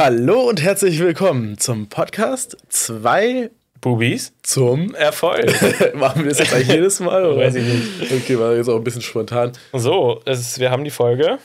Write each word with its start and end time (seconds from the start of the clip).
Hallo 0.00 0.48
und 0.48 0.62
herzlich 0.62 1.00
willkommen 1.00 1.58
zum 1.58 1.88
Podcast 1.88 2.56
zwei 2.68 3.50
Bubis 3.80 4.32
zum 4.44 4.94
Erfolg. 4.94 5.52
Machen 5.94 6.22
wir 6.22 6.28
das 6.28 6.38
jetzt 6.38 6.54
eigentlich 6.54 6.68
jedes 6.68 7.00
Mal? 7.00 7.26
Oder? 7.26 7.46
Weiß 7.46 7.56
ich 7.56 7.64
nicht. 7.64 8.12
Okay, 8.12 8.38
war 8.38 8.54
jetzt 8.54 8.68
auch 8.68 8.76
ein 8.76 8.84
bisschen 8.84 9.02
spontan. 9.02 9.50
So, 9.72 10.20
ist, 10.24 10.60
wir 10.60 10.70
haben 10.70 10.84
die 10.84 10.92
Folge. 10.92 11.38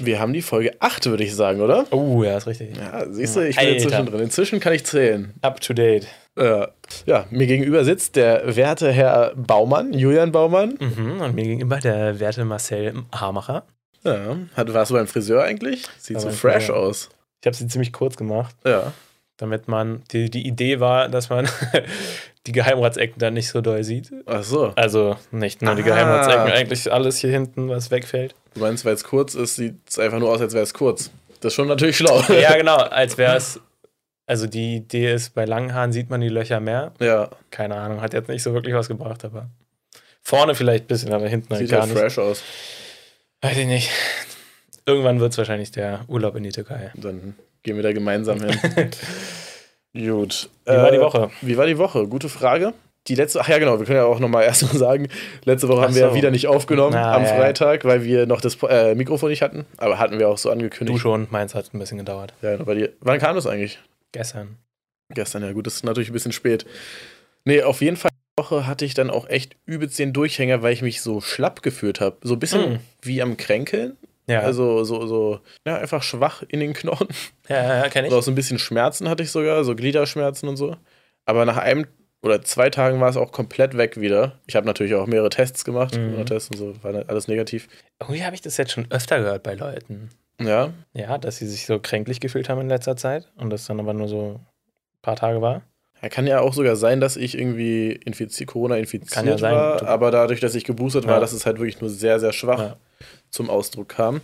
Wir 0.00 0.18
haben 0.18 0.32
die 0.32 0.42
Folge 0.42 0.72
8, 0.80 1.06
würde 1.06 1.22
ich 1.22 1.32
sagen, 1.36 1.60
oder? 1.60 1.86
Oh, 1.92 2.24
ja, 2.24 2.38
ist 2.38 2.48
richtig. 2.48 2.76
Ja, 2.76 3.06
siehst 3.08 3.36
du, 3.36 3.48
ich 3.48 3.54
bin 3.54 3.66
Alter. 3.66 3.76
inzwischen 3.84 4.06
drin. 4.06 4.20
Inzwischen 4.20 4.58
kann 4.58 4.72
ich 4.72 4.84
zählen. 4.84 5.34
Up 5.40 5.60
to 5.60 5.72
date. 5.72 6.08
Ja. 6.36 6.70
ja, 7.06 7.26
mir 7.30 7.46
gegenüber 7.46 7.84
sitzt 7.84 8.16
der 8.16 8.56
werte 8.56 8.90
Herr 8.90 9.32
Baumann, 9.36 9.92
Julian 9.92 10.32
Baumann. 10.32 10.76
Mhm, 10.80 11.20
und 11.20 11.36
mir 11.36 11.44
gegenüber 11.44 11.78
der 11.78 12.18
werte 12.18 12.44
Marcel 12.44 12.94
Haarmacher. 13.12 13.62
Ja. 14.02 14.38
Hat, 14.56 14.74
warst 14.74 14.90
du 14.90 14.96
beim 14.96 15.06
Friseur 15.06 15.44
eigentlich? 15.44 15.84
Sieht 16.00 16.16
Ja, 16.16 16.20
so 16.20 16.30
fresh 16.30 16.64
Friseur. 16.66 16.76
aus. 16.76 17.08
Ich 17.42 17.46
habe 17.46 17.54
sie 17.54 17.66
ziemlich 17.68 17.92
kurz 17.92 18.16
gemacht, 18.16 18.56
Ja. 18.64 18.92
damit 19.36 19.68
man. 19.68 20.02
Die, 20.12 20.30
die 20.30 20.46
Idee 20.46 20.80
war, 20.80 21.08
dass 21.10 21.28
man 21.28 21.46
die 22.46 22.52
Geheimratsecken 22.52 23.18
dann 23.18 23.34
nicht 23.34 23.48
so 23.48 23.60
doll 23.60 23.84
sieht. 23.84 24.10
Ach 24.26 24.42
so. 24.42 24.72
Also 24.76 25.16
nicht 25.30 25.60
nur 25.60 25.74
die. 25.74 25.82
Geheimratsecken, 25.82 26.52
eigentlich 26.52 26.90
alles 26.90 27.18
hier 27.18 27.30
hinten, 27.30 27.68
was 27.68 27.90
wegfällt. 27.90 28.34
Du 28.54 28.60
meinst, 28.60 28.84
weil 28.84 28.94
es 28.94 29.04
kurz 29.04 29.34
ist, 29.34 29.56
sieht 29.56 29.74
es 29.88 29.98
einfach 29.98 30.18
nur 30.18 30.30
aus, 30.30 30.40
als 30.40 30.54
wäre 30.54 30.62
es 30.62 30.72
kurz. 30.72 31.10
Das 31.40 31.50
ist 31.52 31.54
schon 31.56 31.68
natürlich 31.68 31.96
schlau. 31.98 32.22
Ja, 32.28 32.56
genau, 32.56 32.76
als 32.76 33.18
wäre 33.18 33.36
es. 33.36 33.60
Also 34.24 34.46
die 34.46 34.76
Idee 34.76 35.12
ist, 35.12 35.34
bei 35.34 35.44
langen 35.44 35.74
Haaren 35.74 35.92
sieht 35.92 36.08
man 36.08 36.20
die 36.20 36.28
Löcher 36.28 36.60
mehr. 36.60 36.92
Ja, 37.00 37.28
Keine 37.50 37.74
Ahnung, 37.74 38.00
hat 38.00 38.14
jetzt 38.14 38.28
nicht 38.28 38.42
so 38.44 38.54
wirklich 38.54 38.72
was 38.74 38.86
gebracht, 38.86 39.24
aber. 39.24 39.48
Vorne 40.22 40.54
vielleicht 40.54 40.84
ein 40.84 40.86
bisschen, 40.86 41.12
aber 41.12 41.28
hinten 41.28 41.50
halt 41.50 41.62
sieht 41.62 41.70
gar 41.72 41.80
halt 41.80 41.90
nicht. 41.90 41.98
fresh 42.00 42.18
aus. 42.18 42.42
Weiß 43.40 43.56
ich 43.56 43.66
nicht. 43.66 43.90
Irgendwann 44.86 45.20
wird 45.20 45.32
es 45.32 45.38
wahrscheinlich 45.38 45.70
der 45.70 46.00
Urlaub 46.08 46.34
in 46.36 46.42
die 46.42 46.50
Türkei. 46.52 46.90
Dann 46.96 47.34
gehen 47.62 47.76
wir 47.76 47.82
da 47.82 47.92
gemeinsam 47.92 48.40
hin. 48.42 48.58
Gut. 49.94 50.48
Wie 50.64 50.70
war 50.72 50.90
die 50.90 50.96
Äh, 50.96 51.00
Woche? 51.00 51.30
Wie 51.42 51.56
war 51.56 51.66
die 51.66 51.78
Woche? 51.78 52.06
Gute 52.08 52.28
Frage. 52.28 52.72
Die 53.08 53.14
letzte, 53.16 53.40
ach 53.40 53.48
ja, 53.48 53.58
genau, 53.58 53.78
wir 53.80 53.84
können 53.86 53.98
ja 53.98 54.04
auch 54.04 54.20
nochmal 54.20 54.44
erst 54.44 54.62
mal 54.62 54.78
sagen, 54.78 55.08
letzte 55.44 55.68
Woche 55.68 55.80
Ach 55.80 55.84
haben 55.86 55.94
wir 55.94 56.02
ja 56.02 56.10
so. 56.10 56.14
wieder 56.14 56.30
nicht 56.30 56.46
aufgenommen 56.46 56.94
Ah, 56.94 57.14
am 57.16 57.24
ja. 57.24 57.34
Freitag, 57.34 57.84
weil 57.84 58.04
wir 58.04 58.26
noch 58.26 58.40
das 58.40 58.56
äh, 58.68 58.94
Mikrofon 58.94 59.28
nicht 59.30 59.42
hatten. 59.42 59.66
Aber 59.76 59.98
hatten 59.98 60.18
wir 60.18 60.28
auch 60.28 60.38
so 60.38 60.50
angekündigt. 60.50 60.96
Du 60.96 61.00
schon, 61.00 61.26
meins 61.30 61.54
hat 61.54 61.74
ein 61.74 61.78
bisschen 61.80 61.98
gedauert. 61.98 62.32
Ja, 62.42 62.56
bei 62.58 62.74
dir. 62.74 62.92
Wann 63.00 63.18
kam 63.18 63.34
das 63.34 63.46
eigentlich? 63.46 63.80
Gestern. 64.12 64.56
Gestern, 65.10 65.42
ja 65.42 65.52
gut, 65.52 65.66
das 65.66 65.74
ist 65.74 65.84
natürlich 65.84 66.10
ein 66.10 66.14
bisschen 66.14 66.32
spät. 66.32 66.64
Nee, 67.44 67.62
auf 67.62 67.80
jeden 67.82 67.96
Fall 67.96 68.10
Woche 68.38 68.66
hatte 68.66 68.84
ich 68.86 68.94
dann 68.94 69.10
auch 69.10 69.28
echt 69.28 69.56
übelst 69.66 69.98
den 69.98 70.12
Durchhänger, 70.14 70.62
weil 70.62 70.72
ich 70.72 70.80
mich 70.80 71.02
so 71.02 71.20
schlapp 71.20 71.60
gefühlt 71.62 72.00
habe. 72.00 72.16
So 72.22 72.32
ein 72.34 72.38
bisschen 72.38 72.74
Mm. 72.74 72.78
wie 73.02 73.20
am 73.20 73.36
Kränkeln. 73.36 73.96
Ja, 74.28 74.40
Also 74.40 74.84
so, 74.84 75.06
so, 75.06 75.40
ja, 75.66 75.76
einfach 75.78 76.02
schwach 76.02 76.42
in 76.46 76.60
den 76.60 76.72
Knochen. 76.74 77.08
ja, 77.48 77.56
ja, 77.56 77.76
ja 77.84 77.88
kenne 77.88 78.08
ich. 78.08 78.14
auch 78.14 78.22
so 78.22 78.30
ein 78.30 78.34
bisschen 78.36 78.58
Schmerzen 78.58 79.08
hatte 79.08 79.22
ich 79.22 79.30
sogar, 79.30 79.64
so 79.64 79.74
Gliederschmerzen 79.74 80.48
und 80.48 80.56
so. 80.56 80.76
Aber 81.26 81.44
nach 81.44 81.56
einem 81.56 81.86
oder 82.22 82.40
zwei 82.42 82.70
Tagen 82.70 83.00
war 83.00 83.08
es 83.10 83.16
auch 83.16 83.32
komplett 83.32 83.76
weg 83.76 84.00
wieder. 84.00 84.38
Ich 84.46 84.54
habe 84.54 84.64
natürlich 84.66 84.94
auch 84.94 85.06
mehrere 85.06 85.28
Tests 85.28 85.64
gemacht, 85.64 85.96
Mhm. 85.96 86.10
Corona-Tests 86.10 86.50
und 86.50 86.56
so, 86.56 86.74
war 86.84 86.94
alles 87.08 87.26
negativ. 87.26 87.66
Irgendwie 88.00 88.24
habe 88.24 88.34
ich 88.36 88.40
das 88.42 88.56
jetzt 88.56 88.70
schon 88.72 88.86
öfter 88.90 89.18
gehört 89.18 89.42
bei 89.42 89.54
Leuten. 89.54 90.10
Ja, 90.40 90.72
Ja, 90.94 91.18
dass 91.18 91.36
sie 91.38 91.46
sich 91.48 91.66
so 91.66 91.78
kränklich 91.80 92.20
gefühlt 92.20 92.48
haben 92.48 92.60
in 92.60 92.68
letzter 92.68 92.96
Zeit 92.96 93.28
und 93.36 93.50
das 93.50 93.66
dann 93.66 93.80
aber 93.80 93.92
nur 93.92 94.06
so 94.08 94.34
ein 94.40 94.46
paar 95.02 95.16
Tage 95.16 95.42
war. 95.42 95.62
ja, 96.00 96.08
kann 96.08 96.26
ja 96.28 96.40
auch 96.40 96.54
sogar 96.54 96.76
sein, 96.76 97.00
dass 97.00 97.16
ich 97.16 97.36
irgendwie 97.36 97.90
infiziert, 97.92 98.48
Corona 98.48 98.76
infiziert 98.76 99.10
Kann 99.12 99.26
ja 99.26 99.36
sein, 99.38 99.54
war, 99.54 99.76
du- 99.78 99.86
aber 99.86 100.10
dadurch, 100.12 100.38
dass 100.40 100.54
ich 100.54 100.64
geboostert 100.64 101.06
war, 101.06 101.14
Ja. 101.14 101.20
dass 101.20 101.32
es 101.32 101.44
halt 101.44 101.58
wirklich 101.58 101.80
nur 101.80 101.90
sehr, 101.90 102.18
sehr 102.20 102.32
schwach. 102.32 102.76
Zum 103.32 103.50
Ausdruck 103.50 103.88
kam. 103.88 104.20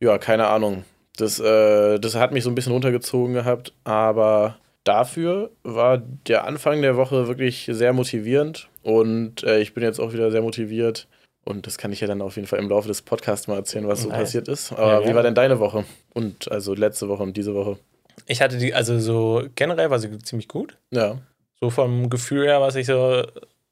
Ja, 0.00 0.18
keine 0.18 0.46
Ahnung. 0.46 0.84
Das, 1.16 1.40
äh, 1.40 1.98
das 1.98 2.14
hat 2.14 2.32
mich 2.32 2.44
so 2.44 2.50
ein 2.50 2.54
bisschen 2.54 2.72
runtergezogen 2.72 3.34
gehabt, 3.34 3.72
aber 3.84 4.58
dafür 4.84 5.50
war 5.62 5.98
der 5.98 6.44
Anfang 6.44 6.82
der 6.82 6.96
Woche 6.96 7.26
wirklich 7.28 7.68
sehr 7.72 7.92
motivierend 7.92 8.68
und 8.82 9.42
äh, 9.44 9.60
ich 9.60 9.74
bin 9.74 9.82
jetzt 9.82 10.00
auch 10.00 10.12
wieder 10.12 10.30
sehr 10.30 10.42
motiviert 10.42 11.06
und 11.44 11.66
das 11.66 11.78
kann 11.78 11.92
ich 11.92 12.00
ja 12.00 12.06
dann 12.08 12.20
auf 12.20 12.36
jeden 12.36 12.48
Fall 12.48 12.58
im 12.58 12.68
Laufe 12.68 12.88
des 12.88 13.00
Podcasts 13.02 13.46
mal 13.46 13.56
erzählen, 13.56 13.86
was 13.86 14.02
so 14.02 14.08
Nice. 14.08 14.18
passiert 14.18 14.48
ist. 14.48 14.72
Aber 14.72 15.02
Ja, 15.02 15.08
wie 15.08 15.14
war 15.14 15.22
denn 15.22 15.34
deine 15.36 15.60
Woche? 15.60 15.84
Und 16.12 16.50
also 16.50 16.74
letzte 16.74 17.08
Woche 17.08 17.22
und 17.22 17.36
diese 17.36 17.54
Woche? 17.54 17.78
Ich 18.26 18.40
hatte 18.42 18.58
die, 18.58 18.74
also 18.74 18.98
so 18.98 19.44
generell 19.54 19.90
war 19.90 19.98
sie 20.00 20.18
ziemlich 20.18 20.48
gut. 20.48 20.76
Ja. 20.90 21.18
So 21.60 21.70
vom 21.70 22.10
Gefühl 22.10 22.46
her, 22.46 22.60
was 22.60 22.74
ich 22.74 22.86
so 22.86 23.22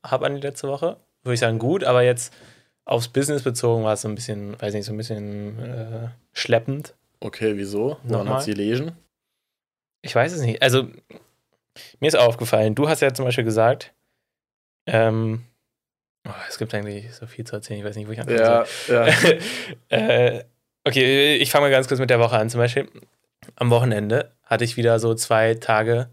habe 0.05 0.27
an 0.27 0.37
die 0.37 0.41
letzte 0.43 0.69
Woche, 0.69 0.97
würde 1.25 1.35
ich 1.35 1.41
sagen 1.41 1.59
gut, 1.59 1.83
aber 1.83 2.03
jetzt 2.03 2.33
aufs 2.85 3.09
Business 3.09 3.43
bezogen 3.43 3.85
war 3.85 3.93
es 3.95 4.03
so 4.03 4.09
ein 4.09 4.15
bisschen, 4.15 4.61
weiß 4.61 4.75
nicht, 4.75 4.85
so 4.85 4.93
ein 4.93 4.97
bisschen 4.97 5.59
äh, 5.59 6.09
schleppend. 6.33 6.95
Okay, 7.21 7.57
wieso? 7.57 7.99
Woran 8.03 8.29
hat 8.29 8.43
sie 8.43 8.53
gelesen? 8.53 8.93
Ich 10.03 10.15
weiß 10.15 10.33
es 10.33 10.41
nicht. 10.41 10.61
Also, 10.63 10.89
mir 12.01 12.09
ist 12.09 12.17
aufgefallen, 12.17 12.75
du 12.75 12.89
hast 12.89 13.01
ja 13.01 13.15
zum 13.15 13.25
Beispiel 13.25 13.45
gesagt, 13.45 13.93
ähm, 14.87 15.45
oh, 16.27 16.33
es 16.49 16.59
gibt 16.59 16.75
eigentlich 16.75 17.15
so 17.15 17.27
viel 17.27 17.45
zu 17.45 17.55
erzählen, 17.55 17.79
ich 17.79 17.87
weiß 17.87 17.95
nicht, 17.97 18.09
wo 18.09 18.13
ich 18.13 18.21
anfangen 18.21 18.39
Ja, 18.41 18.65
ja. 18.89 19.13
soll. 19.13 19.39
äh, 19.91 20.45
okay, 20.85 21.37
ich 21.37 21.51
fange 21.51 21.67
mal 21.67 21.71
ganz 21.71 21.87
kurz 21.87 22.01
mit 22.01 22.11
der 22.11 22.19
Woche 22.19 22.37
an. 22.37 22.51
Zum 22.51 22.59
Beispiel, 22.59 22.89
am 23.55 23.71
Wochenende 23.71 24.33
hatte 24.43 24.65
ich 24.65 24.77
wieder 24.77 24.99
so 24.99 25.15
zwei 25.15 25.55
Tage, 25.55 26.11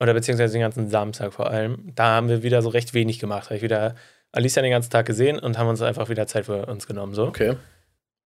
oder 0.00 0.14
beziehungsweise 0.14 0.54
den 0.54 0.62
ganzen 0.62 0.88
Samstag 0.88 1.34
vor 1.34 1.50
allem, 1.50 1.92
da 1.94 2.16
haben 2.16 2.28
wir 2.30 2.42
wieder 2.42 2.62
so 2.62 2.70
recht 2.70 2.94
wenig 2.94 3.18
gemacht. 3.18 3.46
Habe 3.46 3.56
ich 3.56 3.62
wieder 3.62 3.94
Alicia 4.32 4.62
den 4.62 4.70
ganzen 4.70 4.90
Tag 4.90 5.06
gesehen 5.06 5.38
und 5.38 5.58
haben 5.58 5.68
uns 5.68 5.82
einfach 5.82 6.08
wieder 6.08 6.26
Zeit 6.26 6.46
für 6.46 6.66
uns 6.66 6.86
genommen. 6.86 7.14
So. 7.14 7.26
Okay. 7.26 7.56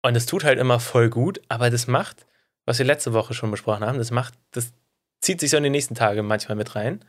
Und 0.01 0.15
es 0.17 0.25
tut 0.25 0.43
halt 0.43 0.59
immer 0.59 0.79
voll 0.79 1.09
gut, 1.09 1.41
aber 1.47 1.69
das 1.69 1.87
macht, 1.87 2.25
was 2.65 2.77
wir 2.79 2.85
letzte 2.85 3.13
Woche 3.13 3.33
schon 3.33 3.51
besprochen 3.51 3.85
haben, 3.85 3.97
das 3.97 4.11
macht, 4.11 4.33
das 4.51 4.73
zieht 5.21 5.39
sich 5.39 5.49
so 5.51 5.57
in 5.57 5.63
die 5.63 5.69
nächsten 5.69 5.95
Tage 5.95 6.23
manchmal 6.23 6.57
mit 6.57 6.75
rein, 6.75 7.05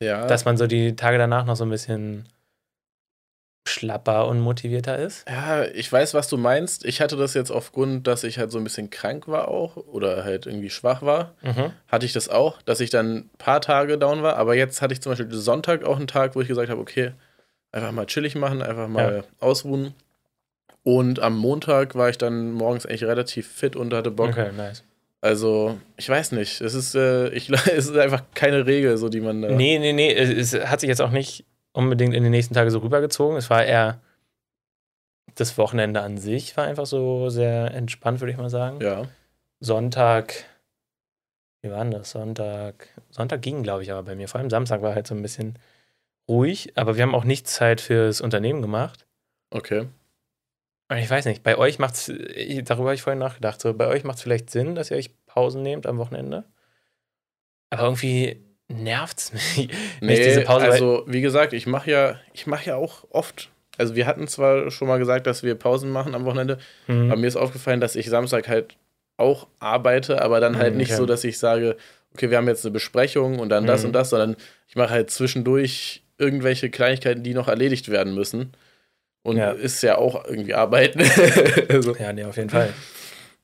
Ja. 0.00 0.26
dass 0.26 0.44
man 0.44 0.56
so 0.56 0.66
die 0.68 0.94
Tage 0.94 1.18
danach 1.18 1.44
noch 1.44 1.56
so 1.56 1.64
ein 1.64 1.70
bisschen 1.70 2.28
schlapper 3.68 4.28
und 4.28 4.38
motivierter 4.40 4.96
ist. 4.96 5.28
Ja, 5.28 5.64
ich 5.64 5.90
weiß, 5.90 6.14
was 6.14 6.28
du 6.28 6.36
meinst. 6.36 6.84
Ich 6.84 7.00
hatte 7.00 7.16
das 7.16 7.34
jetzt 7.34 7.50
aufgrund, 7.50 8.06
dass 8.06 8.22
ich 8.22 8.38
halt 8.38 8.52
so 8.52 8.58
ein 8.58 8.64
bisschen 8.64 8.90
krank 8.90 9.26
war 9.26 9.48
auch 9.48 9.76
oder 9.76 10.22
halt 10.22 10.46
irgendwie 10.46 10.70
schwach 10.70 11.02
war. 11.02 11.34
Mhm. 11.42 11.72
Hatte 11.88 12.06
ich 12.06 12.12
das 12.12 12.28
auch, 12.28 12.62
dass 12.62 12.78
ich 12.78 12.90
dann 12.90 13.16
ein 13.16 13.30
paar 13.38 13.60
Tage 13.60 13.98
down 13.98 14.22
war. 14.22 14.36
Aber 14.36 14.54
jetzt 14.54 14.82
hatte 14.82 14.94
ich 14.94 15.00
zum 15.02 15.10
Beispiel 15.10 15.32
Sonntag 15.32 15.84
auch 15.84 15.96
einen 15.96 16.06
Tag, 16.06 16.36
wo 16.36 16.40
ich 16.40 16.46
gesagt 16.48 16.70
habe, 16.70 16.80
okay, 16.80 17.12
einfach 17.76 17.92
mal 17.92 18.06
chillig 18.06 18.34
machen, 18.34 18.62
einfach 18.62 18.88
mal 18.88 19.24
ausruhen. 19.38 19.94
Und 20.82 21.20
am 21.20 21.36
Montag 21.36 21.94
war 21.94 22.08
ich 22.08 22.18
dann 22.18 22.52
morgens 22.52 22.86
eigentlich 22.86 23.04
relativ 23.04 23.48
fit 23.48 23.76
und 23.76 23.92
hatte 23.92 24.10
Bock. 24.10 24.30
Okay, 24.30 24.50
nice. 24.56 24.82
Also, 25.20 25.76
ich 25.96 26.08
weiß 26.08 26.32
nicht. 26.32 26.60
Es 26.60 26.74
ist, 26.74 26.94
äh, 26.94 27.28
ich, 27.30 27.50
es 27.50 27.88
ist 27.88 27.96
einfach 27.96 28.22
keine 28.34 28.66
Regel, 28.66 28.96
so 28.96 29.08
die 29.08 29.20
man. 29.20 29.42
Äh, 29.42 29.54
Nee, 29.54 29.78
nee, 29.78 29.92
nee, 29.92 30.12
es, 30.12 30.54
es 30.54 30.66
hat 30.68 30.80
sich 30.80 30.88
jetzt 30.88 31.02
auch 31.02 31.10
nicht 31.10 31.44
unbedingt 31.72 32.14
in 32.14 32.22
den 32.22 32.32
nächsten 32.32 32.54
Tagen 32.54 32.70
so 32.70 32.78
rübergezogen. 32.78 33.36
Es 33.36 33.50
war 33.50 33.64
eher 33.64 34.00
das 35.34 35.58
Wochenende 35.58 36.00
an 36.00 36.16
sich 36.16 36.56
war 36.56 36.64
einfach 36.64 36.86
so 36.86 37.28
sehr 37.28 37.74
entspannt, 37.74 38.20
würde 38.20 38.32
ich 38.32 38.38
mal 38.38 38.48
sagen. 38.48 38.80
Ja. 38.80 39.04
Sonntag, 39.60 40.44
wie 41.62 41.70
war 41.70 41.82
denn 41.82 41.90
das? 41.90 42.10
Sonntag, 42.10 42.88
Sonntag 43.10 43.42
ging, 43.42 43.62
glaube 43.62 43.82
ich, 43.82 43.92
aber 43.92 44.02
bei 44.02 44.14
mir. 44.14 44.28
Vor 44.28 44.40
allem 44.40 44.50
Samstag 44.50 44.82
war 44.82 44.94
halt 44.94 45.06
so 45.06 45.14
ein 45.14 45.22
bisschen 45.22 45.58
ruhig, 46.28 46.72
aber 46.76 46.96
wir 46.96 47.02
haben 47.02 47.14
auch 47.14 47.24
nicht 47.24 47.46
Zeit 47.48 47.80
fürs 47.80 48.20
Unternehmen 48.20 48.62
gemacht. 48.62 49.06
Okay. 49.50 49.86
Und 50.88 50.98
ich 50.98 51.10
weiß 51.10 51.24
nicht, 51.24 51.42
bei 51.42 51.56
euch 51.58 51.78
macht 51.78 51.94
es, 51.94 52.06
darüber 52.64 52.86
habe 52.88 52.94
ich 52.94 53.02
vorhin 53.02 53.18
nachgedacht, 53.18 53.60
so 53.60 53.74
bei 53.74 53.86
euch 53.88 54.04
macht 54.04 54.18
es 54.18 54.22
vielleicht 54.22 54.50
Sinn, 54.50 54.74
dass 54.74 54.90
ihr 54.90 54.96
euch 54.96 55.10
Pausen 55.26 55.62
nehmt 55.62 55.86
am 55.86 55.98
Wochenende. 55.98 56.44
Aber 57.70 57.82
irgendwie 57.84 58.44
nervt 58.68 59.18
es 59.18 59.32
mich. 59.56 59.68
Nee, 60.00 60.16
diese 60.16 60.42
Pause, 60.42 60.66
also 60.66 61.04
wie 61.06 61.20
gesagt, 61.20 61.52
ich 61.52 61.66
mache 61.66 61.90
ja, 61.90 62.20
ich 62.32 62.46
mache 62.46 62.66
ja 62.66 62.76
auch 62.76 63.04
oft. 63.10 63.50
Also 63.78 63.94
wir 63.94 64.06
hatten 64.06 64.26
zwar 64.28 64.70
schon 64.70 64.88
mal 64.88 64.98
gesagt, 64.98 65.26
dass 65.26 65.42
wir 65.42 65.54
Pausen 65.54 65.90
machen 65.90 66.14
am 66.14 66.24
Wochenende, 66.24 66.58
Hm. 66.86 67.10
aber 67.10 67.20
mir 67.20 67.26
ist 67.26 67.36
aufgefallen, 67.36 67.80
dass 67.80 67.94
ich 67.96 68.08
Samstag 68.08 68.48
halt 68.48 68.76
auch 69.18 69.48
arbeite, 69.58 70.22
aber 70.22 70.40
dann 70.40 70.56
halt 70.56 70.72
Mhm, 70.74 70.78
nicht 70.78 70.90
okay. 70.90 70.98
so, 70.98 71.06
dass 71.06 71.24
ich 71.24 71.38
sage, 71.38 71.76
okay, 72.14 72.30
wir 72.30 72.38
haben 72.38 72.48
jetzt 72.48 72.64
eine 72.64 72.72
Besprechung 72.72 73.38
und 73.38 73.48
dann 73.50 73.66
das 73.66 73.82
Mhm. 73.82 73.88
und 73.88 73.92
das, 73.94 74.10
sondern 74.10 74.36
ich 74.68 74.76
mache 74.76 74.90
halt 74.90 75.10
zwischendurch 75.10 76.02
irgendwelche 76.18 76.70
Kleinigkeiten, 76.70 77.22
die 77.22 77.34
noch 77.34 77.48
erledigt 77.48 77.88
werden 77.90 78.14
müssen. 78.14 78.52
Und 79.22 79.36
Ja. 79.38 79.50
ist 79.50 79.82
ja 79.82 79.98
auch 79.98 80.24
irgendwie 80.24 80.54
Arbeiten. 80.54 81.00
also, 81.68 81.96
Ja, 81.96 82.12
nee, 82.12 82.24
auf 82.24 82.36
jeden 82.36 82.50
Fall. 82.50 82.72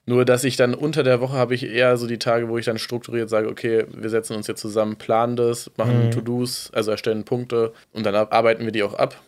nur, 0.07 0.25
dass 0.25 0.45
ich 0.45 0.57
dann 0.57 0.75
unter 0.75 1.03
der 1.03 1.21
Woche 1.21 1.35
habe 1.37 1.55
ich 1.55 1.65
eher 1.67 1.97
so 1.97 2.07
die 2.07 2.19
Tage, 2.19 2.49
wo 2.49 2.57
ich 2.59 2.65
dann 2.67 2.79
strukturiert 2.79 3.29
sage, 3.29 3.49
okay, 3.49 3.85
wir 3.93 4.09
setzen 4.11 4.37
uns 4.37 4.47
jetzt 4.47 4.61
zusammen, 4.61 4.97
planen 4.97 5.37
das, 5.37 5.71
machen 5.77 6.07
Mhm. 6.07 6.11
To-Dos, 6.13 6.71
also 6.73 6.91
erstellen 6.93 7.25
Punkte 7.25 7.73
und 7.93 8.07
dann 8.07 8.15
arbeiten 8.15 8.65
wir 8.65 8.73
die 8.73 8.83
auch 8.85 8.95
ab. 8.95 9.21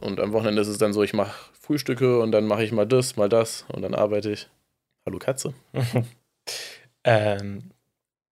Und 0.00 0.20
am 0.20 0.32
Wochenende 0.32 0.60
ist 0.62 0.68
es 0.68 0.78
dann 0.78 0.92
so, 0.92 1.02
ich 1.02 1.14
mache 1.14 1.32
Frühstücke 1.60 2.18
und 2.20 2.32
dann 2.32 2.46
mache 2.46 2.64
ich 2.64 2.72
mal 2.72 2.86
das, 2.86 3.16
mal 3.16 3.28
das 3.28 3.64
und 3.68 3.82
dann 3.82 3.94
arbeite 3.94 4.30
ich. 4.32 4.48
Hallo 5.06 5.18
Katze. 5.18 5.54
ähm, 7.04 7.70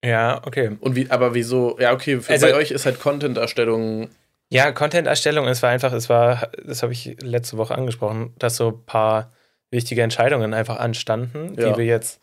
ja, 0.05 0.41
okay. 0.47 0.77
Und 0.81 0.95
wie, 0.97 1.11
aber 1.11 1.35
wieso, 1.35 1.79
ja, 1.81 1.93
okay, 1.93 2.21
für, 2.21 2.33
Also- 2.33 2.47
bei 2.47 2.55
euch 2.55 2.71
ist 2.71 2.87
halt 2.87 3.01
Content-Erstellung, 3.01 4.09
Ja, 4.51 4.73
Content-Erstellung, 4.73 5.47
es 5.47 5.63
war 5.63 5.71
einfach, 5.71 5.93
es 5.93 6.09
war, 6.09 6.51
das 6.65 6.83
habe 6.83 6.93
ich 6.93 7.17
letzte 7.21 7.59
Woche 7.59 7.75
angesprochen, 7.75 8.35
dass 8.39 8.57
so 8.57 8.69
ein 8.69 8.85
paar 8.87 9.33
wichtige 9.71 10.03
Entscheidungen 10.03 10.55
einfach 10.55 10.79
anstanden, 10.79 11.55
Ja. 11.59 11.73
die 11.73 11.79
wir 11.79 11.85
jetzt 11.85 12.21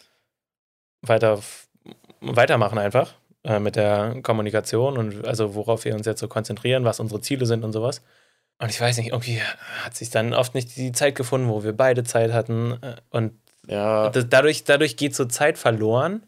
weiter 1.02 1.40
weitermachen 2.22 2.80
einfach 2.80 3.14
äh, 3.44 3.60
mit 3.60 3.76
der 3.76 4.20
Kommunikation 4.24 4.98
und 4.98 5.28
also 5.28 5.54
worauf 5.54 5.86
wir 5.86 5.94
uns 5.94 6.08
jetzt 6.08 6.20
so 6.20 6.28
konzentrieren, 6.28 6.84
was 6.84 7.00
unsere 7.00 7.22
Ziele 7.22 7.46
sind 7.46 7.64
und 7.64 7.72
sowas. 7.74 8.02
Und 8.58 8.70
ich 8.70 8.82
weiß 8.82 8.98
nicht, 8.98 9.10
irgendwie 9.12 9.40
hat 9.84 9.96
sich 9.96 10.10
dann 10.10 10.34
oft 10.34 10.56
nicht 10.56 10.76
die 10.78 10.92
Zeit 10.94 11.14
gefunden, 11.14 11.50
wo 11.50 11.64
wir 11.64 11.74
beide 11.74 12.04
Zeit 12.04 12.32
hatten. 12.34 12.80
äh, 12.82 12.96
Und 13.12 13.34
Ja, 13.68 14.10
das, 14.10 14.28
dadurch, 14.30 14.64
dadurch 14.64 14.98
geht 14.98 15.14
so 15.14 15.26
Zeit 15.26 15.60
verloren. 15.60 16.26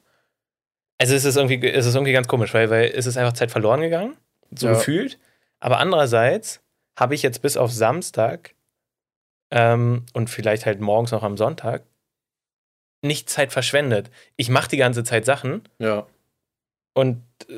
Also 0.99 1.15
es 1.15 1.25
ist 1.25 1.37
irgendwie, 1.37 1.65
es 1.67 1.85
ist 1.87 1.95
irgendwie 1.95 2.11
ganz 2.13 2.27
komisch, 2.27 2.53
weil, 2.53 2.69
weil 2.69 2.91
es 2.93 3.07
ist 3.07 3.17
einfach 3.17 3.33
Zeit 3.33 3.49
verloren 3.49 3.81
gegangen, 3.81 4.15
so 4.53 4.67
Ja. 4.67 4.73
gefühlt. 4.73 5.17
Aber 5.59 5.79
andererseits 5.79 6.61
habe 6.97 7.15
ich 7.15 7.23
jetzt 7.23 7.41
bis 7.41 7.57
auf 7.57 7.71
Samstag 7.71 8.55
ähm, 9.51 10.05
und 10.13 10.29
vielleicht 10.29 10.65
halt 10.65 10.79
morgens 10.81 11.11
noch 11.11 11.23
am 11.23 11.37
Sonntag 11.37 11.83
nicht 13.01 13.29
Zeit 13.29 13.51
verschwendet. 13.51 14.09
Ich 14.35 14.49
mache 14.49 14.69
die 14.69 14.77
ganze 14.77 15.03
Zeit 15.03 15.25
Sachen 15.25 15.61
ja. 15.79 16.05
und 16.93 17.21
äh, 17.47 17.53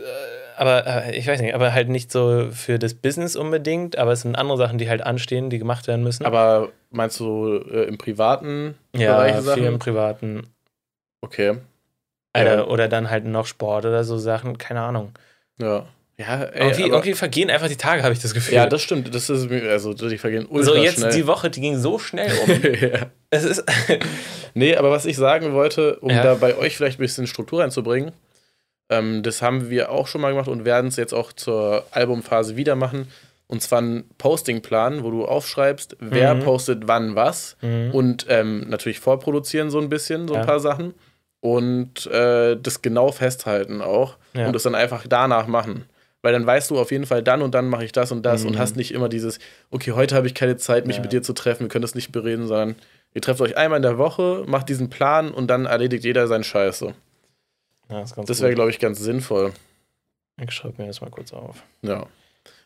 aber 0.58 0.86
äh, 0.86 1.18
ich 1.18 1.26
weiß 1.26 1.40
nicht, 1.42 1.56
aber 1.56 1.74
halt 1.74 1.88
nicht 1.88 2.12
so 2.12 2.50
für 2.52 2.78
das 2.78 2.94
Business 2.94 3.38
unbedingt, 3.38 3.98
aber 3.98 4.12
es 4.12 4.22
sind 4.22 4.36
andere 4.36 4.58
Sachen, 4.58 4.78
die 4.78 4.90
halt 4.90 5.02
anstehen, 5.02 5.50
die 5.50 5.58
gemacht 5.58 5.88
werden 5.88 6.04
müssen. 6.04 6.26
Aber 6.26 6.70
meinst 6.92 7.20
du 7.22 7.58
äh, 7.72 7.84
im 7.86 7.98
privaten 7.98 8.76
ja, 8.94 9.16
Bereich 9.16 9.36
viel 9.36 9.42
Sachen? 9.44 9.66
im 9.66 9.80
Privaten. 9.80 10.54
Okay. 11.22 11.58
Oder, 12.36 12.56
Ja. 12.58 12.64
oder 12.66 12.88
dann 12.90 13.10
halt 13.10 13.24
noch 13.26 13.46
Sport 13.46 13.86
oder 13.86 14.04
so 14.04 14.18
Sachen, 14.18 14.58
keine 14.58 14.82
Ahnung. 14.82 15.14
Ja. 15.58 15.88
Ja, 16.20 16.44
ey, 16.44 16.68
irgendwie, 16.68 16.84
irgendwie 16.90 17.14
vergehen 17.14 17.50
einfach 17.50 17.70
die 17.70 17.78
Tage, 17.78 18.04
habe 18.04 18.14
ich 18.14 18.20
das 18.20 18.34
Gefühl. 18.34 18.54
ja, 18.56 18.66
das 18.68 18.82
stimmt. 18.82 19.16
Das 19.16 19.30
ist 19.30 19.50
also 19.50 19.94
die 19.94 20.18
vergehen 20.18 20.46
ultra 20.50 20.74
so 20.74 20.76
jetzt 20.76 20.98
schnell. 21.00 21.14
die 21.14 21.26
Woche, 21.28 21.50
die 21.50 21.62
ging 21.62 21.78
so 21.78 21.98
schnell 21.98 22.30
um. 22.44 22.50
ja. 22.82 23.08
es 23.30 23.46
ist 23.46 23.64
Nee, 24.54 24.76
aber 24.76 24.92
was 24.92 25.06
ich 25.06 25.16
sagen 25.16 25.54
wollte, 25.54 25.98
um 26.02 26.10
Ja. 26.10 26.22
da 26.24 26.34
bei 26.36 26.58
euch 26.58 26.76
vielleicht 26.76 27.00
ein 27.00 27.04
bisschen 27.04 27.26
Struktur 27.26 27.62
reinzubringen, 27.62 28.12
ähm, 28.90 29.24
das 29.24 29.42
haben 29.42 29.70
wir 29.70 29.92
auch 29.92 30.08
schon 30.08 30.20
mal 30.20 30.32
gemacht 30.32 30.50
und 30.50 30.66
werden 30.66 30.88
es 30.88 30.98
jetzt 30.98 31.14
auch 31.14 31.32
zur 31.32 31.86
Albumphase 31.92 32.58
wieder 32.58 32.76
machen. 32.76 33.08
Und 33.48 33.62
zwar 33.64 33.80
einen 33.80 34.04
Postingplan, 34.18 35.04
wo 35.04 35.12
du 35.12 35.26
aufschreibst, 35.26 35.96
wer 36.00 36.36
Mhm. 36.36 36.40
postet 36.44 36.88
wann 36.88 37.16
was 37.16 37.56
Mhm. 37.62 37.92
und 37.92 38.26
ähm, 38.30 38.66
natürlich 38.68 39.00
vorproduzieren 39.00 39.70
so 39.70 39.80
ein 39.80 39.88
bisschen, 39.90 40.28
so 40.28 40.34
ein 40.34 40.42
Ja. 40.42 40.46
paar 40.46 40.60
Sachen 40.60 40.94
und 41.40 42.08
äh, 42.08 42.58
das 42.62 42.82
genau 42.82 43.12
festhalten 43.12 43.82
auch 43.82 44.18
und 44.34 44.54
das 44.54 44.64
dann 44.64 44.76
einfach 44.76 45.06
danach 45.08 45.48
machen. 45.48 45.86
Weil 46.22 46.34
dann 46.34 46.46
weißt 46.46 46.70
du 46.72 46.78
auf 46.80 46.92
jeden 46.92 47.06
Fall, 47.06 47.24
dann 47.24 47.42
und 47.42 47.56
dann 47.56 47.70
mache 47.70 47.86
ich 47.86 47.92
das 47.94 48.12
und 48.12 48.24
das 48.26 48.44
und 48.44 48.54
Mhm. 48.56 48.60
hast 48.60 48.76
nicht 48.76 48.94
immer 48.94 49.08
dieses, 49.08 49.40
okay, 49.72 49.94
heute 49.94 50.16
habe 50.16 50.28
ich 50.28 50.34
keine 50.36 50.58
Zeit, 50.58 50.86
mich 50.86 50.98
Ja. 50.98 51.02
mit 51.02 51.14
dir 51.14 51.22
zu 51.22 51.34
treffen, 51.34 51.62
wir 51.64 51.70
können 51.70 51.82
das 51.84 51.96
nicht 51.96 52.12
bereden, 52.12 52.46
sondern 52.48 52.76
ihr 53.14 53.22
trefft 53.22 53.40
euch 53.42 53.56
einmal 53.56 53.78
in 53.78 53.84
der 53.84 53.98
Woche, 53.98 54.44
macht 54.48 54.68
diesen 54.70 54.90
Plan 54.90 55.32
und 55.32 55.48
dann 55.48 55.66
erledigt 55.66 56.04
jeder 56.04 56.28
seinen 56.28 56.44
Scheiß. 56.44 56.80
So. 56.80 56.88
ja, 57.90 58.04
ganz 58.04 58.16
Das 58.28 58.42
wäre, 58.42 58.54
glaube 58.54 58.70
ich, 58.70 58.80
ganz 58.80 59.00
sinnvoll. 59.00 59.54
Ich 60.42 60.52
schreibe 60.52 60.82
mir 60.82 60.88
das 60.88 61.02
mal 61.02 61.10
kurz 61.10 61.32
auf. 61.34 61.64
Ja. 61.82 62.06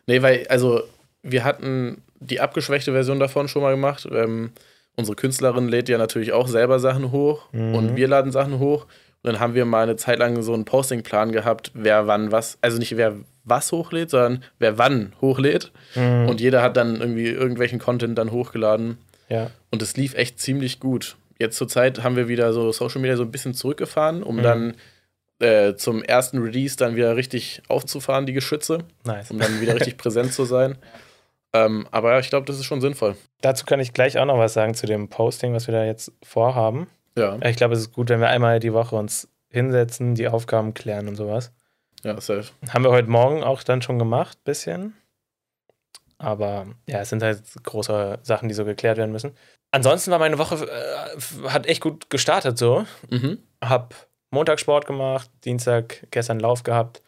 Nee, 0.06 0.20
weil, 0.22 0.46
also, 0.48 0.82
wir 1.22 1.44
hatten 1.44 2.02
die 2.20 2.40
abgeschwächte 2.40 2.92
Version 2.92 3.18
davon 3.20 3.48
schon 3.48 3.62
mal 3.62 3.70
gemacht. 3.72 4.06
Ähm, 4.10 4.52
unsere 4.96 5.16
Künstlerin 5.16 5.68
lädt 5.68 5.88
ja 5.88 5.98
natürlich 5.98 6.32
auch 6.32 6.46
selber 6.48 6.78
Sachen 6.78 7.10
hoch 7.12 7.48
Mhm. 7.52 7.74
und 7.74 7.96
wir 7.96 8.06
laden 8.08 8.32
Sachen 8.32 8.58
hoch. 8.58 8.86
Und 9.24 9.32
dann 9.32 9.40
haben 9.40 9.54
wir 9.54 9.64
mal 9.64 9.82
eine 9.84 9.96
Zeit 9.96 10.18
lang 10.20 10.40
so 10.42 10.52
einen 10.54 10.64
Postingplan 10.66 11.32
gehabt, 11.32 11.70
wer 11.74 12.06
wann 12.06 12.30
was, 12.30 12.58
also 12.60 12.78
nicht 12.78 12.96
wer 12.96 13.14
was 13.44 13.72
hochlädt, 13.72 14.10
sondern 14.10 14.44
wer 14.58 14.78
wann 14.78 15.14
hochlädt. 15.20 15.72
Mhm. 15.94 16.28
Und 16.28 16.40
jeder 16.40 16.62
hat 16.62 16.76
dann 16.76 17.00
irgendwie 17.00 17.28
irgendwelchen 17.28 17.78
Content 17.78 18.16
dann 18.18 18.30
hochgeladen. 18.30 18.98
ja. 19.28 19.50
Und 19.72 19.82
es 19.82 19.96
lief 19.96 20.14
echt 20.14 20.38
ziemlich 20.38 20.78
gut. 20.78 21.16
Jetzt 21.38 21.56
zur 21.56 21.66
Zeit 21.66 22.04
haben 22.04 22.14
wir 22.16 22.28
wieder 22.28 22.52
so 22.52 22.70
Social 22.70 23.00
Media 23.00 23.16
so 23.16 23.24
ein 23.24 23.32
bisschen 23.32 23.54
zurückgefahren, 23.54 24.22
um 24.22 24.36
Mhm. 24.36 24.42
dann 24.42 24.74
äh, 25.40 25.74
zum 25.74 26.02
ersten 26.04 26.38
Release 26.38 26.76
dann 26.76 26.94
wieder 26.94 27.16
richtig 27.16 27.60
aufzufahren, 27.68 28.24
die 28.24 28.32
Geschütze 28.34 28.78
Nice. 29.04 29.30
um 29.32 29.38
dann 29.40 29.60
wieder 29.60 29.74
richtig 29.74 29.96
präsent 29.98 30.32
zu 30.32 30.44
sein. 30.44 30.76
Ähm, 31.52 31.86
aber 31.90 32.12
ja, 32.12 32.18
ich 32.20 32.28
glaube, 32.30 32.46
das 32.46 32.56
ist 32.56 32.64
schon 32.66 32.80
sinnvoll. 32.80 33.16
Dazu 33.40 33.64
kann 33.66 33.80
ich 33.80 33.92
gleich 33.92 34.16
auch 34.18 34.26
noch 34.26 34.38
was 34.38 34.52
sagen 34.54 34.74
zu 34.74 34.86
dem 34.86 35.08
Posting, 35.08 35.52
was 35.52 35.66
wir 35.66 35.74
da 35.74 35.84
jetzt 35.84 36.12
vorhaben. 36.22 36.86
Ja, 37.16 37.38
Ich 37.42 37.56
glaube, 37.56 37.74
es 37.74 37.80
ist 37.80 37.92
gut, 37.92 38.08
wenn 38.08 38.20
wir 38.20 38.28
einmal 38.28 38.60
die 38.60 38.72
Woche 38.72 38.96
uns 38.96 39.28
hinsetzen, 39.48 40.14
die 40.14 40.28
Aufgaben 40.28 40.74
klären 40.74 41.08
und 41.08 41.16
sowas. 41.16 41.52
ja, 42.02 42.20
safe. 42.20 42.50
Haben 42.68 42.84
wir 42.84 42.90
heute 42.90 43.08
Morgen 43.08 43.42
auch 43.44 43.62
dann 43.62 43.82
schon 43.82 43.98
gemacht, 43.98 44.42
bisschen. 44.44 44.94
Aber 46.18 46.66
ja, 46.88 47.00
es 47.00 47.10
sind 47.10 47.22
halt 47.22 47.42
große 47.62 48.18
Sachen, 48.22 48.48
die 48.48 48.54
so 48.54 48.64
geklärt 48.64 48.98
werden 48.98 49.12
müssen. 49.12 49.32
Ansonsten 49.70 50.10
war 50.10 50.18
meine 50.18 50.38
Woche, 50.38 50.54
äh, 50.66 51.48
hat 51.48 51.66
echt 51.66 51.80
gut 51.80 52.08
gestartet 52.10 52.58
so. 52.58 52.86
Mhm. 53.10 53.38
Hab 53.60 53.94
Montag 54.30 54.60
Sport 54.60 54.86
gemacht, 54.86 55.30
Dienstag 55.44 56.06
gestern 56.10 56.40
Lauf 56.40 56.62
gehabt. 56.62 57.02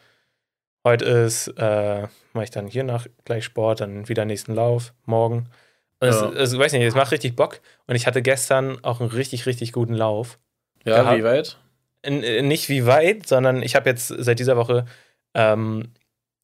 Heute 0.85 1.05
ist, 1.05 1.47
äh, 1.57 2.07
mache 2.33 2.43
ich 2.45 2.51
dann 2.51 2.67
hier 2.67 2.83
nach 2.83 3.07
gleich 3.25 3.45
Sport, 3.45 3.81
dann 3.81 4.07
wieder 4.07 4.25
nächsten 4.25 4.53
Lauf, 4.53 4.93
morgen. 5.05 5.49
Und 5.99 6.09
Ja. 6.09 6.29
es, 6.29 6.51
es, 6.53 6.57
weiß 6.57 6.73
nicht, 6.73 6.83
es 6.83 6.95
macht 6.95 7.11
richtig 7.11 7.35
Bock. 7.35 7.59
Und 7.87 7.95
ich 7.95 8.05
hatte 8.07 8.21
gestern 8.21 8.83
auch 8.83 8.99
einen 9.01 9.09
richtig, 9.09 9.45
richtig 9.45 9.71
guten 9.73 9.93
Lauf. 9.93 10.37
Ja, 10.85 11.01
Gehabt. 11.01 11.17
wie 11.17 11.23
weit? 11.23 11.57
N 12.03 12.23
äh, 12.23 12.41
nicht 12.41 12.69
wie 12.69 12.85
weit, 12.85 13.27
sondern 13.27 13.61
ich 13.63 13.75
habe 13.75 13.89
jetzt 13.89 14.07
seit 14.07 14.39
dieser 14.39 14.57
Woche 14.57 14.85
ähm, 15.33 15.91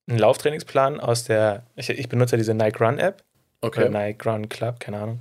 einen 0.07 0.19
Lauftrainingsplan 0.19 1.00
aus 1.00 1.23
der, 1.23 1.65
ich, 1.75 1.89
ich 1.89 2.09
benutze 2.09 2.35
ja 2.35 2.38
diese 2.38 2.53
Nike 2.53 2.79
Run 2.83 3.00
App 3.00 3.23
oder 3.61 3.67
Okay. 3.85 3.89
Nike 3.89 4.25
Run 4.29 4.50
Club, 4.50 4.79
keine 4.79 4.97
Ahnung. 5.00 5.19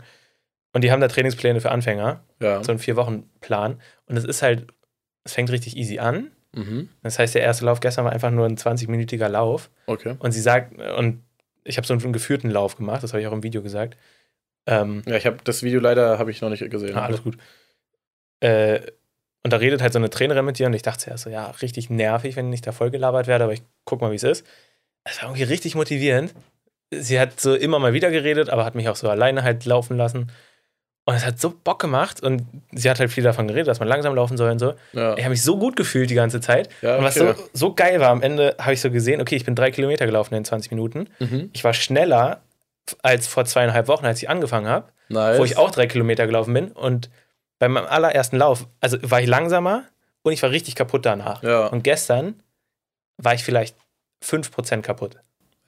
Und 0.73 0.83
die 0.83 0.91
haben 0.91 1.01
da 1.01 1.09
Trainingspläne 1.09 1.61
für 1.61 1.71
Anfänger, 1.71 2.25
Ja. 2.41 2.65
so 2.65 2.73
einen 2.73 2.79
Vier-Wochen-Plan. 2.79 3.81
Und 4.07 4.17
es 4.17 4.25
ist 4.25 4.43
halt, 4.43 4.67
es 5.25 5.35
fängt 5.35 5.51
richtig 5.51 5.77
easy 5.77 5.99
an. 5.99 6.33
Mhm. 6.55 6.89
Das 7.03 7.19
heißt, 7.19 7.35
der 7.35 7.43
erste 7.43 7.65
Lauf 7.67 7.81
gestern 7.81 8.05
war 8.07 8.13
einfach 8.13 8.31
nur 8.31 8.47
ein 8.47 8.57
20-minütiger 8.57 9.29
Lauf. 9.29 9.71
Okay. 9.87 10.17
Und 10.19 10.33
sie 10.33 10.41
sagt, 10.41 10.81
und 10.99 11.23
ich 11.65 11.77
habe 11.77 11.87
so 11.87 11.95
einen 11.95 12.13
geführten 12.13 12.51
Lauf 12.51 12.77
gemacht, 12.77 13.03
das 13.03 13.13
habe 13.13 13.21
ich 13.21 13.27
auch 13.29 13.33
im 13.33 13.43
Video 13.43 13.63
gesagt. 13.63 13.97
Ähm, 14.67 15.03
Ja, 15.07 15.17
ich 15.17 15.27
habe 15.27 15.39
das 15.45 15.63
Video 15.63 15.81
leider 15.81 16.19
habe 16.19 16.31
ich 16.31 16.41
noch 16.41 16.51
nicht 16.51 16.69
gesehen. 16.71 16.97
Ah, 16.97 17.05
alles 17.05 17.23
gut. 17.23 17.37
Äh, 18.41 18.81
und 19.45 19.53
da 19.53 19.57
redet 19.57 19.83
halt 19.83 19.93
so 19.93 19.99
eine 19.99 20.11
Trainerin 20.11 20.45
mit 20.45 20.59
dir 20.59 20.67
und 20.67 20.75
ich 20.75 20.83
dachte 20.83 21.01
zuerst 21.01 21.25
so, 21.25 21.31
ja, 21.31 21.51
richtig 21.63 21.91
nervig, 21.91 22.37
wenn 22.37 22.53
ich 22.53 22.61
da 22.61 22.73
voll 22.73 22.91
gelabert 22.91 23.27
werde, 23.27 23.45
aber 23.45 23.53
ich 23.53 23.63
guck 23.85 24.01
mal, 24.01 24.13
wie 24.13 24.17
es 24.17 24.23
ist. 24.23 24.47
Es 25.05 25.21
war 25.21 25.31
irgendwie 25.31 25.43
richtig 25.45 25.75
motivierend. 25.75 26.33
Sie 26.93 27.19
hat 27.19 27.41
so 27.41 27.55
immer 27.55 27.79
mal 27.79 27.93
wieder 27.93 28.11
geredet, 28.11 28.51
aber 28.51 28.65
hat 28.65 28.75
mich 28.75 28.89
auch 28.89 28.97
so 28.97 29.09
alleine 29.09 29.43
halt 29.43 29.65
laufen 29.65 29.97
lassen. 29.97 30.31
Und 31.05 31.15
es 31.17 31.27
hat 31.27 31.41
so 31.41 31.51
Bock 31.51 31.81
gemacht 31.81 32.23
und 32.23 32.43
sie 32.71 32.89
hat 32.89 33.01
halt 33.01 33.11
viel 33.11 33.25
davon 33.25 33.49
geredet, 33.49 33.67
dass 33.67 33.81
man 33.81 33.89
langsam 33.89 34.15
laufen 34.15 34.37
soll 34.37 34.51
und 34.51 34.61
so. 34.61 34.75
Ja, 34.93 35.17
Ich 35.17 35.25
habe 35.25 35.31
mich 35.31 35.43
so 35.43 35.59
gut 35.59 35.75
gefühlt 35.75 36.11
die 36.11 36.15
ganze 36.15 36.41
Zeit. 36.41 36.69
ja 36.81 36.99
Und 36.99 37.05
was 37.05 37.21
okay. 37.21 37.35
so, 37.37 37.49
so 37.53 37.75
geil 37.75 37.99
war, 37.99 38.11
am 38.11 38.23
Ende 38.23 38.55
habe 38.61 38.75
ich 38.75 38.81
so 38.81 38.91
gesehen, 38.91 39.21
okay, 39.21 39.35
ich 39.35 39.45
bin 39.45 39.57
drei 39.57 39.73
Kilometer 39.73 40.07
gelaufen 40.07 40.35
in 40.35 40.45
20 40.45 40.71
Minuten. 40.71 41.09
mhm. 41.19 41.51
Ich 41.53 41.65
war 41.65 41.75
schneller 41.75 42.43
als 43.03 43.27
vor 43.27 43.45
zweieinhalb 43.45 43.89
Wochen, 43.89 44.07
als 44.07 44.23
ich 44.23 44.29
angefangen 44.29 44.69
habe 44.69 44.93
Nice. 45.13 45.39
wo 45.39 45.45
ich 45.45 45.57
auch 45.57 45.71
drei 45.71 45.87
Kilometer 45.87 46.27
gelaufen 46.27 46.55
bin. 46.55 46.73
Und 46.73 47.11
bei 47.59 47.69
meinem 47.69 47.87
allerersten 47.87 48.37
Lauf, 48.37 48.67
also 48.81 48.99
war 49.03 49.21
ich 49.21 49.29
langsamer 49.29 49.85
und 50.23 50.33
ich 50.33 50.43
war 50.43 50.51
richtig 50.51 50.75
kaputt 50.75 51.07
danach. 51.07 51.43
Ja. 51.43 51.67
Und 51.67 51.85
gestern 51.85 52.43
war 53.19 53.35
ich 53.35 53.45
vielleicht 53.45 53.77
5% 54.25 54.83
kaputt. 54.83 55.19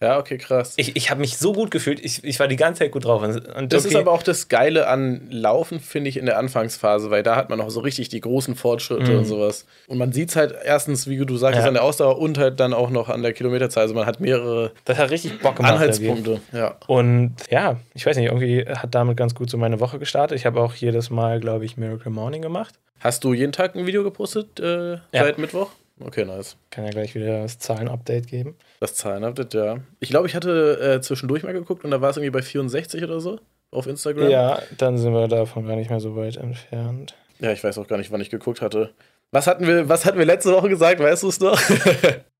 Ja, 0.02 0.18
okay, 0.18 0.36
krass. 0.38 0.74
Ich, 0.76 0.96
ich 0.96 1.10
habe 1.10 1.20
mich 1.20 1.36
so 1.38 1.52
gut 1.52 1.70
gefühlt, 1.70 2.04
ich, 2.04 2.22
ich 2.24 2.38
war 2.40 2.46
die 2.48 2.56
ganze 2.56 2.80
Zeit 2.80 2.90
gut 2.92 3.04
drauf. 3.04 3.22
Und, 3.22 3.36
das 3.72 3.84
ist 3.84 3.92
irgendwie- 3.92 3.96
aber 3.96 4.12
auch 4.12 4.22
das 4.22 4.48
Geile 4.48 4.86
an 4.88 5.28
Laufen, 5.30 5.80
finde 5.80 6.10
ich, 6.10 6.16
in 6.18 6.26
der 6.26 6.36
Anfangsphase, 6.38 7.10
weil 7.10 7.22
da 7.22 7.36
hat 7.36 7.48
man 7.48 7.60
auch 7.60 7.70
so 7.70 7.80
richtig 7.80 8.08
die 8.10 8.20
großen 8.20 8.54
Fortschritte 8.54 9.12
Mhm. 9.12 9.18
und 9.18 9.24
sowas. 9.24 9.66
Und 9.86 9.98
man 9.98 10.12
sieht 10.12 10.30
es 10.30 10.36
halt 10.36 10.54
erstens, 10.64 11.06
wie 11.08 11.16
du 11.24 11.36
sagst, 11.36 11.58
Ja. 11.60 11.66
an 11.66 11.74
der 11.74 11.84
Ausdauer 11.84 12.18
und 12.18 12.36
halt 12.38 12.60
dann 12.60 12.74
auch 12.74 12.90
noch 12.90 13.08
an 13.08 13.22
der 13.22 13.32
Kilometerzahl. 13.32 13.82
Also 13.84 13.94
man 13.94 14.04
hat 14.06 14.20
mehrere 14.20 14.72
das 14.84 14.98
hat 14.98 15.10
richtig 15.10 15.38
Bock 15.40 15.56
gemacht. 15.56 15.72
Anhaltspunkte. 15.74 16.40
Ja. 16.52 16.76
Und 16.86 17.36
ja, 17.50 17.76
ich 17.94 18.04
weiß 18.04 18.16
nicht, 18.16 18.26
irgendwie 18.26 18.66
hat 18.66 18.94
damit 18.94 19.16
ganz 19.16 19.34
gut 19.34 19.48
so 19.48 19.56
meine 19.56 19.80
Woche 19.80 19.98
gestartet. 19.98 20.36
Ich 20.38 20.44
habe 20.44 20.60
auch 20.60 20.74
jedes 20.74 21.08
Mal, 21.10 21.40
glaube 21.40 21.64
ich, 21.64 21.76
Miracle 21.76 22.10
Morning 22.12 22.42
gemacht. 22.42 22.74
Hast 23.00 23.22
du 23.24 23.32
jeden 23.34 23.52
Tag 23.52 23.74
ein 23.74 23.86
Video 23.86 24.02
gepostet 24.02 24.60
äh, 24.60 24.92
Ja. 24.92 24.98
seit 25.12 25.38
Mittwoch? 25.38 25.70
Okay, 26.00 26.24
nice. 26.24 26.56
Kann 26.70 26.84
ja 26.84 26.90
gleich 26.90 27.14
wieder 27.14 27.42
das 27.42 27.58
Zahlen-Update 27.58 28.26
geben. 28.26 28.56
Das 28.80 28.94
Zahlen-Update, 28.94 29.54
ja. 29.54 29.78
Ich 30.00 30.10
glaube, 30.10 30.26
ich 30.26 30.34
hatte 30.34 30.96
äh, 30.96 31.00
zwischendurch 31.00 31.44
mal 31.44 31.52
geguckt 31.52 31.84
und 31.84 31.90
da 31.90 32.00
war 32.00 32.10
es 32.10 32.16
irgendwie 32.16 32.30
bei 32.30 32.42
64 32.42 33.02
oder 33.04 33.20
so 33.20 33.38
auf 33.70 33.86
Instagram. 33.86 34.28
Ja, 34.28 34.60
dann 34.78 34.98
sind 34.98 35.12
wir 35.12 35.28
davon 35.28 35.66
gar 35.66 35.76
nicht 35.76 35.90
mehr 35.90 36.00
so 36.00 36.16
weit 36.16 36.36
entfernt. 36.36 37.14
Ja, 37.40 37.52
ich 37.52 37.62
weiß 37.62 37.78
auch 37.78 37.86
gar 37.86 37.98
nicht, 37.98 38.10
wann 38.10 38.20
ich 38.20 38.30
geguckt 38.30 38.60
hatte. 38.60 38.94
Was 39.30 39.46
hatten 39.46 39.66
wir, 39.66 39.88
was 39.88 40.04
hatten 40.04 40.18
wir 40.18 40.26
letzte 40.26 40.52
Woche 40.52 40.68
gesagt? 40.68 41.00
Weißt 41.00 41.22
du 41.22 41.28
es 41.28 41.40
noch? 41.40 41.60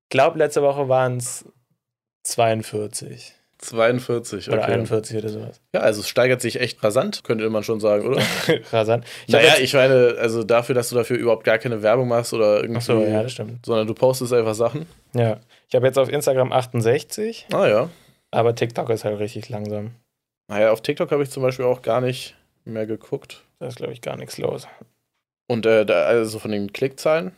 Ich 0.07 0.09
glaube, 0.09 0.37
letzte 0.37 0.61
Woche 0.61 0.87
waren 0.87 1.17
es 1.17 1.45
42 2.23 3.33
42, 3.65 4.47
okay. 4.47 4.57
oder 4.57 4.65
41 4.65 5.17
oder 5.17 5.29
sowas. 5.29 5.61
Ja, 5.73 5.81
also 5.81 6.01
es 6.01 6.09
steigert 6.09 6.41
sich 6.41 6.59
echt 6.59 6.83
rasant, 6.83 7.23
könnte 7.23 7.49
man 7.49 7.63
schon 7.63 7.79
sagen, 7.79 8.07
oder? 8.07 8.21
Rasant. 8.71 9.05
Ich 9.27 9.33
naja, 9.33 9.53
ich 9.59 9.73
meine, 9.73 10.15
also 10.19 10.43
dafür, 10.43 10.75
dass 10.75 10.89
du 10.89 10.95
dafür 10.95 11.17
überhaupt 11.17 11.43
gar 11.43 11.57
keine 11.57 11.81
Werbung 11.81 12.07
machst 12.07 12.33
oder 12.33 12.61
irgendwie, 12.61 12.77
Ach 12.77 12.81
so, 12.81 13.03
ja, 13.03 13.23
das 13.23 13.31
stimmt. 13.31 13.65
sondern 13.65 13.87
du 13.87 13.93
postest 13.93 14.33
einfach 14.33 14.55
Sachen. 14.55 14.85
Ja. 15.13 15.39
Ich 15.67 15.75
habe 15.75 15.85
jetzt 15.85 15.97
auf 15.97 16.09
Instagram 16.09 16.51
68, 16.51 17.47
Ah 17.51 17.67
ja. 17.67 17.89
aber 18.31 18.55
TikTok 18.55 18.89
ist 18.89 19.05
halt 19.05 19.19
richtig 19.19 19.49
langsam. 19.49 19.91
Naja, 20.47 20.71
auf 20.71 20.81
TikTok 20.81 21.11
habe 21.11 21.23
ich 21.23 21.31
zum 21.31 21.43
Beispiel 21.43 21.65
auch 21.65 21.81
gar 21.81 22.01
nicht 22.01 22.35
mehr 22.63 22.85
geguckt. 22.85 23.43
Da 23.59 23.67
ist, 23.67 23.77
glaube 23.77 23.93
ich, 23.93 24.01
gar 24.01 24.17
nichts 24.17 24.37
los. 24.37 24.67
Und 25.47 25.65
äh, 25.65 25.85
da, 25.85 26.05
also 26.05 26.39
von 26.39 26.51
den 26.51 26.71
Klickzahlen, 26.73 27.31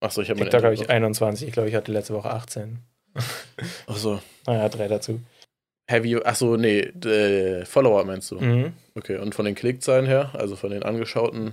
Achso, 0.00 0.20
ich 0.20 0.30
habe 0.30 0.40
TikTok 0.40 0.62
habe 0.62 0.74
ich 0.74 0.90
21. 0.90 1.48
Ich 1.48 1.54
glaube, 1.54 1.68
ich 1.68 1.74
hatte 1.74 1.90
letzte 1.92 2.14
Woche 2.14 2.30
18. 2.30 2.78
Achso. 3.86 4.20
Naja, 4.46 4.68
drei 4.68 4.88
dazu. 4.88 5.20
Heavy, 5.88 6.16
achso, 6.24 6.56
nee, 6.56 6.80
äh, 6.80 7.64
Follower 7.64 8.04
meinst 8.04 8.30
du? 8.32 8.40
Mhm. 8.40 8.72
Okay, 8.96 9.18
und 9.18 9.34
von 9.36 9.44
den 9.44 9.54
Klickzahlen 9.54 10.04
her, 10.06 10.30
also 10.34 10.56
von 10.56 10.70
den 10.70 10.82
angeschauten, 10.82 11.52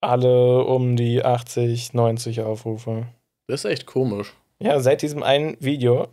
Alle 0.00 0.64
um 0.64 0.96
die 0.96 1.22
80, 1.24 1.94
90 1.94 2.40
Aufrufe. 2.40 3.06
das 3.46 3.64
ist 3.64 3.70
echt 3.70 3.86
komisch. 3.86 4.32
Ja, 4.60 4.80
seit 4.80 5.02
diesem 5.02 5.22
einen 5.22 5.56
Video, 5.60 6.08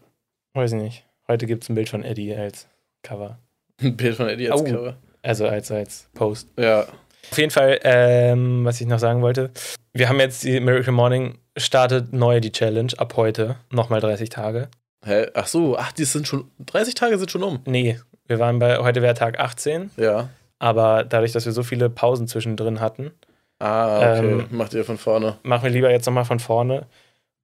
weiß 0.53 0.73
ich 0.73 0.81
nicht. 0.81 1.03
Heute 1.27 1.47
gibt 1.47 1.63
es 1.63 1.69
ein 1.69 1.75
Bild 1.75 1.89
von 1.89 2.03
Eddie 2.03 2.35
als 2.35 2.67
Cover. 3.03 3.39
Ein 3.81 3.97
Bild 3.97 4.15
von 4.15 4.27
Eddie 4.29 4.49
als 4.49 4.61
Au. 4.61 4.63
Cover. 4.65 4.97
Also 5.21 5.47
als, 5.47 5.71
als 5.71 6.09
Post. 6.13 6.49
Ja. 6.57 6.87
Auf 7.31 7.37
jeden 7.37 7.51
Fall, 7.51 7.79
ähm, 7.83 8.63
was 8.65 8.79
ich 8.81 8.87
noch 8.87 8.99
sagen 8.99 9.21
wollte. 9.21 9.51
Wir 9.93 10.07
haben 10.09 10.19
jetzt 10.19 10.43
die 10.43 10.59
Miracle 10.59 10.93
Morning 10.93 11.37
startet 11.57 12.13
neu 12.13 12.39
die 12.39 12.51
Challenge 12.51 12.93
ab 12.97 13.15
heute. 13.17 13.57
Nochmal 13.71 13.99
30 13.99 14.29
Tage. 14.29 14.69
Hä? 15.05 15.27
Ach 15.33 15.47
so, 15.47 15.77
ach, 15.77 15.91
die 15.91 16.05
sind 16.05 16.27
schon, 16.27 16.49
30 16.65 16.95
Tage 16.95 17.17
sind 17.17 17.31
schon 17.31 17.43
um. 17.43 17.59
Nee, 17.65 17.99
wir 18.25 18.39
waren 18.39 18.59
bei, 18.59 18.77
heute 18.79 19.01
wäre 19.01 19.13
Tag 19.13 19.39
18, 19.39 19.91
Ja. 19.97 20.29
aber 20.59 21.03
dadurch, 21.03 21.31
dass 21.31 21.45
wir 21.45 21.51
so 21.53 21.63
viele 21.63 21.89
Pausen 21.89 22.27
zwischendrin 22.27 22.79
hatten, 22.79 23.11
Ah, 23.59 23.97
okay, 24.19 24.31
Ähm, 24.33 24.47
macht 24.51 24.73
ihr 24.75 24.85
von 24.85 24.99
vorne. 24.99 25.37
machen 25.41 25.63
wir 25.63 25.71
lieber 25.71 25.89
jetzt 25.89 26.05
nochmal 26.05 26.25
von 26.25 26.39
vorne. 26.39 26.85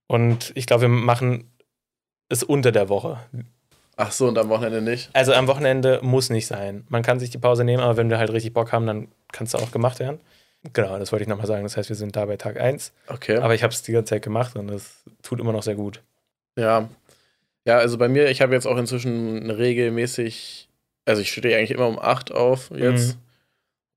Und 0.05 0.51
ich 0.53 0.67
glaube, 0.67 0.81
wir 0.83 0.89
machen 0.89 1.51
es 2.29 2.43
unter 2.43 2.71
der 2.71 2.87
Woche. 2.87 3.17
Ach 3.97 4.11
so, 4.11 4.27
und 4.27 4.37
am 4.37 4.47
Wochenende 4.49 4.81
nicht? 4.81 5.09
Also 5.13 5.33
am 5.33 5.47
Wochenende 5.47 5.99
muss 6.03 6.29
nicht 6.29 6.45
sein. 6.45 6.85
Man 6.89 7.01
kann 7.01 7.19
sich 7.19 7.31
die 7.31 7.39
Pause 7.39 7.63
nehmen, 7.63 7.81
aber 7.81 7.97
wenn 7.97 8.11
wir 8.11 8.19
halt 8.19 8.31
richtig 8.31 8.53
Bock 8.53 8.71
haben, 8.71 8.85
dann 8.85 9.07
kann 9.31 9.47
es 9.47 9.55
auch 9.55 9.71
gemacht 9.71 9.99
werden. 9.99 10.19
Genau, 10.73 10.99
das 10.99 11.11
wollte 11.11 11.23
ich 11.23 11.29
nochmal 11.29 11.47
sagen. 11.47 11.63
Das 11.63 11.77
heißt, 11.77 11.89
wir 11.89 11.95
sind 11.95 12.15
da 12.15 12.25
bei 12.25 12.37
Tag 12.37 12.59
1. 12.59 12.93
Okay. 13.07 13.37
Aber 13.37 13.55
ich 13.55 13.63
habe 13.63 13.73
es 13.73 13.81
die 13.81 13.91
ganze 13.91 14.11
Zeit 14.11 14.21
gemacht 14.21 14.55
und 14.55 14.69
es 14.69 15.03
tut 15.23 15.39
immer 15.39 15.51
noch 15.51 15.63
sehr 15.63 15.75
gut. 15.75 16.01
Ja. 16.57 16.89
Ja, 17.65 17.77
also 17.77 17.97
bei 17.97 18.07
mir, 18.09 18.29
ich 18.29 18.41
habe 18.41 18.53
jetzt 18.53 18.65
auch 18.67 18.77
inzwischen 18.77 19.49
regelmäßig, 19.49 20.67
also 21.05 21.21
ich 21.21 21.31
stehe 21.31 21.57
eigentlich 21.57 21.71
immer 21.71 21.87
um 21.87 21.99
8 21.99 22.31
auf 22.31 22.71
jetzt 22.75 23.15
Mhm. 23.15 23.21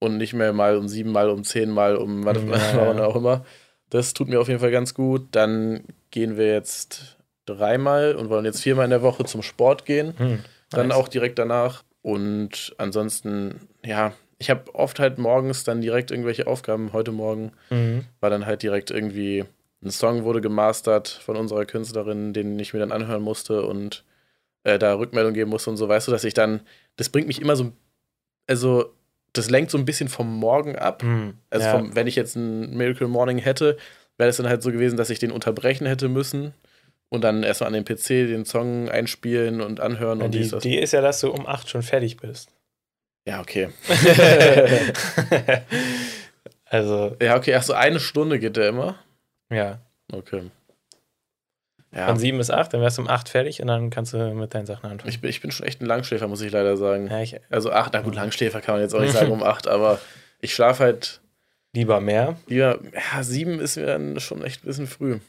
und 0.01 0.17
nicht 0.19 0.35
mehr 0.35 0.53
mal 0.53 0.77
um 0.77 0.89
7, 0.89 1.11
mal 1.11 1.31
um 1.31 1.43
10, 1.45 1.71
mal 1.71 1.97
um 1.97 2.25
was 2.25 2.37
Ja, 2.47 2.87
wann 2.87 2.99
ja. 2.99 3.05
auch 3.07 3.17
immer. 3.17 3.45
Das 3.91 4.15
tut 4.15 4.29
mir 4.29 4.41
auf 4.41 4.49
jeden 4.49 4.61
Fall 4.61 4.71
ganz 4.71 4.95
gut. 4.95 5.29
Dann 5.33 5.85
gehen 6.11 6.37
wir 6.37 6.53
jetzt 6.53 7.17
dreimal 7.47 8.15
und 8.17 8.29
wollen 8.29 8.45
jetzt 8.45 8.63
viermal 8.63 8.85
in 8.85 8.91
der 8.91 9.03
Woche 9.03 9.25
zum 9.25 9.43
Sport 9.43 9.85
gehen. 9.85 10.15
Hm, 10.19 10.41
Dann 10.71 10.89
nice. 10.89 10.97
auch 10.97 11.09
direkt 11.09 11.39
danach. 11.39 11.83
Und 12.03 12.75
ansonsten, 12.79 13.69
ja, 13.85 14.13
ich 14.39 14.51
habe 14.51 14.75
oft 14.75 14.99
halt 15.01 15.19
morgens 15.19 15.65
dann 15.65 15.81
direkt 15.81 16.11
irgendwelche 16.11 16.47
Aufgaben. 16.47 16.93
Heute 16.93 17.11
Morgen 17.13 17.53
Mhm. 17.71 18.05
war 18.21 18.31
dann 18.31 18.47
halt 18.47 18.63
direkt 18.63 18.91
irgendwie 18.91 19.45
ein 19.85 19.91
Song 19.91 20.25
wurde 20.25 20.41
gemastert 20.41 21.09
von 21.09 21.37
unserer 21.37 21.65
Künstlerin, 21.67 22.33
den 22.33 22.59
ich 22.59 22.73
mir 22.73 22.81
dann 22.81 22.93
anhören 22.93 23.23
musste 23.23 23.63
und 23.63 24.05
äh, 24.65 24.79
da 24.79 24.95
Rückmeldung 24.95 25.35
geben 25.35 25.51
musste 25.51 25.71
und 25.71 25.77
so, 25.77 25.89
weißt 25.89 26.09
du, 26.09 26.13
dass 26.13 26.25
ich 26.25 26.35
dann, 26.35 26.61
das 26.97 27.09
bringt 27.09 27.29
mich 27.29 27.41
immer 27.41 27.57
so, 27.57 27.73
also 28.47 28.93
das 29.33 29.51
lenkt 29.51 29.71
so 29.71 29.79
ein 29.79 29.85
bisschen 29.85 30.09
vom 30.09 30.35
Morgen 30.39 30.77
ab. 30.77 31.03
Hm, 31.03 31.35
Also 31.51 31.67
ja. 31.67 31.73
vom, 31.73 31.95
wenn 31.95 32.07
ich 32.07 32.17
jetzt 32.17 32.37
ein 32.37 32.77
Miracle 32.77 33.07
Morning 33.09 33.39
hätte, 33.39 33.77
wäre 34.17 34.31
es 34.31 34.39
dann 34.39 34.49
halt 34.49 34.63
so 34.63 34.73
gewesen, 34.73 34.97
dass 34.97 35.11
ich 35.11 35.19
den 35.19 35.31
unterbrechen 35.31 35.87
hätte 35.87 36.09
müssen 36.09 36.55
und 37.11 37.23
dann 37.23 37.43
erstmal 37.43 37.69
an 37.69 37.75
den 37.75 37.85
PC 37.85 38.09
den 38.29 38.45
Song 38.47 38.89
einspielen 38.89 39.61
und 39.61 39.79
anhören 39.81 40.21
Ja, 40.21 40.25
und 40.25 40.33
die 40.35 40.39
dies, 40.39 40.51
das. 40.51 40.65
Idee 40.65 40.81
ist 40.81 40.93
ja, 40.93 41.03
dass 41.03 41.21
du 41.21 41.31
um 41.31 41.47
8 41.47 41.69
schon 41.69 41.83
fertig 41.83 42.17
bist. 42.17 42.49
Ja, 43.29 43.41
okay. 43.41 43.69
also, 46.65 47.17
Ja, 47.21 47.37
okay, 47.37 47.55
ach 47.55 47.63
so 47.63 47.75
eine 47.75 48.01
Stunde 48.01 48.39
geht 48.39 48.57
der 48.57 48.69
immer. 48.71 48.97
Ja. 49.51 49.79
Okay. 50.13 50.51
Ja. 51.95 52.09
Von 52.09 52.19
7 52.19 52.37
bis 52.37 52.51
8, 52.51 52.75
dann 52.75 52.81
wärst 52.83 52.99
du 52.99 53.03
um 53.03 53.09
8 53.09 53.29
fertig 53.29 53.63
und 53.63 53.69
dann 53.69 53.91
kannst 53.91 54.13
du 54.13 54.35
mit 54.35 54.53
deinen 54.55 54.67
Sachen 54.67 54.91
anfangen. 54.91 55.09
Ich 55.09 55.21
bin, 55.21 55.31
ich 55.31 55.41
bin 55.41 55.51
schon 55.51 55.67
echt 55.67 55.81
ein 55.81 55.87
Langschläfer, 55.87 56.29
muss 56.29 56.43
ich 56.43 56.53
leider 56.53 56.77
sagen. 56.77 57.09
ja, 57.09 57.23
ich 57.23 57.41
Also 57.49 57.73
acht, 57.73 57.93
na 57.95 58.03
gut, 58.03 58.15
Langschläfer 58.15 58.61
kann 58.61 58.75
man 58.75 58.83
jetzt 58.83 58.95
auch 58.95 59.01
nicht 59.01 59.13
sagen 59.15 59.31
um 59.31 59.43
acht, 59.43 59.67
aber 59.67 59.99
ich 60.41 60.55
schlafe 60.55 60.85
halt 60.85 61.21
lieber 61.73 62.01
mehr. 62.01 62.37
lieber, 62.49 62.79
ja, 62.93 63.23
sieben 63.23 63.61
ist 63.61 63.77
mir 63.77 63.87
dann 63.87 64.21
schon 64.21 64.43
echt 64.45 64.63
ein 64.63 64.67
bisschen 64.67 64.87
früh. 64.87 65.21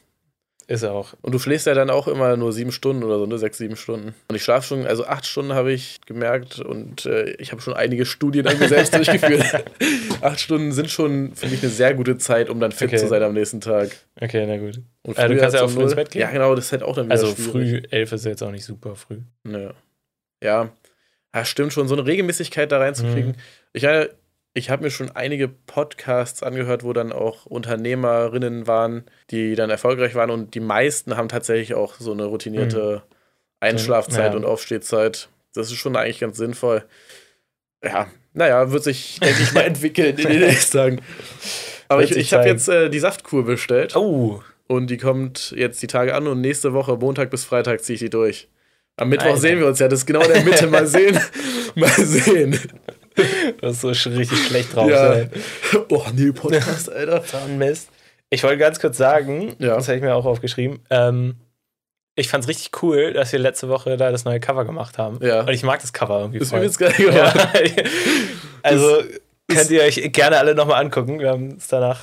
Ist 0.70 0.84
auch. 0.84 1.14
Und 1.22 1.34
du 1.34 1.38
schläfst 1.38 1.66
ja 1.66 1.72
dann 1.72 1.88
auch 1.88 2.06
immer 2.08 2.36
nur 2.36 2.52
sieben 2.52 2.72
Stunden 2.72 3.02
oder 3.02 3.18
so, 3.18 3.24
ne? 3.24 3.38
Sechs, 3.38 3.56
sieben 3.56 3.74
Stunden. 3.74 4.14
Und 4.28 4.36
ich 4.36 4.42
schlafe 4.44 4.66
schon, 4.66 4.86
also 4.86 5.06
acht 5.06 5.24
Stunden 5.24 5.54
habe 5.54 5.72
ich 5.72 5.98
gemerkt 6.04 6.60
und 6.60 7.06
äh, 7.06 7.30
ich 7.38 7.52
habe 7.52 7.62
schon 7.62 7.72
einige 7.72 8.04
Studien 8.04 8.46
an 8.46 8.58
mir 8.58 8.68
selbst 8.68 8.94
durchgeführt. 8.94 9.64
acht 10.20 10.38
Stunden 10.38 10.72
sind 10.72 10.90
schon 10.90 11.34
für 11.34 11.46
mich 11.46 11.62
eine 11.62 11.70
sehr 11.70 11.94
gute 11.94 12.18
Zeit, 12.18 12.50
um 12.50 12.60
dann 12.60 12.72
fit 12.72 12.88
Okay. 12.88 12.98
zu 12.98 13.08
sein 13.08 13.22
am 13.22 13.32
nächsten 13.32 13.62
Tag. 13.62 13.96
Okay, 14.20 14.44
na 14.46 14.58
gut. 14.58 14.82
Und 15.04 15.16
Äh, 15.16 15.28
du 15.28 15.38
kannst 15.38 15.56
ja 15.56 15.62
auch 15.62 15.70
früh 15.70 15.84
ins 15.84 15.94
Bett 15.94 16.10
gehen? 16.10 16.20
Ja, 16.20 16.30
genau, 16.30 16.54
das 16.54 16.66
ist 16.66 16.72
halt 16.72 16.82
auch 16.82 16.96
dann 16.96 17.06
wieder 17.06 17.14
Also 17.14 17.34
früh, 17.34 17.80
11 17.90 18.12
ist 18.12 18.24
jetzt 18.26 18.42
auch 18.42 18.50
nicht 18.50 18.64
super 18.66 18.94
früh. 18.94 19.20
Ja. 19.50 19.70
Ja, 20.44 20.68
ja 21.34 21.44
stimmt 21.46 21.72
schon, 21.72 21.88
so 21.88 21.94
eine 21.94 22.04
Regelmäßigkeit 22.04 22.70
da 22.70 22.76
reinzukriegen. 22.76 23.30
Mhm. 23.30 23.36
Ich, 23.72 23.84
meine, 23.84 24.10
ich 24.58 24.70
habe 24.70 24.82
mir 24.84 24.90
schon 24.90 25.10
einige 25.10 25.48
Podcasts 25.48 26.42
angehört, 26.42 26.84
wo 26.84 26.92
dann 26.92 27.12
auch 27.12 27.46
Unternehmerinnen 27.46 28.66
waren, 28.66 29.04
die 29.30 29.54
dann 29.54 29.70
erfolgreich 29.70 30.14
waren 30.14 30.30
und 30.30 30.54
die 30.54 30.60
meisten 30.60 31.16
haben 31.16 31.28
tatsächlich 31.28 31.74
auch 31.74 31.94
so 31.98 32.12
eine 32.12 32.24
routinierte 32.26 33.02
Einschlafzeit 33.60 34.32
Ja. 34.32 34.36
und 34.36 34.44
Aufstehzeit. 34.44 35.28
Das 35.54 35.68
ist 35.70 35.76
schon 35.78 35.96
eigentlich 35.96 36.20
ganz 36.20 36.36
sinnvoll. 36.36 36.84
Ja, 37.84 38.08
naja, 38.34 38.70
wird 38.70 38.84
sich, 38.84 39.18
denke 39.20 39.42
ich 39.42 39.52
mal, 39.52 39.60
entwickeln 39.64 40.16
in 40.18 40.28
den 40.28 40.40
nächsten 40.40 40.76
Tagen. 40.76 41.00
Aber 41.88 42.00
Wird 42.02 42.10
ich, 42.12 42.16
ich 42.18 42.32
habe 42.34 42.46
jetzt 42.46 42.68
äh, 42.68 42.90
die 42.90 42.98
Saftkur 42.98 43.44
bestellt 43.46 43.96
Oh, 43.96 44.42
und 44.66 44.88
die 44.88 44.98
kommt 44.98 45.52
jetzt 45.56 45.80
die 45.82 45.86
Tage 45.86 46.14
an 46.14 46.26
und 46.26 46.40
nächste 46.40 46.72
Woche, 46.74 46.96
Montag 46.96 47.30
bis 47.30 47.44
Freitag, 47.44 47.82
ziehe 47.82 47.94
ich 47.94 48.00
die 48.00 48.10
durch. 48.10 48.48
Am 48.96 49.08
Mittwoch 49.08 49.26
Alter. 49.28 49.38
sehen 49.40 49.58
wir 49.60 49.66
uns 49.68 49.78
ja, 49.78 49.88
das 49.88 50.00
ist 50.00 50.06
genau 50.06 50.20
in 50.22 50.32
der 50.32 50.42
Mitte. 50.44 50.66
Mal 50.66 50.86
sehen. 50.88 51.18
Mal 51.76 51.88
sehen. 51.88 52.58
das 53.60 53.82
ist 53.84 54.02
so 54.02 54.10
richtig 54.10 54.38
schlecht 54.46 54.74
drauf. 54.74 54.88
Ja. 54.90 55.12
sein. 55.14 55.30
Oh, 55.90 56.04
nee, 56.14 56.32
Podcast, 56.32 56.90
Alter. 56.92 57.22
Mist. 57.56 57.90
Ich 58.30 58.42
wollte 58.42 58.58
ganz 58.58 58.78
kurz 58.80 58.96
sagen, 58.98 59.54
Ja. 59.58 59.74
das 59.76 59.88
habe 59.88 59.96
ich 59.96 60.02
mir 60.02 60.14
auch 60.14 60.24
aufgeschrieben. 60.26 60.80
Ähm, 60.90 61.36
ich 62.14 62.28
fand 62.28 62.44
es 62.44 62.48
richtig 62.48 62.82
cool, 62.82 63.12
dass 63.12 63.32
wir 63.32 63.38
letzte 63.38 63.68
Woche 63.68 63.96
da 63.96 64.10
das 64.10 64.24
neue 64.24 64.40
Cover 64.40 64.64
gemacht 64.64 64.98
haben. 64.98 65.18
Ja. 65.24 65.40
Und 65.42 65.50
ich 65.50 65.62
mag 65.62 65.80
das 65.80 65.92
Cover 65.92 66.20
irgendwie 66.20 66.38
Das 66.40 66.48
ist 66.48 66.50
voll. 66.52 66.60
übelst 66.60 66.78
geil. 66.78 66.94
Ja. 67.14 67.32
also 68.62 69.02
könnt 69.48 69.70
ihr 69.70 69.82
euch 69.82 70.12
gerne 70.12 70.38
alle 70.38 70.54
nochmal 70.54 70.82
angucken. 70.84 71.20
Wir 71.20 71.30
haben 71.30 71.52
uns 71.52 71.68
danach 71.68 72.00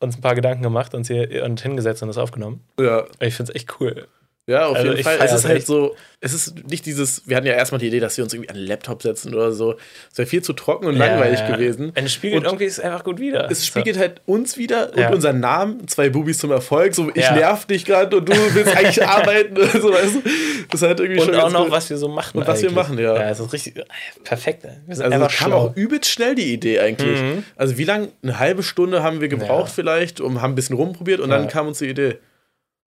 uns 0.00 0.16
ein 0.16 0.22
paar 0.22 0.34
Gedanken 0.34 0.62
gemacht 0.62 0.94
und, 0.94 1.06
hier, 1.06 1.44
und 1.44 1.60
hingesetzt 1.60 2.00
und 2.02 2.08
das 2.08 2.16
aufgenommen. 2.16 2.64
Ja, 2.80 3.04
Ich 3.20 3.34
finde 3.34 3.52
es 3.52 3.56
echt 3.56 3.80
cool. 3.80 4.08
Ja 4.50 4.66
auf 4.66 4.76
Also 4.76 4.90
jeden 4.92 5.02
Fall. 5.04 5.18
Es 5.22 5.32
ist 5.32 5.44
halt 5.46 5.58
echt. 5.58 5.66
so, 5.66 5.96
es 6.20 6.34
ist 6.34 6.68
nicht 6.68 6.84
dieses, 6.84 7.22
wir 7.26 7.36
hatten 7.36 7.46
ja 7.46 7.54
erstmal 7.54 7.78
die 7.78 7.86
Idee, 7.86 8.00
dass 8.00 8.16
wir 8.18 8.24
uns 8.24 8.34
irgendwie 8.34 8.50
an 8.50 8.56
den 8.56 8.66
Laptop 8.66 9.00
setzen 9.02 9.34
oder 9.34 9.52
so. 9.52 9.76
Es 10.12 10.18
wäre 10.18 10.26
viel 10.28 10.42
zu 10.42 10.52
trocken 10.52 10.86
und 10.86 10.96
langweilig 10.96 11.40
Ja. 11.40 11.56
gewesen. 11.56 11.86
Und 11.90 11.96
es 11.98 12.12
spiegelt 12.12 12.40
Und 12.42 12.46
irgendwie 12.46 12.66
es 12.66 12.78
einfach 12.78 13.04
gut 13.04 13.18
wieder. 13.20 13.50
Es 13.50 13.64
spiegelt 13.66 13.96
halt 13.98 14.20
uns 14.26 14.58
wieder 14.58 14.90
und 14.92 14.98
Ja. 14.98 15.10
unseren 15.12 15.40
Namen, 15.40 15.88
zwei 15.88 16.10
Bubis 16.10 16.38
zum 16.38 16.50
Erfolg. 16.50 16.94
So, 16.94 17.10
ich 17.14 17.22
Ja. 17.24 17.34
nerv 17.34 17.64
dich 17.66 17.84
gerade 17.86 18.16
und 18.18 18.28
du 18.28 18.32
willst 18.54 18.76
eigentlich 18.76 19.02
arbeiten. 19.06 19.56
oder 19.56 19.66
So, 19.80 19.92
weißt 19.92 20.16
du? 20.16 20.22
Das 20.70 20.82
ist 20.82 20.86
halt 20.86 21.00
irgendwie 21.00 21.20
und 21.20 21.26
schon 21.26 21.36
auch 21.36 21.50
noch, 21.50 21.64
cool. 21.66 21.70
was 21.70 21.88
wir 21.88 21.96
so 21.96 22.08
machen. 22.08 22.38
Und 22.38 22.46
was 22.46 22.60
wir 22.60 22.68
eigentlich. 22.68 22.76
machen, 22.76 22.98
ja. 22.98 23.14
Ja, 23.14 23.30
es 23.30 23.40
ist 23.40 23.52
richtig 23.52 23.76
äh, 23.78 23.84
perfekt. 24.24 24.64
ey. 24.64 24.72
Wir 24.86 24.96
sind 24.96 25.06
Also 25.06 25.18
das 25.18 25.36
kam 25.36 25.48
schlau. 25.48 25.58
auch 25.68 25.76
übelst 25.76 26.10
schnell 26.10 26.34
die 26.34 26.52
Idee 26.52 26.80
eigentlich. 26.80 27.20
Mhm. 27.22 27.44
Also 27.56 27.78
wie 27.78 27.84
lange? 27.84 28.08
Eine 28.22 28.38
halbe 28.38 28.62
Stunde 28.62 29.02
haben 29.02 29.20
wir 29.22 29.28
gebraucht 29.28 29.68
Ja. 29.68 29.74
vielleicht 29.74 30.20
und 30.20 30.42
haben 30.42 30.52
ein 30.52 30.54
bisschen 30.54 30.76
rumprobiert 30.76 31.20
und 31.20 31.30
Ja. 31.30 31.38
dann 31.38 31.48
kam 31.48 31.66
uns 31.66 31.78
die 31.78 31.86
Idee. 31.88 32.18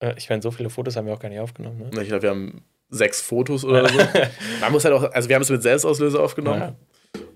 Äh, 0.01 0.15
Ich 0.17 0.29
meine, 0.29 0.43
so 0.43 0.51
viele 0.51 0.69
Fotos 0.71 0.97
haben 0.97 1.07
wir 1.07 1.15
auch 1.15 1.21
gar 1.21 1.29
nicht 1.29 1.41
aufgenommen. 1.41 1.79
Ne? 1.93 2.03
Ich 2.03 2.09
glaube, 2.09 2.23
wir 2.23 2.31
haben 2.31 2.65
sechs 2.91 3.21
Fotos 3.21 3.65
oder 3.65 3.89
so. 3.89 3.99
Man 4.61 4.73
muss 4.73 4.85
halt 4.85 4.95
auch, 4.95 5.05
also 5.13 5.29
wir 5.29 5.37
haben 5.37 5.43
es 5.43 5.51
mit 5.51 5.63
Selbstauslöser 5.63 6.21
aufgenommen. 6.21 6.61
Ja. 6.61 6.75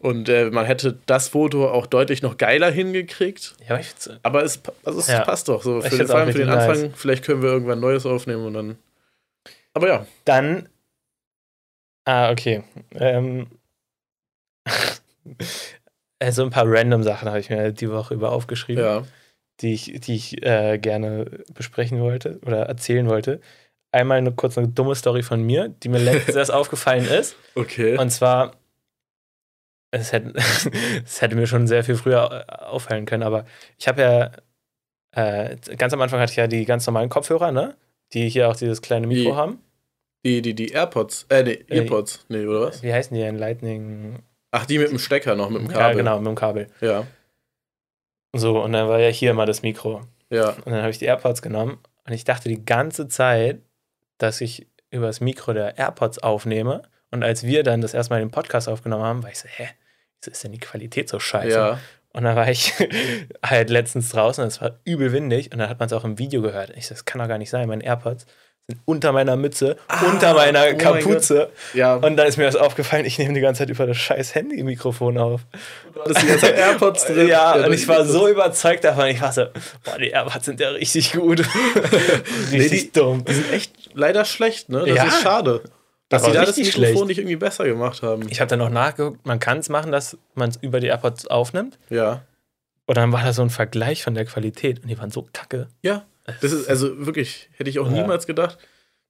Und 0.01 0.29
äh, 0.29 0.51
man 0.51 0.67
hätte 0.67 0.99
das 1.07 1.29
Foto 1.29 1.67
auch 1.71 1.87
deutlich 1.87 2.21
noch 2.21 2.37
geiler 2.37 2.71
hingekriegt. 2.71 3.55
Ja, 3.61 3.71
aber 3.71 3.81
ich 3.81 3.87
find's, 3.89 4.11
Aber 4.23 4.43
es, 4.45 4.61
also 4.85 4.99
es 4.99 5.07
Ja. 5.09 5.23
passt 5.23 5.49
doch. 5.49 5.63
So 5.63 5.81
für, 5.81 5.97
den, 5.97 6.07
vor 6.07 6.17
allem 6.17 6.31
für 6.31 6.39
den 6.39 6.51
Anfang. 6.51 6.93
Vielleicht 6.95 7.25
können 7.25 7.41
wir 7.43 7.49
irgendwann 7.49 7.81
Neues 7.81 8.05
aufnehmen 8.05 8.45
und 8.45 8.53
dann. 8.55 8.79
Aber 9.73 9.89
ja. 9.89 10.07
Dann. 10.27 10.69
Ah, 12.05 12.31
okay. 12.31 12.63
Ähm, 12.93 13.47
also 16.19 16.43
ein 16.45 16.51
paar 16.51 16.65
random 16.67 17.03
Sachen 17.03 17.29
habe 17.29 17.41
ich 17.41 17.49
mir 17.51 17.73
die 17.73 17.91
Woche 17.91 18.15
über 18.15 18.31
aufgeschrieben, 18.33 18.85
Ja. 18.85 19.03
Die 19.61 19.73
ich, 19.75 20.01
die 20.01 20.15
ich 20.17 20.43
äh, 20.45 20.79
gerne 20.79 21.27
besprechen 21.55 22.01
wollte 22.01 22.41
oder 22.45 22.63
erzählen 22.67 23.09
wollte. 23.09 23.41
Einmal 23.93 24.19
eine 24.19 24.33
kurz 24.33 24.59
eine 24.59 24.69
dumme 24.69 24.95
Story 24.97 25.23
von 25.23 25.43
mir, 25.43 25.69
die 25.69 25.89
mir 25.89 25.99
letztens 25.99 26.37
erst 26.37 26.53
aufgefallen 26.53 27.07
ist. 27.07 27.37
Okay. 27.55 27.97
Und 27.97 28.11
zwar, 28.11 28.57
es 29.93 30.13
hätte, 30.13 30.33
es 31.05 31.23
hätte 31.23 31.37
mir 31.37 31.47
schon 31.47 31.67
sehr 31.67 31.85
viel 31.85 31.97
früher 31.97 32.45
äh, 32.49 32.53
auffallen 32.65 33.07
können, 33.07 33.23
aber 33.23 33.45
ich 33.79 33.87
habe 33.89 34.03
ja, 34.03 34.33
äh, 35.13 35.57
ganz 35.77 35.93
am 35.93 36.01
Anfang 36.01 36.21
hatte 36.21 36.33
ich 36.33 36.37
ja 36.37 36.47
die 36.47 36.65
ganz 36.65 36.87
normalen 36.87 37.09
Kopfhörer, 37.09 37.53
ne? 37.53 37.77
Die 38.13 38.29
hier 38.29 38.49
auch 38.49 38.57
dieses 38.57 38.83
kleine 38.83 39.07
Mikro 39.07 39.31
Die- 39.31 39.37
haben. 39.37 39.61
Die, 40.27 40.41
die, 40.41 40.55
die 40.55 40.69
AirPods. 40.71 41.27
Äh, 41.29 41.43
nee, 41.43 41.53
Äh, 41.69 41.81
Earpods. 41.81 42.25
Nee, 42.31 42.47
oder 42.47 42.63
was? 42.63 42.83
Wie 42.83 42.93
heißen 42.93 43.15
die 43.15 43.23
denn? 43.23 43.37
Lightning. 43.37 44.21
Ach, 44.53 44.65
die 44.65 44.79
mit 44.79 44.91
dem 44.91 44.99
Stecker 44.99 45.35
noch, 45.37 45.51
mit 45.51 45.61
dem 45.61 45.71
Ja, 45.71 45.77
Kabel. 45.77 45.97
genau, 45.99 46.19
mit 46.19 46.27
dem 46.29 46.35
Kabel. 46.35 46.69
Ja. 46.81 47.07
So, 48.35 48.63
und 48.63 48.73
dann 48.73 48.89
war 48.89 49.01
ja 49.01 49.09
hier 49.09 49.35
mal 49.35 49.47
das 49.47 49.63
Mikro. 49.63 50.03
Ja. 50.31 50.51
Und 50.51 50.67
dann 50.67 50.81
habe 50.81 50.91
ich 50.91 50.99
die 50.99 51.05
AirPods 51.05 51.43
genommen 51.43 51.79
Und 52.07 52.13
ich 52.13 52.25
dachte 52.25 52.49
die 52.49 52.65
ganze 52.65 53.09
Zeit, 53.09 53.63
dass 54.19 54.41
ich 54.41 54.67
über 54.91 55.07
das 55.07 55.21
Mikro 55.21 55.53
der 55.53 55.79
AirPods 55.79 56.19
aufnehme. 56.19 56.83
Und 57.11 57.23
als 57.23 57.45
wir 57.45 57.63
dann 57.63 57.81
das 57.81 57.95
erstmal 57.95 58.21
den 58.21 58.31
Podcast 58.31 58.69
aufgenommen 58.69 59.05
haben, 59.05 59.23
war 59.23 59.31
ich 59.31 59.39
so, 59.39 59.49
hä, 59.49 59.69
wieso 60.21 60.31
ist 60.31 60.43
denn 60.45 60.53
die 60.53 60.59
Qualität 60.59 61.09
so 61.09 61.19
scheiße? 61.19 61.57
Ja. 61.57 61.79
Und 62.13 62.25
dann 62.25 62.37
war 62.37 62.49
ich 62.49 62.73
halt 63.45 63.71
letztens 63.71 64.11
draußen 64.11 64.43
und 64.43 64.49
es 64.49 64.61
war 64.61 64.79
übel 64.85 65.13
windig 65.13 65.53
und 65.53 65.59
dann 65.59 65.69
hat 65.69 65.81
man 65.81 65.87
es 65.87 65.93
auch 65.93 66.05
im 66.05 66.19
Video 66.19 66.43
gehört. 66.43 66.71
Ich 66.77 66.87
so, 66.87 66.95
das 66.95 67.05
kann 67.05 67.21
doch 67.21 67.29
gar 67.29 67.39
nicht 67.39 67.51
sein, 67.51 67.69
meine 67.69 67.85
AirPods 67.85 68.27
sind 68.67 68.81
unter 68.87 69.13
meiner 69.13 69.37
Mütze, 69.37 69.77
unter 70.11 70.33
meiner 70.35 70.61
oh 70.63 70.65
mein 70.69 70.79
Kapuze. 70.79 71.51
Ja, 71.75 71.97
und 71.97 72.17
dann 72.17 72.27
ist 72.27 72.39
mir 72.39 72.45
das 72.45 72.57
aufgefallen, 72.57 73.05
ich 73.05 73.19
nehme 73.19 73.35
die 73.35 73.41
ganze 73.41 73.59
Zeit 73.61 73.71
über 73.71 73.87
das 73.87 73.99
scheiß 73.99 74.35
Handy-Mikrofon 74.35 75.19
auf. 75.19 75.43
das 76.07 76.17
die 76.23 76.27
ganze 76.27 76.47
AirPods 76.49 77.05
drin. 77.07 77.29
Ja, 77.29 77.53
und 77.55 77.73
ich 77.75 77.87
war 77.89 78.05
so 78.07 78.27
überzeugt 78.27 78.85
davon. 78.85 79.07
Ich 79.09 79.21
war 79.21 79.33
so, 79.33 79.47
boah, 79.85 79.99
die 79.99 80.09
AirPods 80.09 80.47
sind 80.47 80.61
ja 80.61 80.71
richtig 80.71 81.13
gut. 81.13 81.45
Nee, 82.51 82.59
richtig 82.59 82.93
die, 82.93 82.99
dumm. 83.01 83.25
Die 83.25 83.33
sind 83.35 83.53
echt 83.53 83.91
leider 83.95 84.25
schlecht, 84.25 84.69
ne? 84.69 84.81
Das 84.87 84.97
Ja. 84.97 85.05
ist 85.05 85.21
schade. 85.23 85.63
Dass 86.09 86.25
sie 86.25 86.33
da 86.33 86.45
das 86.45 86.57
Mikrofon 86.57 86.73
schlecht. 86.73 87.05
nicht 87.07 87.19
irgendwie 87.19 87.37
besser 87.37 87.65
gemacht 87.65 88.03
haben. 88.03 88.27
Ich 88.31 88.41
habe 88.41 88.49
dann 88.49 88.59
noch 88.61 88.71
nachgeguckt, 88.71 89.27
man 89.27 89.41
kann 89.41 89.59
es 89.59 89.69
machen, 89.69 89.91
dass 89.93 90.17
man 90.35 90.51
es 90.51 90.57
über 90.57 90.81
die 90.81 90.87
AirPods 90.89 91.27
aufnimmt. 91.27 91.79
Ja. 91.91 92.23
Und 92.87 92.97
dann 92.97 93.13
war 93.13 93.23
da 93.25 93.33
so 93.33 93.43
ein 93.43 93.51
Vergleich 93.51 94.03
von 94.03 94.15
der 94.15 94.25
Qualität 94.27 94.83
und 94.83 94.89
die 94.89 94.99
waren 94.99 95.11
so 95.11 95.27
kacke. 95.33 95.69
Ja. 95.83 96.05
Das 96.41 96.53
ist 96.53 96.69
also 96.69 97.07
wirklich, 97.07 97.49
hätte 97.57 97.69
ich 97.71 97.79
auch 97.79 97.87
Ja. 97.91 97.93
niemals 98.03 98.27
gedacht. 98.27 98.59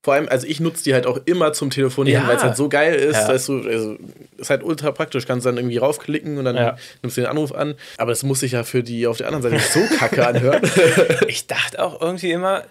Vor 0.02 0.12
allem, 0.14 0.28
also 0.28 0.46
ich 0.46 0.60
nutze 0.60 0.84
die 0.84 0.92
halt 0.92 1.06
auch 1.06 1.18
immer 1.24 1.52
zum 1.54 1.70
Telefonieren, 1.70 2.22
Ja. 2.24 2.28
weil 2.28 2.36
es 2.36 2.42
halt 2.42 2.56
so 2.58 2.68
geil 2.68 2.94
ist, 2.94 3.14
Ja. 3.16 3.28
dass 3.28 3.46
du, 3.46 3.60
also 3.66 3.96
ist 4.36 4.50
halt 4.50 4.62
ultra 4.62 4.92
praktisch, 4.92 5.26
kannst 5.26 5.46
dann 5.46 5.56
irgendwie 5.56 5.78
raufklicken 5.78 6.36
und 6.36 6.44
dann 6.44 6.56
Ja. 6.56 6.76
nimmst 7.02 7.16
du 7.16 7.22
den 7.22 7.30
Anruf 7.30 7.52
an. 7.52 7.74
Aber 7.96 8.10
das 8.12 8.22
muss 8.22 8.40
sich 8.40 8.52
ja 8.52 8.64
für 8.64 8.82
die 8.82 9.06
auf 9.06 9.16
der 9.16 9.28
anderen 9.32 9.58
Seite 9.58 9.62
so 9.72 9.96
kacke 9.96 10.26
anhören. 10.26 10.60
Ich 11.28 11.46
dachte 11.46 11.82
auch 11.82 12.00
irgendwie 12.02 12.32
immer, 12.32 12.64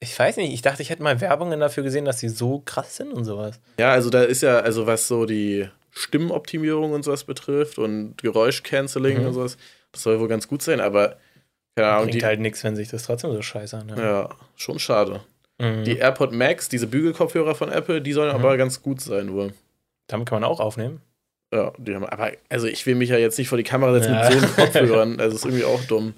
ich 0.00 0.18
weiß 0.18 0.38
nicht, 0.38 0.52
ich 0.52 0.62
dachte, 0.62 0.82
ich 0.82 0.90
hätte 0.90 1.02
mal 1.02 1.20
Werbungen 1.20 1.60
dafür 1.60 1.84
gesehen, 1.84 2.06
dass 2.06 2.16
die 2.16 2.28
so 2.30 2.60
krass 2.64 2.96
sind 2.96 3.12
und 3.12 3.24
sowas. 3.24 3.60
ja, 3.78 3.92
also 3.92 4.10
da 4.10 4.22
ist 4.24 4.42
ja, 4.42 4.58
also 4.60 4.86
was 4.88 5.06
so 5.06 5.26
die 5.26 5.68
Stimmenoptimierung 5.92 6.92
und 6.92 7.04
sowas 7.04 7.24
betrifft 7.24 7.78
und 7.78 8.16
Geräuschcanceling 8.22 9.20
Mhm. 9.20 9.26
und 9.26 9.32
sowas, 9.34 9.56
das 9.92 10.02
soll 10.02 10.18
wohl 10.18 10.28
ganz 10.28 10.48
gut 10.48 10.62
sein, 10.62 10.80
aber 10.80 11.16
Ahnung, 11.76 12.08
Klingt 12.08 12.22
die, 12.22 12.26
halt 12.26 12.40
nichts, 12.40 12.62
wenn 12.64 12.76
sich 12.76 12.88
das 12.88 13.04
trotzdem 13.04 13.32
so 13.32 13.40
scheiße 13.42 13.76
anhört. 13.78 13.98
ja, 13.98 14.28
schon 14.56 14.78
schade. 14.78 15.20
Mhm. 15.58 15.84
Die 15.84 15.96
AirPod 15.98 16.32
Max, 16.32 16.68
diese 16.68 16.86
Bügelkopfhörer 16.86 17.54
von 17.54 17.70
Apple, 17.70 18.00
die 18.02 18.12
sollen 18.12 18.30
Mhm. 18.30 18.34
aber 18.44 18.56
ganz 18.56 18.82
gut 18.82 19.00
sein 19.00 19.32
wohl. 19.32 19.52
Damit 20.08 20.28
kann 20.28 20.40
man 20.40 20.50
auch 20.50 20.60
aufnehmen. 20.60 21.00
Ja, 21.52 21.72
die 21.78 21.94
haben, 21.94 22.04
aber 22.04 22.32
also 22.48 22.66
ich 22.66 22.86
will 22.86 22.94
mich 22.94 23.10
ja 23.10 23.16
jetzt 23.18 23.38
nicht 23.38 23.48
vor 23.48 23.58
die 23.58 23.64
Kamera 23.64 23.92
setzen 23.94 24.14
Ja. 24.14 24.28
mit 24.30 24.38
so 24.40 24.46
einem 24.46 24.56
Kopfhörern, 24.56 25.20
also 25.20 25.36
ist 25.36 25.44
irgendwie 25.44 25.64
auch 25.64 25.82
dumm. 25.84 26.14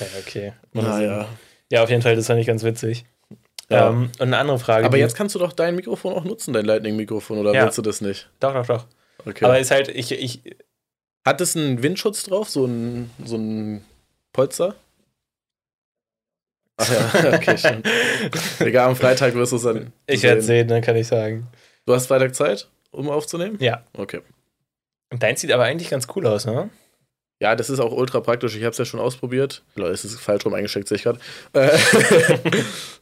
Ja, 0.00 0.06
okay. 0.20 0.52
Naja. 0.72 1.28
Ja, 1.70 1.82
auf 1.82 1.90
jeden 1.90 2.02
Fall, 2.02 2.14
das 2.16 2.26
fand 2.26 2.40
ich 2.40 2.46
ganz 2.46 2.62
witzig. 2.62 3.04
Ja. 3.70 3.88
Ähm, 3.90 4.04
und 4.18 4.20
eine 4.22 4.38
andere 4.38 4.58
Frage. 4.58 4.86
Aber 4.86 4.96
jetzt 4.98 5.14
kannst 5.16 5.34
du 5.34 5.38
doch 5.38 5.52
dein 5.52 5.76
Mikrofon 5.76 6.12
auch 6.14 6.24
nutzen, 6.24 6.52
dein 6.54 6.64
Lightning-Mikrofon, 6.64 7.38
oder 7.38 7.52
Ja. 7.54 7.64
willst 7.64 7.76
du 7.78 7.82
das 7.82 8.00
nicht? 8.00 8.30
Doch, 8.40 8.54
doch, 8.54 8.66
doch. 8.66 8.86
Okay. 9.26 9.44
Aber 9.44 9.58
ist 9.58 9.70
halt, 9.70 9.88
ich, 9.88 10.12
ich, 10.12 10.42
Hat 11.26 11.40
es 11.42 11.56
einen 11.56 11.82
Windschutz 11.82 12.22
drauf, 12.24 12.48
so 12.48 12.64
ein, 12.66 13.10
so 13.24 13.36
ein 13.36 13.84
Polster? 14.38 14.76
Ach 16.76 16.88
ja, 16.92 17.32
okay, 17.34 17.58
schon. 17.58 17.82
Egal, 18.64 18.88
am 18.90 18.94
Freitag 18.94 19.34
wirst 19.34 19.50
du 19.50 19.56
es 19.56 19.62
dann. 19.64 19.92
ich 20.06 20.22
werde 20.22 20.42
sehen, 20.42 20.68
dann 20.68 20.80
kann 20.80 20.94
ich 20.94 21.08
sagen. 21.08 21.48
Du 21.86 21.92
hast 21.92 22.06
Freitag 22.06 22.36
Zeit, 22.36 22.68
um 22.92 23.10
aufzunehmen? 23.10 23.56
Ja. 23.60 23.82
Okay. 23.94 24.20
Und 25.10 25.24
dein 25.24 25.34
sieht 25.34 25.50
aber 25.50 25.64
eigentlich 25.64 25.90
ganz 25.90 26.06
cool 26.14 26.24
aus, 26.28 26.46
ne? 26.46 26.70
Ja, 27.42 27.56
das 27.56 27.68
ist 27.68 27.80
auch 27.80 27.90
ultra 27.90 28.20
praktisch. 28.20 28.54
Ich 28.54 28.62
habe 28.62 28.70
es 28.70 28.78
ja 28.78 28.84
schon 28.84 29.00
ausprobiert. 29.00 29.64
Leute, 29.74 29.92
es 29.94 30.04
ist 30.04 30.20
falsch 30.20 30.44
rum 30.46 30.54
eingesteckt, 30.54 30.86
sehe 30.86 30.98
ich 30.98 31.02
gerade. 31.02 31.18
Äh, 31.54 31.76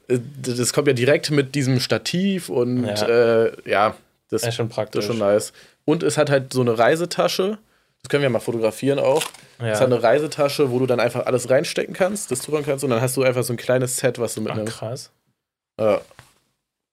das 0.38 0.72
kommt 0.72 0.86
ja 0.88 0.94
direkt 0.94 1.30
mit 1.30 1.54
diesem 1.54 1.80
Stativ 1.80 2.48
und 2.48 2.86
Ja. 2.86 3.08
äh, 3.44 3.52
ja, 3.70 3.94
das, 4.30 4.40
Das 4.40 4.48
ist 4.48 4.54
schon 4.54 4.68
das 4.68 4.74
praktisch. 4.74 5.00
ist 5.00 5.06
schon 5.08 5.18
nice. 5.18 5.52
Und 5.84 6.02
es 6.02 6.16
hat 6.16 6.30
halt 6.30 6.54
so 6.54 6.62
eine 6.62 6.78
Reisetasche. 6.78 7.58
Das 8.06 8.10
können 8.10 8.22
wir 8.22 8.30
mal 8.30 8.38
fotografieren 8.38 9.00
auch. 9.00 9.20
Es 9.58 9.80
hat 9.80 9.80
Ja. 9.80 9.84
eine 9.86 10.00
Reisetasche, 10.00 10.70
wo 10.70 10.78
du 10.78 10.86
dann 10.86 11.00
einfach 11.00 11.26
alles 11.26 11.50
reinstecken 11.50 11.92
kannst, 11.92 12.30
das 12.30 12.38
zuhören 12.40 12.64
kannst. 12.64 12.84
Und 12.84 12.90
dann 12.90 13.00
hast 13.00 13.16
du 13.16 13.24
einfach 13.24 13.42
so 13.42 13.52
ein 13.52 13.56
kleines 13.56 13.96
Set, 13.96 14.20
was 14.20 14.34
du 14.36 14.42
Ach, 14.42 14.44
mitnimmst. 14.44 14.78
krass. 14.78 15.10
Ja. 15.80 16.00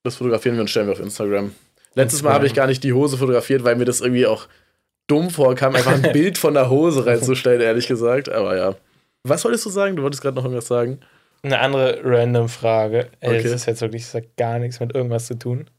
Das 0.01 0.15
fotografieren 0.15 0.55
wir 0.55 0.61
und 0.61 0.69
stellen 0.71 0.87
wir 0.87 0.93
auf 0.93 0.99
Instagram. 0.99 1.53
Letztes 1.93 2.23
Mal 2.23 2.33
habe 2.33 2.47
ich 2.47 2.55
gar 2.55 2.65
nicht 2.65 2.83
die 2.83 2.93
Hose 2.93 3.19
fotografiert, 3.19 3.63
weil 3.63 3.75
mir 3.75 3.85
das 3.85 4.01
irgendwie 4.01 4.25
auch 4.25 4.47
dumm 5.05 5.29
vorkam, 5.29 5.75
einfach 5.75 5.93
ein 5.93 6.01
Bild 6.13 6.39
von 6.39 6.55
der 6.55 6.71
Hose 6.71 7.05
reinzustellen, 7.05 7.61
ehrlich 7.61 7.85
gesagt. 7.87 8.27
Aber 8.29 8.57
ja. 8.57 8.73
Was 9.23 9.45
wolltest 9.45 9.67
du 9.67 9.69
sagen? 9.69 9.95
Du 9.95 10.01
wolltest 10.01 10.23
gerade 10.23 10.35
noch 10.35 10.45
irgendwas 10.45 10.65
sagen. 10.67 10.99
Eine 11.43 11.59
andere 11.59 11.99
random 12.03 12.49
Frage. 12.49 13.09
Ey, 13.19 13.29
Okay. 13.37 13.43
Das 13.43 13.51
ist 13.51 13.65
jetzt 13.67 13.81
wirklich, 13.81 14.01
das 14.05 14.15
hat 14.15 14.35
gar 14.35 14.57
nichts 14.57 14.79
mit 14.79 14.95
irgendwas 14.95 15.27
zu 15.27 15.37
tun. 15.37 15.69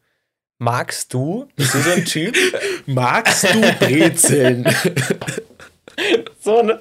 Magst 0.58 1.12
du, 1.12 1.46
bist 1.56 1.74
du 1.74 1.78
so 1.78 1.90
ein 1.90 2.04
Typ? 2.04 2.34
Magst 2.86 3.44
du 3.44 3.60
Brezeln? 3.80 4.64
so, 6.40 6.62
ne? 6.62 6.78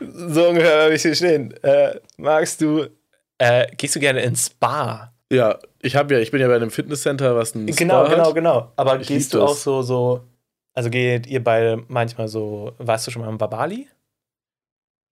so 0.00 0.48
ungefähr 0.48 0.84
habe 0.84 0.94
ich 0.94 1.02
hier 1.02 1.14
stehen. 1.14 1.52
Äh, 1.62 2.00
magst 2.16 2.60
du, 2.60 2.86
äh, 3.38 3.66
gehst 3.76 3.96
du 3.96 4.00
gerne 4.00 4.20
ins 4.22 4.46
Spa? 4.46 5.12
ja, 5.32 5.58
ich 5.82 5.94
habe 5.96 6.14
ja, 6.14 6.20
ich 6.20 6.30
bin 6.30 6.40
ja 6.40 6.48
bei 6.48 6.56
einem 6.56 6.70
Fitnesscenter, 6.70 7.36
was 7.36 7.54
ein 7.54 7.66
Genau, 7.66 8.04
Spa 8.06 8.14
genau, 8.14 8.26
hat. 8.28 8.34
genau. 8.34 8.72
Aber 8.76 9.00
Ich 9.00 9.06
gehst 9.08 9.32
du 9.34 9.38
das. 9.38 9.50
auch 9.50 9.56
so, 9.56 9.82
so, 9.82 10.24
also 10.74 10.90
geht 10.90 11.26
ihr 11.26 11.42
beide 11.44 11.84
manchmal 11.88 12.28
so, 12.28 12.72
warst 12.78 13.06
du 13.06 13.10
schon 13.10 13.22
mal 13.22 13.28
im 13.28 13.38
Babali? 13.38 13.88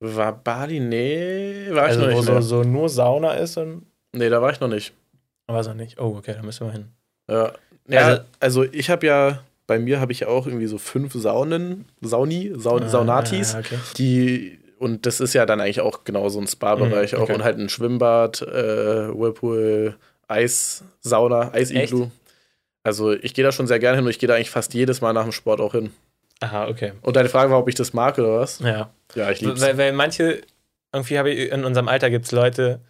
War 0.00 0.32
Bali? 0.32 0.80
Nee, 0.80 1.66
war 1.70 1.84
ich 1.84 1.90
Also 1.96 2.00
noch 2.06 2.12
wo 2.12 2.16
nicht. 2.16 2.26
so, 2.26 2.32
mehr. 2.32 2.42
so 2.42 2.62
nur 2.64 2.88
Sauna 2.88 3.34
ist 3.34 3.56
und 3.58 3.86
Nee, 4.12 4.28
da 4.30 4.40
war 4.42 4.50
ich 4.52 4.60
noch 4.60 4.68
nicht. 4.68 4.92
war 5.46 5.60
es 5.60 5.66
noch 5.68 5.74
nicht. 5.74 5.98
Oh, 6.00 6.16
okay, 6.16 6.34
da 6.34 6.42
müssen 6.42 6.66
wir 6.66 6.72
hin. 6.72 6.92
Ja, 7.28 7.52
ja 7.88 8.00
also, 8.06 8.22
Also- 8.40 8.64
ich 8.64 8.90
habe 8.90 9.06
ja, 9.06 9.40
bei 9.66 9.78
mir 9.78 10.00
habe 10.00 10.12
ich 10.12 10.20
ja 10.20 10.28
auch 10.28 10.46
irgendwie 10.46 10.66
so 10.66 10.78
fünf 10.78 11.12
Saunen, 11.14 11.84
Sauni, 12.00 12.52
Sau, 12.56 12.78
Saunatis, 12.86 13.54
Ah, 13.54 13.58
okay. 13.60 13.78
die, 13.98 14.58
und 14.78 15.04
das 15.06 15.20
ist 15.20 15.34
ja 15.34 15.44
dann 15.46 15.60
eigentlich 15.60 15.80
auch 15.80 16.04
genau 16.04 16.28
so 16.30 16.40
ein 16.40 16.46
Spa-Bereich 16.46 17.12
Mhm, 17.12 17.18
auch 17.18 17.22
okay. 17.24 17.34
und 17.34 17.44
halt 17.44 17.58
ein 17.58 17.68
Schwimmbad, 17.68 18.40
äh, 18.42 19.08
Whirlpool, 19.14 19.96
Eissauna, 20.28 21.52
Eisiglu. 21.52 22.08
Also 22.84 23.12
ich 23.12 23.34
gehe 23.34 23.44
da 23.44 23.52
schon 23.52 23.66
sehr 23.66 23.78
gerne 23.78 23.96
hin 23.96 24.04
und 24.04 24.10
ich 24.10 24.18
gehe 24.18 24.28
da 24.28 24.34
eigentlich 24.36 24.50
fast 24.50 24.72
jedes 24.74 25.00
Mal 25.00 25.12
nach 25.12 25.24
dem 25.24 25.32
Sport 25.32 25.60
auch 25.60 25.72
hin. 25.72 25.90
Aha, 26.40 26.68
okay. 26.68 26.92
Und 27.02 27.16
deine 27.16 27.28
Frage 27.28 27.50
war, 27.50 27.58
ob 27.58 27.68
ich 27.68 27.74
das 27.74 27.92
mag 27.92 28.18
oder 28.18 28.38
was? 28.38 28.60
Ja. 28.60 28.90
Ja, 29.14 29.30
ich 29.30 29.40
lieb's. 29.40 29.60
Weil, 29.60 29.76
weil 29.76 29.92
manche, 29.92 30.42
irgendwie 30.94 31.18
habe 31.18 31.30
ich, 31.30 31.50
in 31.50 31.64
unserem 31.64 31.88
Alter 31.88 32.08
gibt 32.10 32.26
es 32.26 32.32
Leute, 32.32 32.80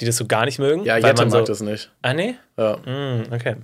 die 0.00 0.06
das 0.06 0.16
so 0.16 0.26
gar 0.26 0.46
nicht 0.46 0.58
mögen. 0.58 0.84
ja, 0.84 0.96
Jette 0.96 1.22
man 1.22 1.30
so, 1.30 1.36
mag 1.38 1.46
das 1.46 1.60
nicht. 1.60 1.92
Ah, 2.02 2.14
nee? 2.14 2.36
Ja. 2.56 2.78
Mm, 2.78 3.32
okay. 3.32 3.56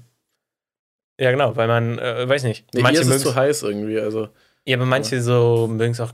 Ja, 1.20 1.30
genau, 1.30 1.54
weil 1.54 1.68
man, 1.68 1.98
äh, 1.98 2.28
weiß 2.28 2.44
nicht. 2.44 2.66
Nee, 2.74 2.82
manche 2.82 3.02
ist 3.02 3.08
es 3.08 3.22
zu 3.22 3.34
heiß 3.34 3.62
irgendwie. 3.62 4.00
Also, 4.00 4.28
Ja, 4.64 4.76
aber 4.76 4.86
manche 4.86 5.20
so 5.20 5.68
mögen 5.70 5.92
es 5.92 6.00
auch, 6.00 6.12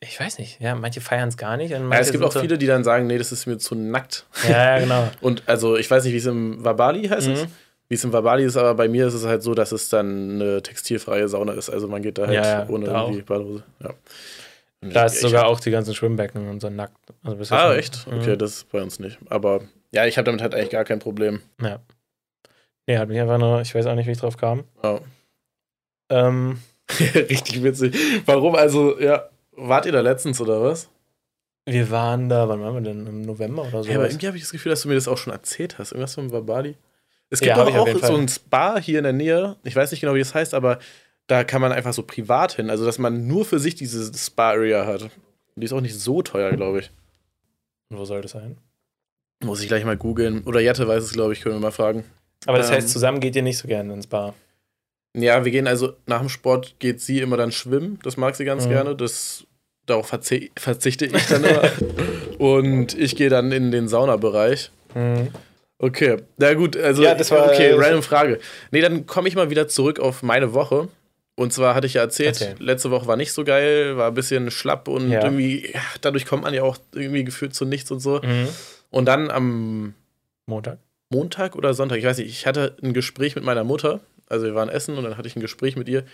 ich 0.00 0.20
weiß 0.20 0.38
nicht, 0.38 0.60
ja, 0.60 0.74
manche 0.74 1.00
feiern 1.00 1.28
es 1.30 1.36
gar 1.36 1.56
nicht. 1.56 1.72
Und 1.74 1.90
ja, 1.90 1.98
es 1.98 2.12
gibt 2.12 2.22
auch 2.22 2.30
so, 2.32 2.40
viele, 2.40 2.58
die 2.58 2.66
dann 2.66 2.84
sagen, 2.84 3.06
nee, 3.06 3.16
das 3.18 3.32
ist 3.32 3.46
mir 3.46 3.58
zu 3.58 3.74
nackt. 3.74 4.26
Ja, 4.48 4.76
ja, 4.76 4.78
genau. 4.80 5.08
Und 5.22 5.42
also, 5.46 5.76
ich 5.76 5.90
weiß 5.90 6.04
nicht, 6.04 6.12
wie 6.12 6.18
es 6.18 6.26
im 6.26 6.62
Wabali 6.64 7.08
heißt. 7.08 7.28
es? 7.28 7.42
Mhm. 7.44 7.46
Wie 7.88 7.94
es 7.96 8.04
im 8.04 8.12
Wabali 8.12 8.44
ist, 8.44 8.56
aber 8.56 8.74
bei 8.74 8.88
mir 8.88 9.06
ist 9.06 9.14
es 9.14 9.24
halt 9.26 9.42
so, 9.42 9.54
dass 9.54 9.72
es 9.72 9.88
dann 9.88 10.40
eine 10.40 10.62
textilfreie 10.62 11.28
Sauna 11.28 11.52
ist. 11.52 11.68
Also 11.68 11.88
man 11.88 12.00
geht 12.02 12.16
da 12.18 12.26
halt 12.26 12.34
Ja, 12.34 12.66
ohne 12.68 12.86
da 12.86 13.02
irgendwie 13.02 13.22
Badehose. 13.22 13.64
Ja. 13.82 13.90
Da 14.80 15.04
ist 15.06 15.16
Ich- 15.16 15.20
sogar 15.20 15.46
auch 15.46 15.60
die 15.60 15.70
ganzen 15.70 15.94
Schwimmbecken 15.94 16.48
und 16.48 16.60
so 16.60 16.68
nackt. 16.70 16.96
Also 17.22 17.54
Ah, 17.54 17.74
echt? 17.74 18.06
Mhm. 18.06 18.18
Okay, 18.20 18.36
das 18.36 18.50
ist 18.52 18.72
bei 18.72 18.82
uns 18.82 18.98
nicht. 18.98 19.18
Aber 19.28 19.60
ja, 19.92 20.06
ich 20.06 20.16
habe 20.18 20.24
damit 20.26 20.40
halt 20.42 20.54
eigentlich 20.54 20.70
gar 20.70 20.84
kein 20.84 20.98
Problem. 21.00 21.40
Ja. 21.60 21.80
Nee, 22.86 22.98
hat 22.98 23.08
mich 23.08 23.20
einfach 23.20 23.38
nur, 23.38 23.60
ich 23.60 23.74
weiß 23.74 23.86
auch 23.86 23.94
nicht, 23.94 24.06
wie 24.06 24.12
ich 24.12 24.18
drauf 24.18 24.36
kam. 24.36 24.64
Ja. 24.82 25.00
Ähm, 26.10 26.58
Richtig 26.98 27.62
witzig. 27.62 27.96
Warum? 28.26 28.54
Also, 28.54 28.98
ja, 29.00 29.28
wart 29.52 29.86
ihr 29.86 29.92
da 29.92 30.00
letztens 30.00 30.40
oder 30.40 30.62
was? 30.62 30.88
wir 31.64 31.90
waren 31.92 32.28
da, 32.28 32.48
wann 32.48 32.60
waren 32.60 32.74
wir 32.74 32.80
denn? 32.80 33.06
Im 33.06 33.22
November 33.22 33.62
oder 33.62 33.84
so? 33.84 33.88
Ja, 33.88 33.96
aber 33.96 34.08
irgendwie 34.08 34.26
habe 34.26 34.36
ich 34.36 34.42
das 34.42 34.50
Gefühl, 34.50 34.70
dass 34.70 34.82
du 34.82 34.88
mir 34.88 34.96
das 34.96 35.06
auch 35.06 35.16
schon 35.16 35.32
erzählt 35.32 35.78
hast. 35.78 35.92
Irgendwas 35.92 36.14
vom 36.14 36.32
Wabali. 36.32 36.76
Es 37.30 37.38
gibt 37.38 37.56
Ja, 37.56 37.64
doch 37.64 37.74
auch 37.74 37.98
so 38.04 38.16
ein 38.16 38.28
Spa 38.28 38.78
hier 38.78 38.98
in 38.98 39.04
der 39.04 39.12
Nähe. 39.12 39.56
Ich 39.62 39.76
weiß 39.76 39.90
nicht 39.92 40.00
genau, 40.00 40.14
wie 40.14 40.20
es 40.20 40.34
heißt, 40.34 40.54
aber 40.54 40.80
da 41.28 41.44
kann 41.44 41.62
man 41.62 41.70
einfach 41.70 41.92
so 41.92 42.02
privat 42.02 42.54
hin. 42.54 42.68
Also, 42.68 42.84
dass 42.84 42.98
man 42.98 43.28
nur 43.28 43.44
für 43.44 43.60
sich 43.60 43.76
diese 43.76 44.12
Spa-Area 44.12 44.86
hat. 44.86 45.02
Und 45.02 45.12
die 45.54 45.64
ist 45.64 45.72
auch 45.72 45.80
nicht 45.80 45.98
so 45.98 46.20
teuer, 46.22 46.50
glaube 46.52 46.80
ich. 46.80 46.90
Und 47.90 47.98
wo 47.98 48.04
soll 48.04 48.22
das 48.22 48.32
sein? 48.32 48.58
Muss 49.44 49.62
ich 49.62 49.68
gleich 49.68 49.84
mal 49.84 49.96
googeln. 49.96 50.42
Oder 50.44 50.60
Jette 50.60 50.88
weiß 50.88 51.04
es, 51.04 51.12
glaube 51.12 51.32
ich, 51.32 51.42
können 51.42 51.54
wir 51.54 51.60
mal 51.60 51.70
fragen. 51.70 52.04
Aber 52.46 52.58
das 52.58 52.68
Ähm, 52.70 52.76
heißt, 52.76 52.88
zusammen 52.88 53.20
geht 53.20 53.36
ihr 53.36 53.42
nicht 53.42 53.58
so 53.58 53.68
gerne 53.68 53.92
ins 53.92 54.06
Bar. 54.06 54.34
Ja, 55.16 55.44
wir 55.44 55.52
gehen 55.52 55.66
also 55.66 55.92
nach 56.06 56.20
dem 56.20 56.28
Sport 56.28 56.76
geht 56.78 57.00
sie 57.00 57.20
immer 57.20 57.36
dann 57.36 57.52
schwimmen. 57.52 57.98
Das 58.02 58.16
mag 58.16 58.34
sie 58.34 58.44
ganz 58.44 58.64
Mhm. 58.66 58.70
gerne. 58.70 58.96
Das, 58.96 59.44
darauf 59.86 60.06
verzi 60.08 60.50
verzichte 60.58 61.06
ich 61.06 61.26
dann 61.26 61.44
immer. 61.44 61.62
Und 62.38 62.98
ich 62.98 63.14
gehe 63.16 63.28
dann 63.28 63.52
in 63.52 63.70
den 63.70 63.88
Saunabereich. 63.88 64.70
Mhm. 64.94 65.28
Okay, 65.78 66.18
na 66.38 66.54
gut, 66.54 66.76
also 66.76 67.02
Ja, 67.02 67.14
das 67.14 67.30
war- 67.30 67.46
okay, 67.48 67.72
random 67.72 68.02
Frage. 68.02 68.38
Nee, 68.70 68.80
dann 68.80 69.04
komme 69.06 69.28
ich 69.28 69.34
mal 69.34 69.50
wieder 69.50 69.66
zurück 69.68 69.98
auf 70.00 70.22
meine 70.22 70.54
Woche. 70.54 70.88
Und 71.34 71.52
zwar 71.52 71.74
hatte 71.74 71.86
ich 71.86 71.94
ja 71.94 72.02
erzählt, 72.02 72.40
Erzähl. 72.40 72.54
letzte 72.58 72.90
Woche 72.90 73.06
war 73.06 73.16
nicht 73.16 73.32
so 73.32 73.42
geil, 73.42 73.96
war 73.96 74.08
ein 74.08 74.14
bisschen 74.14 74.50
schlapp 74.50 74.86
und 74.86 75.10
Ja. 75.10 75.24
irgendwie, 75.24 75.72
ja, 75.72 75.80
dadurch 76.00 76.24
kommt 76.26 76.42
man 76.44 76.54
ja 76.54 76.62
auch 76.62 76.76
irgendwie 76.94 77.24
gefühlt 77.24 77.54
zu 77.54 77.64
nichts 77.64 77.90
und 77.90 78.00
so. 78.00 78.20
Mhm. 78.22 78.48
Und 78.90 79.06
dann 79.06 79.30
am 79.30 79.94
Montag. 80.46 80.78
Montag 81.12 81.54
oder 81.56 81.74
Sonntag, 81.74 81.98
ich 81.98 82.04
weiß 82.04 82.18
nicht, 82.18 82.28
ich 82.28 82.46
hatte 82.46 82.76
ein 82.82 82.94
Gespräch 82.94 83.36
mit 83.36 83.44
meiner 83.44 83.64
Mutter, 83.64 84.00
also 84.28 84.46
wir 84.46 84.54
waren 84.54 84.70
essen 84.70 84.96
und 84.96 85.04
dann 85.04 85.16
hatte 85.18 85.28
ich 85.28 85.36
ein 85.36 85.40
Gespräch 85.40 85.76
mit 85.76 85.88
ihr 85.88 86.04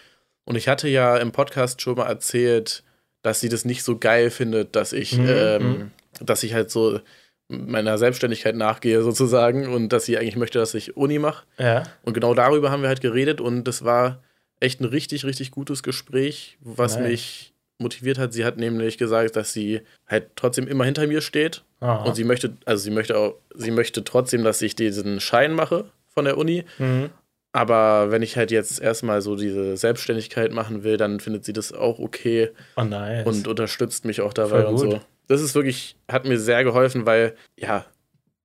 und 0.44 0.56
ich 0.56 0.68
hatte 0.68 0.88
ja 0.88 1.16
im 1.16 1.30
Podcast 1.30 1.80
schon 1.80 1.96
mal 1.96 2.06
erzählt, 2.06 2.82
dass 3.22 3.40
sie 3.40 3.48
das 3.48 3.64
nicht 3.64 3.84
so 3.84 3.96
geil 3.96 4.30
findet, 4.30 4.74
dass 4.74 4.92
ich, 4.92 5.16
Mhm, 5.16 5.26
ähm, 5.28 5.62
mhm. 5.68 5.90
dass 6.20 6.42
ich 6.42 6.52
halt 6.52 6.70
so 6.70 7.00
meiner 7.48 7.96
Selbstständigkeit 7.96 8.56
nachgehe 8.56 9.02
sozusagen 9.02 9.68
und 9.68 9.90
dass 9.92 10.04
sie 10.04 10.18
eigentlich 10.18 10.36
möchte, 10.36 10.58
dass 10.58 10.74
ich 10.74 10.96
Uni 10.96 11.18
mache. 11.18 11.44
Ja. 11.58 11.84
Und 12.02 12.12
genau 12.12 12.34
darüber 12.34 12.70
haben 12.70 12.82
wir 12.82 12.88
halt 12.88 13.00
geredet 13.00 13.40
und 13.40 13.64
das 13.64 13.84
war 13.84 14.22
echt 14.60 14.80
ein 14.80 14.84
richtig, 14.84 15.24
richtig 15.24 15.52
gutes 15.52 15.82
Gespräch, 15.82 16.58
was 16.60 16.96
Nice. 16.96 17.08
mich 17.08 17.54
motiviert 17.78 18.18
hat. 18.18 18.32
Sie 18.32 18.44
hat 18.44 18.56
nämlich 18.58 18.98
gesagt, 18.98 19.36
dass 19.36 19.52
sie 19.52 19.80
halt 20.06 20.30
trotzdem 20.34 20.66
immer 20.66 20.84
hinter 20.84 21.06
mir 21.06 21.20
steht 21.20 21.62
Aha. 21.80 22.04
und 22.04 22.14
sie 22.16 22.24
möchte, 22.24 22.52
also 22.64 22.82
sie 22.82 22.90
möchte 22.90 23.16
auch, 23.16 23.34
sie 23.54 23.70
möchte 23.70 24.02
trotzdem, 24.04 24.42
dass 24.44 24.60
ich 24.62 24.74
diesen 24.74 25.20
Schein 25.20 25.52
mache 25.54 25.84
von 26.12 26.24
der 26.24 26.36
Uni. 26.38 26.64
Mhm. 26.78 27.10
Aber 27.52 28.10
wenn 28.10 28.22
ich 28.22 28.36
halt 28.36 28.50
jetzt 28.50 28.80
erstmal 28.80 29.22
so 29.22 29.34
diese 29.36 29.76
Selbstständigkeit 29.76 30.52
machen 30.52 30.84
will, 30.84 30.96
dann 30.96 31.18
findet 31.20 31.44
sie 31.44 31.52
das 31.52 31.72
auch 31.72 31.98
okay 31.98 32.50
Oh, 32.76 32.84
nice. 32.84 33.26
und 33.26 33.48
unterstützt 33.48 34.04
mich 34.04 34.20
auch 34.20 34.32
dabei 34.34 34.66
und 34.66 34.76
so. 34.78 35.00
Das 35.28 35.40
ist 35.40 35.54
wirklich, 35.54 35.96
hat 36.10 36.24
mir 36.26 36.38
sehr 36.38 36.62
geholfen, 36.64 37.06
weil, 37.06 37.34
ja, 37.56 37.84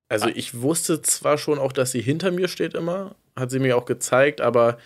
also 0.09 0.27
ich 0.33 0.61
wusste 0.61 1.01
zwar 1.01 1.37
schon 1.37 1.57
auch, 1.59 1.71
dass 1.73 1.91
sie 1.91 2.01
hinter 2.01 2.31
mir 2.31 2.47
steht 2.47 2.73
immer, 2.75 3.15
hat 3.35 3.51
sie 3.51 3.59
mir 3.59 3.75
auch 3.77 3.85
gezeigt, 3.85 4.41
aber 4.41 4.77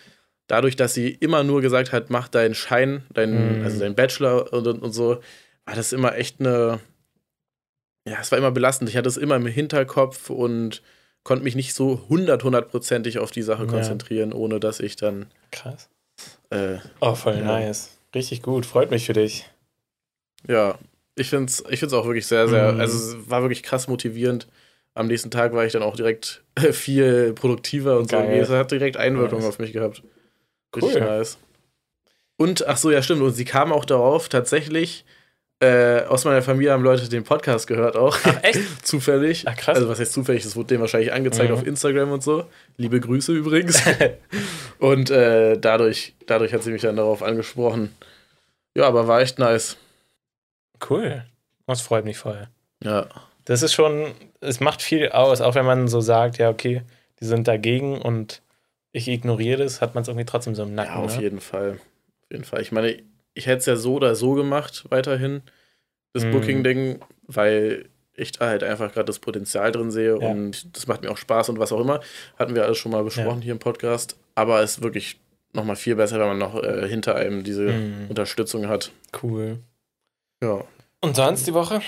dadurch, 0.46 0.74
dass 0.76 0.94
sie 0.94 1.10
immer 1.10 1.44
nur 1.44 1.60
gesagt 1.60 1.92
hat, 1.92 2.08
mach 2.10 2.28
deinen 2.28 2.54
Schein, 2.54 3.02
deinen, 3.12 3.58
Mhm. 3.58 3.64
also 3.64 3.78
deinen 3.80 3.94
Bachelor 3.94 4.52
und, 4.52 4.66
und, 4.66 4.82
und 4.82 4.92
so, 4.92 5.20
war 5.66 5.74
das 5.74 5.92
immer 5.92 6.16
echt 6.16 6.40
eine, 6.40 6.80
ja, 8.08 8.18
es 8.20 8.30
war 8.32 8.38
immer 8.38 8.50
belastend. 8.50 8.88
Ich 8.90 8.96
hatte 8.96 9.08
es 9.08 9.16
immer 9.16 9.36
im 9.36 9.46
Hinterkopf 9.46 10.30
und 10.30 10.82
konnte 11.24 11.44
mich 11.44 11.54
nicht 11.56 11.74
so 11.74 12.04
hundert, 12.08 12.44
hundertprozentig 12.44 13.18
auf 13.18 13.30
die 13.30 13.42
Sache 13.42 13.64
Ja. 13.64 13.70
konzentrieren, 13.70 14.32
ohne 14.32 14.60
dass 14.60 14.80
ich 14.80 14.96
dann, 14.96 15.26
Krass. 15.50 15.88
äh, 16.50 16.78
Oh, 17.00 17.14
voll 17.14 17.36
Ja. 17.38 17.44
nice. 17.44 17.96
Richtig 18.14 18.42
gut. 18.42 18.64
Freut 18.66 18.90
mich 18.90 19.06
für 19.06 19.12
dich. 19.12 19.46
Ja, 20.48 20.78
ich 21.16 21.28
finde 21.30 21.46
es 21.50 21.62
ich 21.68 21.80
find's 21.80 21.92
auch 21.94 22.06
wirklich 22.06 22.26
sehr, 22.26 22.48
sehr, 22.48 22.72
Mhm. 22.72 22.80
also 22.80 22.96
es 23.18 23.30
war 23.30 23.42
wirklich 23.42 23.62
krass 23.62 23.88
motivierend. 23.88 24.46
Am 24.94 25.06
nächsten 25.08 25.30
Tag 25.30 25.52
war 25.52 25.64
ich 25.66 25.72
dann 25.72 25.82
auch 25.82 25.96
direkt 25.96 26.42
viel 26.72 27.32
produktiver 27.34 27.98
und 27.98 28.08
Geil. 28.08 28.44
so. 28.46 28.54
Es 28.54 28.58
hat 28.58 28.70
direkt 28.70 28.96
Einwirkung 28.96 29.40
Nice. 29.40 29.48
auf 29.48 29.58
mich 29.58 29.72
gehabt. 29.72 30.02
Richtig 30.74 30.94
Cool. 30.96 31.00
nice. 31.02 31.38
Und, 32.36 32.66
ach 32.68 32.76
so, 32.76 32.90
ja, 32.90 33.02
stimmt. 33.02 33.22
Und 33.22 33.32
sie 33.32 33.44
kam 33.44 33.72
auch 33.72 33.84
darauf, 33.84 34.28
tatsächlich, 34.28 35.04
äh, 35.60 36.02
aus 36.04 36.24
meiner 36.24 36.42
Familie 36.42 36.72
haben 36.72 36.84
Leute 36.84 37.08
den 37.08 37.24
Podcast 37.24 37.66
gehört 37.66 37.96
auch. 37.96 38.16
Ach, 38.24 38.42
echt? 38.42 38.60
zufällig. 38.86 39.44
Ach, 39.48 39.56
krass. 39.56 39.76
Also, 39.76 39.88
was 39.88 39.98
heißt 39.98 40.12
zufällig? 40.12 40.44
Das 40.44 40.54
wurde 40.54 40.68
denen 40.68 40.80
wahrscheinlich 40.80 41.12
angezeigt 41.12 41.50
Mhm. 41.50 41.56
auf 41.56 41.66
Instagram 41.66 42.12
und 42.12 42.22
so. 42.22 42.44
Liebe 42.76 43.00
Grüße 43.00 43.32
übrigens. 43.32 43.82
und 44.78 45.10
äh, 45.10 45.58
dadurch, 45.58 46.14
dadurch 46.26 46.52
hat 46.54 46.62
sie 46.62 46.70
mich 46.70 46.82
dann 46.82 46.96
darauf 46.96 47.22
angesprochen. 47.22 47.94
Ja, 48.76 48.84
aber 48.86 49.08
war 49.08 49.20
echt 49.20 49.38
nice. 49.38 49.76
Cool. 50.88 51.24
Das 51.66 51.80
freut 51.80 52.04
mich 52.04 52.16
voll. 52.18 52.48
Ja. 52.84 53.08
Das 53.44 53.62
ist 53.62 53.72
schon, 53.72 54.12
es 54.40 54.60
macht 54.60 54.80
viel 54.82 55.08
aus, 55.08 55.40
auch 55.40 55.54
wenn 55.54 55.66
man 55.66 55.88
so 55.88 56.00
sagt, 56.00 56.38
ja, 56.38 56.50
okay, 56.50 56.82
die 57.20 57.24
sind 57.24 57.48
dagegen 57.48 58.00
und 58.00 58.42
ich 58.92 59.08
ignoriere 59.08 59.64
das, 59.64 59.80
hat 59.80 59.94
man 59.94 60.02
es 60.02 60.08
irgendwie 60.08 60.26
trotzdem 60.26 60.54
so 60.54 60.62
im 60.62 60.74
Nacken. 60.74 60.94
Ja, 60.94 61.00
auf 61.00 61.16
ne? 61.16 61.22
jeden 61.22 61.40
Fall. 61.40 61.72
Auf 61.72 62.30
jeden 62.30 62.44
Fall. 62.44 62.62
Ich 62.62 62.72
meine, 62.72 62.96
ich 63.38 63.46
hätte 63.46 63.58
es 63.58 63.66
ja 63.66 63.76
so 63.76 63.94
oder 63.94 64.14
so 64.14 64.32
gemacht, 64.34 64.84
weiterhin, 64.90 65.42
das 66.12 66.24
Mhm. 66.24 66.32
Booking-Ding, 66.32 67.00
weil 67.26 67.88
ich 68.14 68.32
da 68.32 68.48
halt 68.48 68.62
einfach 68.64 68.92
gerade 68.92 69.06
das 69.06 69.20
Potenzial 69.20 69.70
drin 69.72 69.90
sehe 69.90 70.18
Ja. 70.20 70.28
und 70.28 70.76
das 70.76 70.86
macht 70.88 71.02
mir 71.02 71.10
auch 71.10 71.16
Spaß 71.18 71.48
und 71.50 71.58
was 71.58 71.70
auch 71.72 71.80
immer. 71.80 72.00
Hatten 72.38 72.54
wir 72.54 72.64
alles 72.64 72.78
schon 72.78 72.90
mal 72.92 73.04
besprochen 73.04 73.40
hier 73.42 73.52
im 73.52 73.58
Podcast. 73.60 74.16
Aber 74.34 74.60
es 74.62 74.72
ist 74.78 74.82
wirklich 74.82 75.20
nochmal 75.52 75.76
viel 75.76 75.94
besser, 75.96 76.18
wenn 76.18 76.26
man 76.28 76.38
noch 76.38 76.62
äh, 76.62 76.88
hinter 76.88 77.14
einem 77.14 77.44
diese 77.44 77.62
Mhm. 77.72 78.06
Unterstützung 78.08 78.68
hat. 78.68 78.90
Cool. 79.22 79.58
Ja. 80.42 80.64
Und 81.00 81.14
sonst 81.14 81.46
die 81.46 81.54
Woche? 81.54 81.80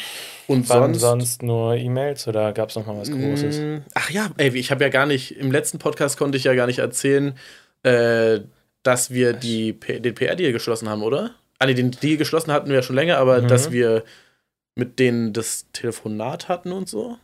Und 0.47 0.69
Waren 0.69 0.95
sonst. 0.95 1.01
sonst 1.01 1.43
nur 1.43 1.75
E-Mails 1.75 2.29
oder 2.29 2.53
gab 2.53 2.69
es 2.69 2.77
noch 2.77 2.87
mal 2.87 2.97
was 2.97 3.11
Großes? 3.11 3.59
Mm, 3.59 3.77
Ach 3.95 4.09
ja, 4.11 4.31
ey, 4.37 4.57
ich 4.57 4.71
habe 4.71 4.85
ja 4.85 4.89
gar 4.91 5.07
nicht, 5.07 5.37
im 5.37 5.51
letzten 5.51 5.79
Podcast 5.79 6.17
konnte 6.17 6.39
ich 6.39 6.45
ja 6.45 6.55
gar 6.55 6.67
nicht 6.69 6.79
erzählen, 6.79 7.37
äh, 7.83 8.41
dass 8.85 9.11
wir 9.11 9.33
die, 9.33 9.79
den 9.81 10.15
PR-Deal 10.15 10.53
geschlossen 10.53 10.89
haben, 10.89 11.03
oder? 11.03 11.35
Ah, 11.61 11.67
nee, 11.67 11.75
den 11.75 11.91
Deal 11.93 12.17
geschlossen 12.17 12.53
hatten 12.53 12.69
wir 12.69 12.77
ja 12.77 12.83
schon 12.83 12.97
länger, 12.97 13.19
aber 13.19 13.43
Mhm. 13.43 13.49
dass 13.49 13.71
wir 13.71 14.03
mit 14.75 14.99
denen 14.99 15.33
das 15.33 15.67
Telefonat 15.73 16.49
hatten 16.49 16.73
und 16.73 16.89
so. 16.89 17.19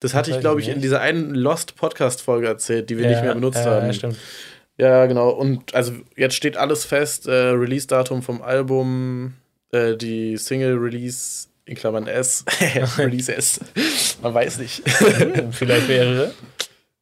Das 0.00 0.14
hatte 0.14 0.30
weiß 0.30 0.36
ich, 0.36 0.40
glaube 0.40 0.60
ich, 0.60 0.68
in 0.68 0.74
nicht. 0.74 0.84
dieser 0.84 1.00
einen 1.00 1.34
Lost-Podcast-Folge 1.34 2.46
erzählt, 2.46 2.90
die 2.90 2.98
wir 2.98 3.08
nicht 3.08 3.22
mehr 3.22 3.34
benutzt 3.34 3.64
ja, 3.64 3.70
haben. 3.70 3.86
Ja, 3.86 3.92
stimmt. 3.92 4.16
Ja, 4.76 5.06
genau. 5.06 5.30
Und 5.30 5.74
also 5.74 5.92
jetzt 6.16 6.34
steht 6.36 6.56
alles 6.56 6.84
fest. 6.84 7.26
Äh, 7.26 7.32
Release-Datum 7.32 8.22
vom 8.22 8.42
Album, 8.42 9.34
äh, 9.72 9.96
die 9.96 10.36
Single-Release 10.36 11.48
in 11.64 11.74
Klammern 11.76 12.06
S. 12.06 12.44
Release 12.98 13.32
S. 13.34 13.60
Man 14.22 14.34
weiß 14.34 14.58
nicht. 14.58 14.82
Vielleicht 15.52 15.88
mehrere. 15.88 16.32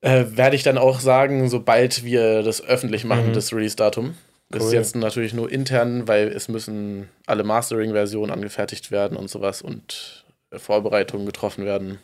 äh, 0.00 0.24
werde 0.30 0.56
ich 0.56 0.62
dann 0.62 0.78
auch 0.78 1.00
sagen, 1.00 1.48
sobald 1.50 2.02
wir 2.04 2.42
das 2.42 2.62
öffentlich 2.62 3.04
machen, 3.04 3.28
Mhm. 3.28 3.32
das 3.34 3.52
Release-Datum. 3.52 4.14
Das 4.48 4.62
ist 4.62 4.68
Cool. 4.68 4.74
jetzt 4.74 4.96
natürlich 4.96 5.34
nur 5.34 5.50
intern, 5.50 6.06
weil 6.06 6.28
es 6.28 6.48
müssen 6.48 7.08
alle 7.26 7.42
Mastering-Versionen 7.42 8.30
angefertigt 8.30 8.90
werden 8.92 9.16
und 9.16 9.28
sowas 9.28 9.60
und 9.62 10.24
äh, 10.50 10.58
Vorbereitungen 10.58 11.26
getroffen 11.26 11.64
werden. 11.64 11.98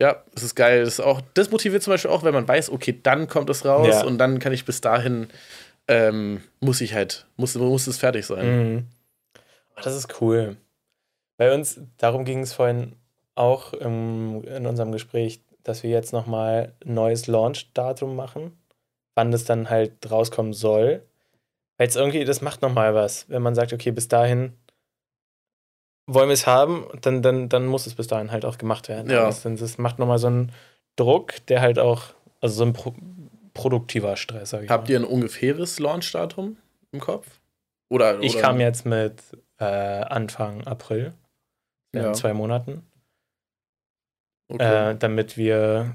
Ja, 0.00 0.22
es 0.34 0.42
ist 0.42 0.54
geil. 0.54 0.80
Das, 0.84 0.94
ist 0.94 1.00
auch, 1.00 1.20
das 1.34 1.50
motiviert 1.50 1.82
zum 1.82 1.92
Beispiel 1.92 2.10
auch, 2.10 2.22
wenn 2.22 2.34
man 2.34 2.48
weiß, 2.48 2.70
okay, 2.70 2.98
dann 3.02 3.28
kommt 3.28 3.50
es 3.50 3.64
raus 3.64 3.88
Ja. 3.88 4.04
und 4.04 4.18
dann 4.18 4.38
kann 4.38 4.52
ich 4.52 4.64
bis 4.64 4.80
dahin, 4.80 5.28
ähm, 5.88 6.42
muss 6.60 6.80
ich 6.80 6.94
halt, 6.94 7.26
muss, 7.36 7.54
muss 7.54 7.86
es 7.86 7.98
fertig 7.98 8.26
sein. 8.26 8.46
Mhm. 8.74 8.86
Das 9.82 9.94
ist 9.94 10.20
cool. 10.20 10.56
Bei 11.36 11.54
uns, 11.54 11.78
darum 11.98 12.24
ging 12.24 12.40
es 12.40 12.54
vorhin 12.54 12.96
auch 13.34 13.74
im, 13.74 14.42
in 14.44 14.66
unserem 14.66 14.92
Gespräch, 14.92 15.40
dass 15.62 15.82
wir 15.82 15.90
jetzt 15.90 16.12
nochmal 16.14 16.72
ein 16.86 16.94
neues 16.94 17.26
Launch-Datum 17.26 18.16
machen, 18.16 18.56
wann 19.14 19.30
das 19.30 19.44
dann 19.44 19.68
halt 19.68 20.10
rauskommen 20.10 20.54
soll. 20.54 21.02
Weil 21.78 21.86
jetzt 21.86 21.96
irgendwie, 21.96 22.24
das 22.24 22.40
macht 22.40 22.62
nochmal 22.62 22.94
was. 22.94 23.28
Wenn 23.28 23.42
man 23.42 23.54
sagt, 23.54 23.72
okay, 23.72 23.90
bis 23.90 24.08
dahin 24.08 24.52
wollen 26.06 26.28
wir 26.28 26.34
es 26.34 26.46
haben, 26.46 26.86
dann, 27.02 27.22
dann, 27.22 27.48
dann 27.48 27.66
muss 27.66 27.86
es 27.86 27.94
bis 27.94 28.06
dahin 28.06 28.30
halt 28.30 28.44
auch 28.44 28.58
gemacht 28.58 28.88
werden. 28.88 29.10
Ja. 29.10 29.26
Das, 29.26 29.42
das 29.42 29.78
macht 29.78 29.98
nochmal 29.98 30.18
so 30.18 30.28
einen 30.28 30.52
Druck, 30.96 31.44
der 31.46 31.60
halt 31.60 31.78
auch, 31.78 32.14
also 32.40 32.54
so 32.56 32.64
ein 32.64 32.72
pro, 32.72 32.94
produktiver 33.54 34.16
Stress, 34.16 34.50
sag 34.50 34.62
ich 34.62 34.70
Habt 34.70 34.84
mal. 34.88 34.92
ihr 34.92 35.00
ein 35.00 35.04
ungefähres 35.04 35.78
Launch-Datum 35.78 36.56
im 36.92 37.00
Kopf? 37.00 37.40
Oder, 37.88 38.20
Ich 38.20 38.34
oder 38.34 38.40
kam 38.42 38.60
jetzt 38.60 38.86
mit 38.86 39.22
äh, 39.58 39.64
Anfang 39.64 40.64
April, 40.64 41.12
in 41.92 42.02
Ja. 42.02 42.12
zwei 42.12 42.32
Monaten, 42.34 42.86
Okay. 44.48 44.92
äh, 44.92 44.96
damit 44.96 45.36
wir 45.36 45.94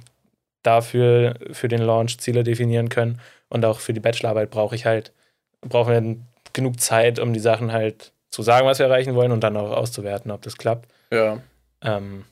dafür 0.64 1.36
für 1.52 1.68
den 1.68 1.82
Launch 1.82 2.18
Ziele 2.20 2.44
definieren 2.44 2.90
können 2.90 3.20
und 3.50 3.64
auch 3.66 3.80
für 3.80 3.94
die 3.94 4.00
Bachelorarbeit 4.00 4.50
brauche 4.52 4.76
ich 4.76 4.86
halt 4.86 5.14
brauchen 5.62 5.94
wir 5.94 6.16
genug 6.54 6.80
Zeit, 6.80 7.20
um 7.20 7.34
die 7.34 7.40
Sachen 7.40 7.72
halt 7.72 8.12
zu 8.30 8.44
sagen, 8.44 8.66
was 8.68 8.80
wir 8.80 8.86
erreichen 8.88 9.16
wollen 9.16 9.32
und 9.32 9.42
dann 9.44 9.58
auch 9.58 9.72
auszuwerten, 9.72 10.32
ob 10.32 10.42
das 10.42 10.58
klappt. 10.58 10.90
ja. 11.12 11.42
Ähm, 11.84 12.26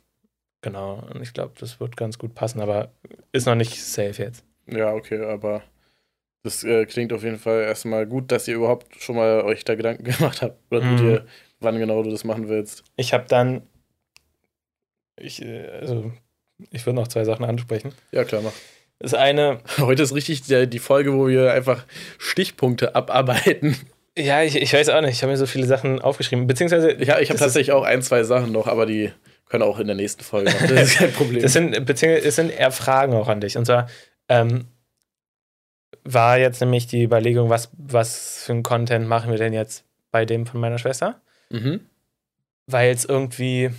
genau, 0.62 1.04
und 1.14 1.22
ich 1.24 1.34
glaube, 1.34 1.54
das 1.60 1.80
wird 1.80 1.98
ganz 1.98 2.18
gut 2.20 2.36
passen, 2.36 2.62
aber 2.62 2.92
ist 3.32 3.48
noch 3.48 3.56
nicht 3.56 3.84
safe 3.84 4.22
jetzt. 4.22 4.44
Ja, 4.68 4.94
okay, 4.94 5.24
aber 5.26 5.64
das 6.44 6.64
äh, 6.64 6.86
klingt 6.86 7.12
auf 7.14 7.24
jeden 7.24 7.40
Fall 7.40 7.64
erstmal 7.64 8.06
gut, 8.06 8.32
dass 8.32 8.48
ihr 8.48 8.56
überhaupt 8.56 9.02
schon 9.02 9.16
mal 9.16 9.42
euch 9.42 9.64
da 9.66 9.74
Gedanken 9.76 10.04
gemacht 10.18 10.42
habt. 10.42 10.60
Oder 10.72 10.82
Mhm. 10.82 10.98
dir, 10.98 11.26
wann 11.60 11.80
genau 11.80 12.04
du 12.04 12.12
das 12.12 12.24
machen 12.24 12.48
willst. 12.48 12.84
Ich 12.96 13.14
habe 13.14 13.26
dann, 13.28 13.64
ich, 15.18 15.42
äh, 15.42 15.68
also, 15.70 16.12
ich 16.72 16.86
würde 16.86 16.96
noch 16.98 17.08
zwei 17.08 17.24
Sachen 17.26 17.46
ansprechen. 17.46 17.94
Ja, 18.12 18.24
klar, 18.24 18.42
mach. 18.44 18.54
Das 19.00 19.14
eine, 19.14 19.60
Heute 19.80 20.04
ist 20.04 20.14
richtig 20.14 20.44
der, 20.44 20.66
die 20.66 20.80
Folge, 20.80 21.14
wo 21.14 21.28
wir 21.28 21.54
einfach 21.54 21.86
Stichpunkte 22.18 22.96
abarbeiten. 22.96 23.78
Ja, 24.18 24.44
ich, 24.44 24.56
ich 24.58 24.74
weiß 24.74 24.90
auch 24.90 25.02
nicht. 25.02 25.12
Ich 25.12 25.22
habe 25.24 25.32
mir 25.32 25.38
so 25.38 25.46
viele 25.46 25.66
Sachen 25.66 26.02
aufgeschrieben. 26.02 26.48
Beziehungsweise, 26.48 26.92
Ich, 26.92 27.10
hab- 27.10 27.22
ich 27.22 27.30
habe 27.30 27.36
ist- 27.36 27.40
tatsächlich 27.42 27.72
auch 27.72 27.84
ein, 27.84 28.02
zwei 28.02 28.24
Sachen 28.24 28.52
noch, 28.52 28.68
aber 28.68 28.86
die 28.86 29.12
können 29.48 29.64
auch 29.64 29.80
in 29.80 29.88
der 29.88 29.96
nächsten 29.96 30.24
Folge 30.24 30.52
noch. 30.52 30.60
Das 30.68 30.90
ist 30.90 30.98
kein 30.98 31.14
Problem. 31.14 31.42
das 31.42 31.54
sind, 31.54 31.86
beziehungsweise 31.86 32.28
es 32.28 32.36
sind 32.36 32.50
eher 32.52 32.72
Fragen 32.72 33.14
auch 33.14 33.30
an 33.30 33.40
dich. 33.40 33.58
Und 33.58 33.66
zwar 33.66 33.88
ähm, 34.28 34.66
war 36.04 36.38
jetzt 36.38 36.60
nämlich 36.62 36.88
die 36.88 37.04
Überlegung, 37.04 37.50
was, 37.50 37.70
was 37.78 38.44
für 38.46 38.54
ein 38.54 38.64
Content 38.64 39.08
machen 39.08 39.32
wir 39.32 39.38
denn 39.38 39.54
jetzt 39.54 39.86
bei 40.12 40.26
dem 40.26 40.46
von 40.46 40.60
meiner 40.60 40.78
Schwester? 40.78 41.22
mhm. 41.50 41.82
Weil 42.68 42.90
jetzt 42.90 43.10
irgendwie. 43.10 43.72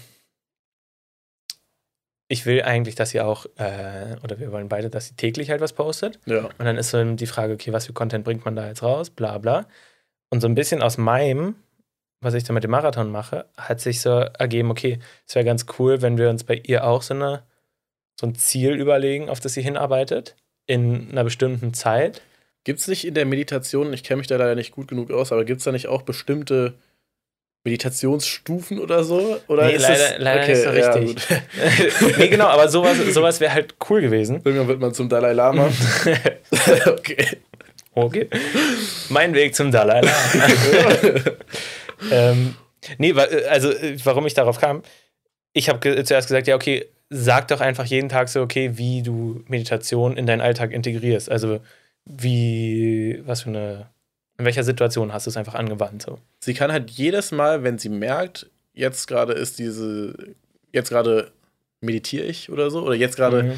Ich 2.30 2.46
will 2.46 2.62
eigentlich, 2.62 2.94
dass 2.94 3.10
sie 3.10 3.20
auch, 3.20 3.46
äh, 3.56 4.16
oder 4.22 4.38
wir 4.38 4.52
wollen 4.52 4.68
beide, 4.68 4.88
dass 4.88 5.08
sie 5.08 5.16
täglich 5.16 5.50
halt 5.50 5.60
was 5.60 5.72
postet. 5.72 6.20
Ja. 6.26 6.44
Und 6.44 6.64
dann 6.64 6.76
ist 6.76 6.90
so 6.90 7.02
die 7.14 7.26
Frage, 7.26 7.54
okay, 7.54 7.72
was 7.72 7.86
für 7.86 7.92
Content 7.92 8.24
bringt 8.24 8.44
man 8.44 8.54
da 8.54 8.68
jetzt 8.68 8.82
raus, 8.82 9.10
bla 9.10 9.38
bla. 9.38 9.66
Und 10.30 10.40
so 10.40 10.46
ein 10.46 10.54
bisschen 10.54 10.80
aus 10.80 10.96
meinem, 10.96 11.56
was 12.20 12.34
ich 12.34 12.44
da 12.44 12.52
mit 12.52 12.62
dem 12.62 12.70
Marathon 12.70 13.10
mache, 13.10 13.46
hat 13.56 13.80
sich 13.80 14.00
so 14.00 14.10
ergeben, 14.10 14.70
okay, 14.70 15.00
es 15.26 15.34
wäre 15.34 15.44
ganz 15.44 15.66
cool, 15.78 16.02
wenn 16.02 16.18
wir 16.18 16.30
uns 16.30 16.44
bei 16.44 16.54
ihr 16.64 16.84
auch 16.84 17.02
so 17.02 17.14
eine 17.14 17.42
so 18.20 18.26
ein 18.26 18.34
Ziel 18.34 18.74
überlegen, 18.74 19.30
auf 19.30 19.40
das 19.40 19.54
sie 19.54 19.62
hinarbeitet, 19.62 20.36
in 20.66 21.10
einer 21.10 21.24
bestimmten 21.24 21.72
Zeit. 21.72 22.20
Gibt 22.64 22.78
es 22.78 22.86
nicht 22.86 23.06
in 23.06 23.14
der 23.14 23.24
Meditation, 23.24 23.92
ich 23.94 24.04
kenne 24.04 24.18
mich 24.18 24.26
da 24.26 24.36
leider 24.36 24.54
nicht 24.54 24.72
gut 24.72 24.88
genug 24.88 25.10
aus, 25.10 25.32
aber 25.32 25.46
gibt 25.46 25.58
es 25.58 25.64
da 25.64 25.72
nicht 25.72 25.88
auch 25.88 26.02
bestimmte 26.02 26.74
Meditationsstufen 27.64 28.78
oder 28.78 29.04
so? 29.04 29.38
Oder 29.48 29.66
nee, 29.66 29.74
ist 29.74 29.82
leider, 29.82 30.08
das, 30.08 30.18
leider 30.18 30.42
okay, 30.42 30.52
nicht 30.52 30.62
so 30.62 30.70
ja, 30.70 30.92
richtig. 30.92 31.28
gut. 31.28 32.18
nee, 32.18 32.28
genau, 32.28 32.46
aber 32.46 32.68
sowas, 32.68 32.96
sowas 33.12 33.40
wäre 33.40 33.52
halt 33.52 33.74
cool 33.88 34.00
gewesen. 34.00 34.40
Irgendwann 34.44 34.68
wird 34.68 34.80
man 34.80 34.94
zum 34.94 35.08
Dalai 35.08 35.32
Lama. 35.32 35.70
okay. 36.86 37.26
Okay. 37.94 38.28
Mein 39.10 39.34
Weg 39.34 39.54
zum 39.54 39.70
Dalai 39.70 40.00
Lama. 40.00 40.96
ähm, 42.10 42.54
nee, 42.96 43.12
also 43.48 43.72
warum 44.04 44.26
ich 44.26 44.34
darauf 44.34 44.58
kam, 44.58 44.82
ich 45.52 45.68
habe 45.68 46.04
zuerst 46.04 46.28
gesagt, 46.28 46.46
ja, 46.46 46.54
okay, 46.54 46.86
sag 47.10 47.48
doch 47.48 47.60
einfach 47.60 47.84
jeden 47.84 48.08
Tag 48.08 48.28
so, 48.28 48.40
okay, 48.40 48.78
wie 48.78 49.02
du 49.02 49.42
Meditation 49.48 50.16
in 50.16 50.26
deinen 50.26 50.40
Alltag 50.40 50.72
integrierst. 50.72 51.30
Also 51.30 51.60
wie, 52.06 53.20
was 53.26 53.42
für 53.42 53.50
eine, 53.50 53.90
in 54.40 54.44
welcher 54.46 54.64
Situation 54.64 55.12
hast 55.12 55.26
du 55.26 55.30
es 55.30 55.36
einfach 55.36 55.54
angewandt? 55.54 56.02
So. 56.02 56.18
Sie 56.40 56.54
kann 56.54 56.72
halt 56.72 56.90
jedes 56.90 57.30
Mal, 57.32 57.62
wenn 57.62 57.78
sie 57.78 57.88
merkt, 57.88 58.50
jetzt 58.74 59.06
gerade 59.06 59.32
ist 59.34 59.58
diese, 59.58 60.14
jetzt 60.72 60.88
gerade 60.90 61.30
meditiere 61.80 62.24
ich 62.26 62.50
oder 62.50 62.70
so, 62.70 62.82
oder 62.82 62.94
jetzt 62.94 63.16
gerade, 63.16 63.42
Mhm. 63.44 63.54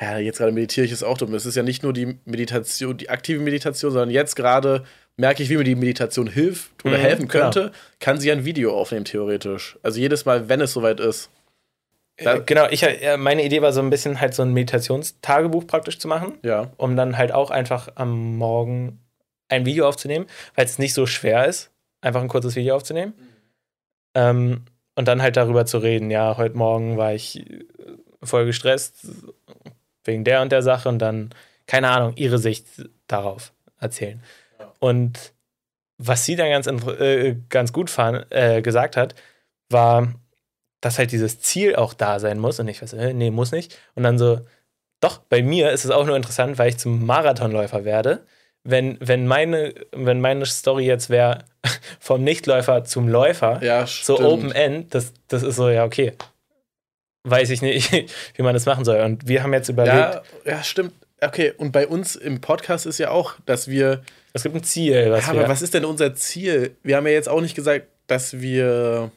ja, 0.00 0.18
jetzt 0.18 0.38
gerade 0.38 0.52
meditiere 0.52 0.86
ich 0.86 0.92
ist 0.92 1.02
auch 1.02 1.18
dumm. 1.18 1.34
Es 1.34 1.44
ist 1.46 1.56
ja 1.56 1.62
nicht 1.62 1.82
nur 1.82 1.92
die 1.92 2.18
Meditation, 2.24 2.96
die 2.96 3.10
aktive 3.10 3.40
Meditation, 3.40 3.90
sondern 3.92 4.10
jetzt 4.10 4.34
gerade 4.36 4.84
merke 5.16 5.42
ich, 5.42 5.50
wie 5.50 5.56
mir 5.58 5.64
die 5.64 5.74
Meditation 5.74 6.26
hilft 6.26 6.84
oder 6.84 6.96
Mhm, 6.96 7.02
helfen 7.02 7.28
könnte, 7.28 7.72
kann 7.98 8.18
sie 8.18 8.32
ein 8.32 8.44
Video 8.46 8.74
aufnehmen, 8.78 9.04
theoretisch. 9.04 9.78
Also 9.82 10.00
jedes 10.00 10.24
Mal, 10.24 10.48
wenn 10.48 10.60
es 10.62 10.72
soweit 10.72 11.00
ist. 11.00 11.28
Äh, 12.16 12.40
genau, 12.46 12.66
ich, 12.70 12.82
äh, 12.82 13.16
meine 13.18 13.44
Idee 13.44 13.60
war 13.62 13.72
so 13.72 13.80
ein 13.80 13.88
bisschen 13.90 14.20
halt 14.20 14.34
so 14.34 14.42
ein 14.42 14.52
Meditationstagebuch 14.52 15.66
praktisch 15.66 15.98
zu 15.98 16.08
machen. 16.08 16.34
Ja. 16.42 16.70
um 16.76 16.96
dann 16.96 17.16
halt 17.18 17.32
auch 17.32 17.50
einfach 17.50 17.88
am 17.94 18.36
Morgen 18.36 18.98
ein 19.50 19.66
Video 19.66 19.86
aufzunehmen, 19.86 20.26
weil 20.54 20.64
es 20.64 20.78
nicht 20.78 20.94
so 20.94 21.06
schwer 21.06 21.46
ist, 21.46 21.70
einfach 22.00 22.22
ein 22.22 22.28
kurzes 22.28 22.56
Video 22.56 22.76
aufzunehmen. 22.76 23.14
Ähm, 24.14 24.64
und 24.96 25.08
dann 25.08 25.22
halt 25.22 25.36
darüber 25.36 25.66
zu 25.66 25.78
reden, 25.78 26.10
ja, 26.10 26.36
heute 26.36 26.56
Morgen 26.56 26.96
war 26.96 27.14
ich 27.14 27.48
äh, 27.48 27.64
voll 28.22 28.46
gestresst 28.46 29.06
wegen 30.04 30.24
der 30.24 30.42
und 30.42 30.52
der 30.52 30.62
Sache 30.62 30.88
und 30.88 30.98
dann, 30.98 31.30
keine 31.66 31.90
Ahnung, 31.90 32.14
ihre 32.16 32.38
Sicht 32.38 32.66
darauf 33.06 33.52
erzählen. 33.78 34.22
Ja. 34.58 34.72
Und 34.78 35.32
was 35.98 36.24
sie 36.24 36.36
dann 36.36 36.50
ganz, 36.50 36.66
äh, 36.66 37.36
ganz 37.48 37.72
gut 37.72 37.90
fahren, 37.90 38.24
äh, 38.30 38.62
gesagt 38.62 38.96
hat, 38.96 39.14
war, 39.68 40.12
dass 40.80 40.98
halt 40.98 41.12
dieses 41.12 41.40
Ziel 41.40 41.76
auch 41.76 41.94
da 41.94 42.18
sein 42.18 42.38
muss 42.38 42.58
und 42.58 42.68
ich 42.68 42.82
weiß, 42.82 42.94
äh, 42.94 43.12
nee, 43.12 43.30
muss 43.30 43.52
nicht. 43.52 43.78
Und 43.94 44.02
dann 44.02 44.18
so, 44.18 44.40
doch, 45.00 45.18
bei 45.18 45.42
mir 45.42 45.70
ist 45.72 45.84
es 45.84 45.90
auch 45.90 46.06
nur 46.06 46.16
interessant, 46.16 46.58
weil 46.58 46.70
ich 46.70 46.78
zum 46.78 47.06
Marathonläufer 47.06 47.84
werde. 47.84 48.26
Wenn, 48.62 48.98
wenn, 49.00 49.26
meine, 49.26 49.74
wenn 49.92 50.20
meine 50.20 50.44
Story 50.46 50.84
jetzt 50.84 51.08
wäre, 51.10 51.44
vom 52.00 52.22
Nichtläufer 52.24 52.84
zum 52.84 53.08
Läufer, 53.08 53.62
Ja, 53.62 53.86
so. 53.86 54.20
Open 54.20 54.52
End, 54.52 54.94
das, 54.94 55.12
das 55.28 55.42
ist 55.42 55.56
so, 55.56 55.68
ja, 55.70 55.84
okay. 55.84 56.12
Weiß 57.24 57.50
ich 57.50 57.62
nicht, 57.62 57.92
wie 58.34 58.42
man 58.42 58.54
das 58.54 58.66
machen 58.66 58.84
soll. 58.84 59.00
Und 59.00 59.28
wir 59.28 59.42
haben 59.42 59.52
jetzt 59.52 59.68
überlegt, 59.68 59.94
Ja, 59.96 60.22
ja, 60.44 60.62
stimmt. 60.62 60.92
Okay, 61.22 61.52
und 61.58 61.70
bei 61.72 61.86
uns 61.86 62.16
im 62.16 62.40
Podcast 62.40 62.86
ist 62.86 62.98
ja 62.98 63.10
auch, 63.10 63.34
dass 63.44 63.68
wir. 63.68 64.00
es 64.32 64.42
gibt 64.42 64.54
ein 64.54 64.62
Ziel, 64.64 65.10
was 65.10 65.26
Ja, 65.26 65.32
aber 65.32 65.48
was 65.48 65.60
ist 65.60 65.74
denn 65.74 65.84
unser 65.84 66.14
Ziel? 66.14 66.76
Wir 66.82 66.96
haben 66.96 67.06
ja 67.06 67.12
jetzt 67.12 67.28
auch 67.28 67.42
nicht 67.42 67.54
gesagt, 67.54 67.86
dass 68.06 68.40
wir 68.40 69.10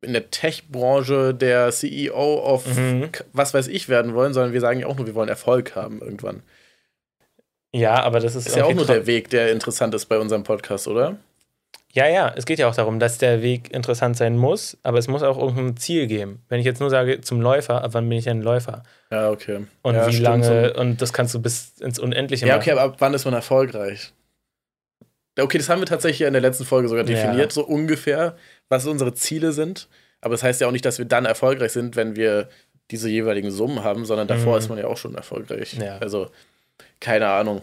in 0.00 0.14
der 0.14 0.30
Tech-Branche 0.30 1.34
der 1.34 1.70
CEO 1.70 2.40
auf 2.40 2.66
Mhm. 2.66 3.10
was 3.34 3.52
weiß 3.54 3.68
ich 3.68 3.88
werden 3.90 4.14
wollen, 4.14 4.32
sondern 4.32 4.52
wir 4.54 4.60
sagen 4.62 4.80
ja 4.80 4.86
auch 4.86 4.96
nur, 4.96 5.06
wir 5.06 5.14
wollen 5.14 5.28
Erfolg 5.28 5.76
haben 5.76 6.00
irgendwann. 6.00 6.42
Ja, 7.72 8.02
aber 8.02 8.20
das 8.20 8.34
ist, 8.34 8.46
Ist 8.46 8.56
ja 8.56 8.64
auch 8.64 8.74
nur 8.74 8.86
der 8.86 9.06
Weg, 9.06 9.30
der 9.30 9.50
interessant 9.52 9.94
ist 9.94 10.06
bei 10.06 10.18
unserem 10.18 10.42
Podcast, 10.44 10.88
oder? 10.88 11.16
Ja, 11.94 12.08
ja, 12.08 12.32
es 12.36 12.46
geht 12.46 12.58
ja 12.58 12.68
auch 12.68 12.74
darum, 12.74 12.98
dass 12.98 13.18
der 13.18 13.42
Weg 13.42 13.70
interessant 13.70 14.16
sein 14.16 14.38
muss, 14.38 14.78
aber 14.82 14.96
es 14.98 15.08
muss 15.08 15.22
auch 15.22 15.36
irgendein 15.38 15.76
Ziel 15.76 16.06
geben. 16.06 16.42
Wenn 16.48 16.58
ich 16.58 16.64
jetzt 16.64 16.80
nur 16.80 16.88
sage, 16.88 17.20
zum 17.20 17.40
Läufer, 17.42 17.84
ab 17.84 17.90
wann 17.92 18.08
bin 18.08 18.16
ich 18.16 18.28
ein 18.30 18.40
Läufer? 18.40 18.82
Ja, 19.10 19.30
okay. 19.30 19.66
Und 19.82 19.94
ja, 19.94 20.06
wie 20.06 20.12
stimmt, 20.12 20.24
lange, 20.24 20.72
So. 20.74 20.80
und 20.80 21.02
das 21.02 21.12
kannst 21.12 21.34
du 21.34 21.42
bis 21.42 21.74
ins 21.80 21.98
Unendliche 21.98 22.46
Ja, 22.46 22.54
machen. 22.54 22.62
okay, 22.62 22.70
aber 22.72 22.80
ab 22.82 22.96
wann 23.00 23.12
ist 23.12 23.26
man 23.26 23.34
erfolgreich? 23.34 24.12
Ja, 25.36 25.44
Okay, 25.44 25.58
das 25.58 25.68
haben 25.68 25.80
wir 25.80 25.86
tatsächlich 25.86 26.20
ja 26.20 26.28
in 26.28 26.32
der 26.34 26.42
letzten 26.42 26.64
Folge 26.64 26.88
sogar 26.88 27.04
Ja. 27.04 27.10
definiert, 27.10 27.52
so 27.52 27.62
ungefähr, 27.64 28.36
was 28.70 28.86
unsere 28.86 29.12
Ziele 29.14 29.52
sind. 29.52 29.88
Aber 30.22 30.32
das 30.32 30.42
heißt 30.42 30.60
ja 30.60 30.68
auch 30.68 30.72
nicht, 30.72 30.84
dass 30.84 30.98
wir 30.98 31.04
dann 31.04 31.24
erfolgreich 31.26 31.72
sind, 31.72 31.96
wenn 31.96 32.16
wir 32.16 32.48
diese 32.90 33.08
jeweiligen 33.10 33.50
Summen 33.50 33.82
haben, 33.84 34.04
sondern 34.06 34.28
davor 34.28 34.52
Mhm. 34.54 34.58
ist 34.58 34.68
man 34.68 34.78
ja 34.78 34.86
auch 34.86 34.96
schon 34.96 35.14
erfolgreich. 35.14 35.74
Ja. 35.74 35.98
Also, 35.98 36.30
keine 37.02 37.28
Ahnung. 37.28 37.60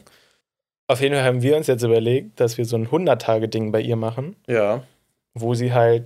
Auf 0.87 1.01
jeden 1.01 1.15
Fall 1.15 1.23
haben 1.23 1.41
wir 1.41 1.55
uns 1.57 1.67
jetzt 1.67 1.83
überlegt, 1.83 2.39
dass 2.39 2.57
wir 2.57 2.65
so 2.65 2.75
ein 2.75 2.87
100-Tage-Ding 2.89 3.71
bei 3.71 3.79
ihr 3.81 3.95
machen, 3.95 4.35
Ja. 4.47 4.83
wo 5.33 5.53
sie 5.53 5.73
halt, 5.73 6.05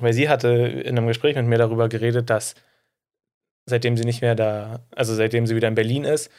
weil 0.00 0.12
sie 0.12 0.28
hatte 0.28 0.48
in 0.48 0.96
einem 0.98 1.06
Gespräch 1.06 1.36
mit 1.36 1.46
mir 1.46 1.58
darüber 1.58 1.88
geredet, 1.88 2.28
dass 2.30 2.54
seitdem 3.66 3.96
sie 3.96 4.04
nicht 4.04 4.22
mehr 4.22 4.34
da, 4.34 4.80
also 4.94 5.14
seitdem 5.14 5.46
sie 5.46 5.54
wieder 5.54 5.68
in 5.68 5.74
Berlin 5.76 6.04
ist, 6.04 6.30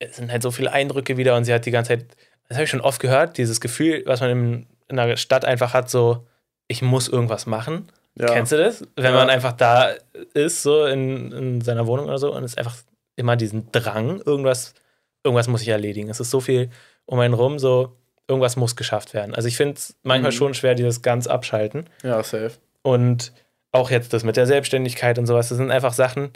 es 0.00 0.16
sind 0.16 0.32
halt 0.32 0.42
so 0.42 0.50
viele 0.50 0.72
Eindrücke 0.72 1.16
wieder 1.16 1.36
und 1.36 1.44
sie 1.44 1.54
hat 1.54 1.64
die 1.64 1.70
ganze 1.70 1.90
Zeit, 1.90 2.06
das 2.48 2.56
habe 2.56 2.64
ich 2.64 2.70
schon 2.70 2.80
oft 2.80 3.00
gehört, 3.00 3.38
dieses 3.38 3.60
Gefühl, 3.60 4.02
was 4.06 4.20
man 4.20 4.30
in, 4.30 4.66
in 4.88 4.98
einer 4.98 5.16
Stadt 5.16 5.44
einfach 5.44 5.74
hat, 5.74 5.88
so, 5.90 6.26
ich 6.66 6.82
muss 6.82 7.08
irgendwas 7.08 7.46
machen. 7.46 7.86
ja. 8.18 8.26
Kennst 8.26 8.50
du 8.52 8.56
das? 8.56 8.82
Wenn 8.96 9.04
Ja. 9.12 9.18
man 9.18 9.30
einfach 9.30 9.52
da 9.52 9.92
ist, 10.34 10.62
so 10.62 10.86
in, 10.86 11.30
in 11.30 11.60
seiner 11.60 11.86
Wohnung 11.86 12.06
oder 12.06 12.18
so, 12.18 12.34
und 12.34 12.42
es 12.42 12.52
ist 12.52 12.58
einfach 12.58 12.76
immer 13.14 13.36
diesen 13.36 13.70
Drang, 13.70 14.20
irgendwas, 14.26 14.74
irgendwas 15.24 15.48
muss 15.48 15.62
ich 15.62 15.68
erledigen. 15.68 16.08
Es 16.10 16.20
ist 16.20 16.30
so 16.30 16.40
viel 16.40 16.70
um 17.06 17.18
einen 17.18 17.34
rum, 17.34 17.58
so, 17.58 17.96
irgendwas 18.28 18.56
muss 18.56 18.76
geschafft 18.76 19.14
werden. 19.14 19.34
Also 19.34 19.48
ich 19.48 19.56
finde 19.56 19.74
es 19.74 19.96
manchmal 20.02 20.30
Mhm. 20.30 20.36
schon 20.36 20.54
schwer, 20.54 20.74
dieses 20.74 21.02
ganz 21.02 21.26
abschalten. 21.26 21.88
Ja, 22.02 22.22
safe. 22.22 22.52
Und 22.82 23.32
auch 23.72 23.90
jetzt 23.90 24.12
das 24.12 24.24
mit 24.24 24.36
der 24.36 24.46
Selbstständigkeit 24.46 25.18
und 25.18 25.26
sowas, 25.26 25.48
das 25.48 25.58
sind 25.58 25.70
einfach 25.70 25.92
Sachen, 25.92 26.30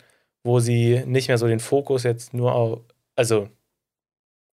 wo 0.44 0.60
sie 0.60 1.02
nicht 1.06 1.28
mehr 1.28 1.38
so 1.38 1.46
den 1.46 1.60
Fokus 1.60 2.02
jetzt 2.02 2.34
nur 2.34 2.54
auf, 2.54 2.80
also 3.16 3.48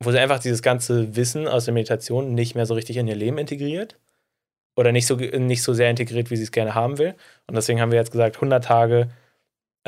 wo 0.02 0.10
sie 0.12 0.18
einfach 0.18 0.38
dieses 0.38 0.62
ganze 0.62 1.16
Wissen 1.16 1.48
aus 1.48 1.64
der 1.64 1.74
Meditation 1.74 2.34
nicht 2.34 2.54
mehr 2.54 2.66
so 2.66 2.74
richtig 2.74 2.96
in 2.98 3.08
ihr 3.08 3.16
Leben 3.16 3.38
integriert 3.38 3.96
oder 4.76 4.92
nicht 4.92 5.06
so, 5.06 5.16
nicht 5.16 5.62
so 5.62 5.72
sehr 5.74 5.90
integriert, 5.90 6.30
wie 6.30 6.36
sie 6.36 6.44
es 6.44 6.52
gerne 6.52 6.74
haben 6.74 6.98
will. 6.98 7.14
Und 7.46 7.56
deswegen 7.56 7.80
haben 7.80 7.90
wir 7.90 7.98
jetzt 7.98 8.12
gesagt, 8.12 8.36
100 8.36 8.64
Tage, 8.64 9.10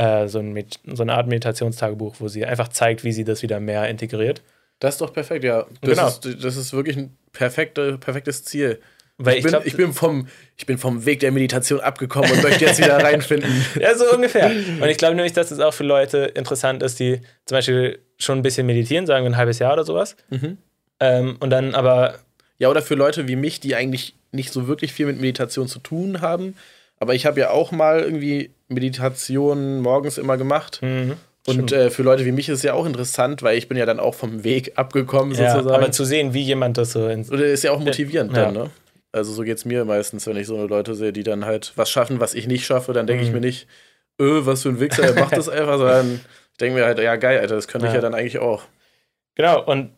äh, 0.01 0.29
so, 0.29 0.39
ein 0.41 0.65
so 0.87 1.03
eine 1.03 1.15
Art 1.15 1.27
Meditationstagebuch, 1.29 2.17
wo 2.19 2.29
sie 2.29 2.45
einfach 2.47 2.69
zeigt, 2.69 3.05
wie 3.05 3.13
sie 3.13 3.25
das 3.25 3.43
wieder 3.43 3.61
mehr 3.61 3.89
integriert. 3.89 4.43
Das 4.79 4.95
ist 4.95 5.01
doch 5.01 5.13
perfekt, 5.13 5.45
ja. 5.45 5.67
Das, 5.83 5.91
Genau. 5.91 6.09
ist, 6.09 6.45
das 6.45 6.57
ist 6.57 6.73
wirklich 6.73 6.97
ein 6.97 7.17
perfekte, 7.33 7.99
perfektes 7.99 8.45
Ziel. 8.45 8.81
Weil 9.19 9.35
Ich 9.35 9.39
ich, 9.41 9.43
bin, 9.45 9.51
glaube, 9.51 9.67
ich, 9.69 9.77
bin 9.77 9.93
vom, 9.93 10.27
ich 10.57 10.65
bin 10.65 10.79
vom 10.79 11.05
Weg 11.05 11.21
der 11.21 11.31
Meditation 11.31 11.81
abgekommen 11.81 12.31
und 12.33 12.43
möchte 12.43 12.65
jetzt 12.65 12.79
wieder 12.79 12.97
reinfinden. 13.05 13.51
Ja, 13.79 13.95
so 13.95 14.11
ungefähr. 14.15 14.47
Und 14.81 14.89
ich 14.89 14.97
glaube 14.97 15.15
nämlich, 15.15 15.35
dass 15.35 15.51
es 15.51 15.61
auch 15.61 15.75
für 15.75 15.85
Leute 15.85 16.33
interessant 16.35 16.83
ist, 16.83 16.99
die 16.99 17.21
zum 17.45 17.57
Beispiel 17.57 17.99
schon 18.19 18.39
ein 18.39 18.43
bisschen 18.43 18.67
meditieren, 18.67 19.05
sagen 19.07 19.25
wir 19.25 19.31
ein 19.33 19.37
halbes 19.37 19.59
Jahr 19.59 19.75
oder 19.75 19.85
sowas. 19.85 20.17
Mhm. 20.31 20.57
Ähm, 21.01 21.37
und 21.41 21.51
dann 21.51 21.75
aber, 21.75 22.15
Ja, 22.59 22.71
oder 22.71 22.81
für 22.81 22.95
Leute 22.95 23.29
wie 23.29 23.37
mich, 23.37 23.61
die 23.61 23.75
eigentlich 23.75 24.15
nicht 24.33 24.51
so 24.53 24.67
wirklich 24.67 24.95
viel 24.95 25.05
mit 25.07 25.21
Meditation 25.21 25.69
zu 25.69 25.81
tun 25.81 26.23
haben. 26.23 26.57
Aber 26.99 27.15
ich 27.15 27.27
habe 27.27 27.39
ja 27.41 27.51
auch 27.51 27.73
mal 27.73 28.01
irgendwie 28.01 28.51
Meditation 28.71 29.81
morgens 29.81 30.19
immer 30.19 30.37
gemacht. 30.37 30.81
mhm, 30.83 31.17
Und 31.47 31.73
äh, 31.73 31.91
für 31.91 32.03
Leute 32.03 32.25
wie 32.25 32.33
mich 32.33 32.49
ist 32.49 32.59
es 32.59 32.63
ja 32.63 32.75
auch 32.75 32.87
interessant, 32.87 33.43
weil 33.43 33.57
ich 33.59 33.69
bin 33.69 33.77
ja 33.77 33.87
dann 33.87 34.01
auch 34.01 34.15
vom 34.15 34.45
Weg 34.45 34.73
abgekommen, 34.79 35.35
ja, 35.35 35.51
sozusagen. 35.53 35.75
aber 35.83 35.93
zu 35.93 36.05
sehen, 36.05 36.33
wie 36.35 36.43
jemand 36.43 36.79
das 36.79 36.93
so 36.93 37.09
ins, 37.09 37.31
Oder 37.31 37.47
ist 37.47 37.65
ja 37.65 37.73
auch 37.73 37.81
motivierend 37.81 38.37
Ja. 38.37 38.45
dann, 38.45 38.55
ne? 38.55 38.71
Also 39.13 39.33
so 39.33 39.43
geht's 39.43 39.65
mir 39.65 39.85
meistens, 39.85 40.27
wenn 40.29 40.37
ich 40.37 40.47
so 40.47 40.67
Leute 40.67 40.95
sehe, 40.95 41.13
die 41.13 41.25
dann 41.25 41.45
halt 41.45 41.73
was 41.75 41.91
schaffen, 41.91 42.21
was 42.21 42.35
ich 42.35 42.47
nicht 42.47 42.65
schaffe, 42.65 42.93
dann 42.93 43.07
denke 43.09 43.23
ich 43.25 43.31
Mhm. 43.31 43.35
mir 43.37 43.41
nicht, 43.41 43.67
öh, 44.21 44.43
was 44.47 44.63
für 44.63 44.69
ein 44.69 44.79
Wichser, 44.81 45.03
er 45.03 45.15
macht 45.15 45.37
das 45.37 45.49
einfach, 45.49 45.79
sondern 45.79 46.21
ich 46.53 46.57
denke 46.59 46.79
mir 46.79 46.85
halt, 46.85 46.99
ja 47.01 47.17
geil, 47.17 47.41
Alter, 47.41 47.57
das 47.57 47.67
könnte 47.67 47.89
ich 47.89 47.93
Ja. 47.93 47.99
ja 47.99 48.03
dann 48.03 48.15
eigentlich 48.15 48.39
auch. 48.39 48.63
Genau, 49.35 49.65
und 49.65 49.91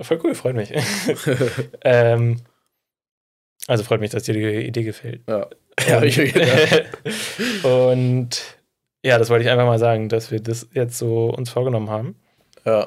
voll 0.00 0.18
cool, 0.24 0.34
freut 0.34 0.54
mich. 0.56 0.72
ähm, 1.84 2.38
also 3.66 3.84
freut 3.84 4.00
mich, 4.00 4.10
dass 4.10 4.22
dir 4.22 4.34
die 4.34 4.66
Idee 4.66 4.84
gefällt. 4.84 5.22
Ja. 5.28 5.48
Ja, 5.86 6.02
ich, 6.02 6.16
ja. 6.16 7.68
und 7.68 8.56
ja, 9.04 9.18
das 9.18 9.30
wollte 9.30 9.44
ich 9.44 9.50
einfach 9.50 9.66
mal 9.66 9.78
sagen, 9.78 10.08
dass 10.08 10.30
wir 10.30 10.40
das 10.40 10.68
jetzt 10.72 10.98
so 10.98 11.28
uns 11.28 11.50
vorgenommen 11.50 11.90
haben. 11.90 12.16
ja. 12.64 12.86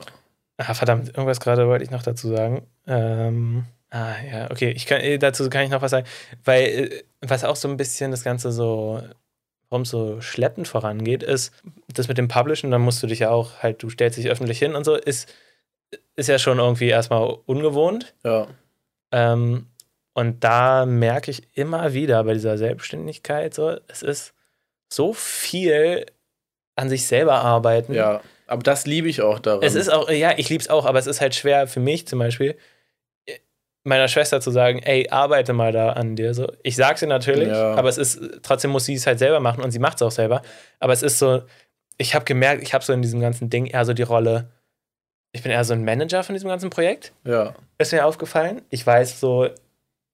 Ah, 0.62 0.74
verdammt, 0.74 1.08
irgendwas 1.08 1.40
gerade 1.40 1.70
wollte 1.70 1.86
ich 1.86 1.90
noch 1.90 2.04
dazu 2.04 2.28
sagen. 2.28 2.68
Ähm, 2.86 3.64
ah, 3.92 4.16
ja, 4.30 4.52
okay, 4.52 4.72
ich 4.72 4.86
kann, 4.86 5.00
äh, 5.00 5.18
dazu 5.18 5.50
kann 5.50 5.64
ich 5.64 5.70
noch 5.70 5.82
was 5.82 5.92
sagen. 5.92 6.06
Weil, 6.44 6.66
äh, 6.66 7.04
was 7.22 7.46
auch 7.46 7.56
so 7.56 7.70
ein 7.70 7.78
bisschen 7.78 8.12
das 8.12 8.26
Ganze 8.26 8.52
so, 8.52 9.02
warum 9.70 9.84
es 9.84 9.90
so 9.90 10.20
schleppend 10.20 10.68
vorangeht, 10.68 11.24
ist, 11.24 11.54
das 11.88 12.10
mit 12.10 12.18
dem 12.18 12.28
Publishen, 12.28 12.72
dann 12.72 12.82
musst 12.82 13.02
du 13.02 13.08
dich 13.08 13.20
ja 13.20 13.30
auch 13.30 13.64
halt, 13.64 13.82
du 13.82 13.90
stellst 13.90 14.18
dich 14.18 14.30
öffentlich 14.30 14.60
hin 14.60 14.76
und 14.76 14.84
so, 14.84 14.96
ist, 14.96 15.34
ist 16.18 16.28
ja 16.28 16.38
schon 16.38 16.60
irgendwie 16.60 16.90
erstmal 16.90 17.38
ungewohnt. 17.46 18.14
ja. 18.26 18.48
Ähm, 19.14 19.69
und 20.20 20.44
da 20.44 20.86
merke 20.86 21.32
ich 21.32 21.42
immer 21.58 21.94
wieder 21.94 22.24
bei 22.24 22.34
dieser 22.34 22.58
Selbstständigkeit 22.58 23.54
so, 23.54 23.78
es 23.88 24.02
ist 24.04 24.34
so 24.92 25.14
viel 25.14 26.06
an 26.76 26.90
sich 26.90 27.06
selber 27.08 27.36
arbeiten. 27.36 27.94
Ja, 27.94 28.22
aber 28.48 28.64
das 28.64 28.86
liebe 28.86 29.08
ich 29.10 29.22
auch 29.22 29.40
daran. 29.40 29.64
Es 29.64 29.76
ist 29.76 29.90
auch, 29.90 30.10
ja, 30.10 30.34
ich 30.38 30.50
liebe 30.50 30.62
es 30.62 30.70
auch, 30.70 30.86
aber 30.86 31.00
es 31.00 31.08
ist 31.08 31.22
halt 31.22 31.36
schwer 31.36 31.68
für 31.68 31.80
mich 31.80 32.08
zum 32.08 32.20
Beispiel, 32.20 32.56
meiner 33.84 34.08
Schwester 34.08 34.42
zu 34.42 34.52
sagen, 34.52 34.80
ey, 34.80 35.08
arbeite 35.10 35.54
mal 35.54 35.72
da 35.72 35.94
an 35.94 36.16
dir. 36.16 36.34
So, 36.34 36.52
ich 36.64 36.76
sage 36.76 37.00
sie 37.00 37.08
natürlich, 37.08 37.48
Ja. 37.50 37.76
aber 37.76 37.90
es 37.90 37.98
ist, 37.98 38.20
trotzdem 38.44 38.72
muss 38.72 38.86
sie 38.86 38.94
es 38.96 39.08
halt 39.08 39.20
selber 39.20 39.40
machen 39.40 39.64
und 39.64 39.72
sie 39.72 39.80
macht 39.80 39.96
es 39.98 40.02
auch 40.02 40.12
selber. 40.12 40.42
Aber 40.80 40.94
es 40.94 41.02
ist 41.02 41.18
so, 41.20 41.42
ich 41.98 42.14
habe 42.16 42.26
gemerkt, 42.26 42.62
ich 42.64 42.74
habe 42.74 42.84
so 42.84 42.94
in 42.94 43.02
diesem 43.02 43.20
ganzen 43.20 43.50
Ding 43.50 43.66
eher 43.68 43.86
so 43.86 43.94
die 43.94 44.04
Rolle, 44.04 44.52
ich 45.32 45.44
bin 45.44 45.52
eher 45.52 45.64
so 45.64 45.74
ein 45.74 45.86
Manager 45.86 46.24
von 46.24 46.34
diesem 46.36 46.50
ganzen 46.50 46.70
Projekt. 46.70 47.14
ja. 47.24 47.54
Ist 47.78 47.94
mir 47.94 48.06
aufgefallen. 48.06 48.62
Ich 48.70 48.86
weiß 48.86 49.20
so 49.22 49.48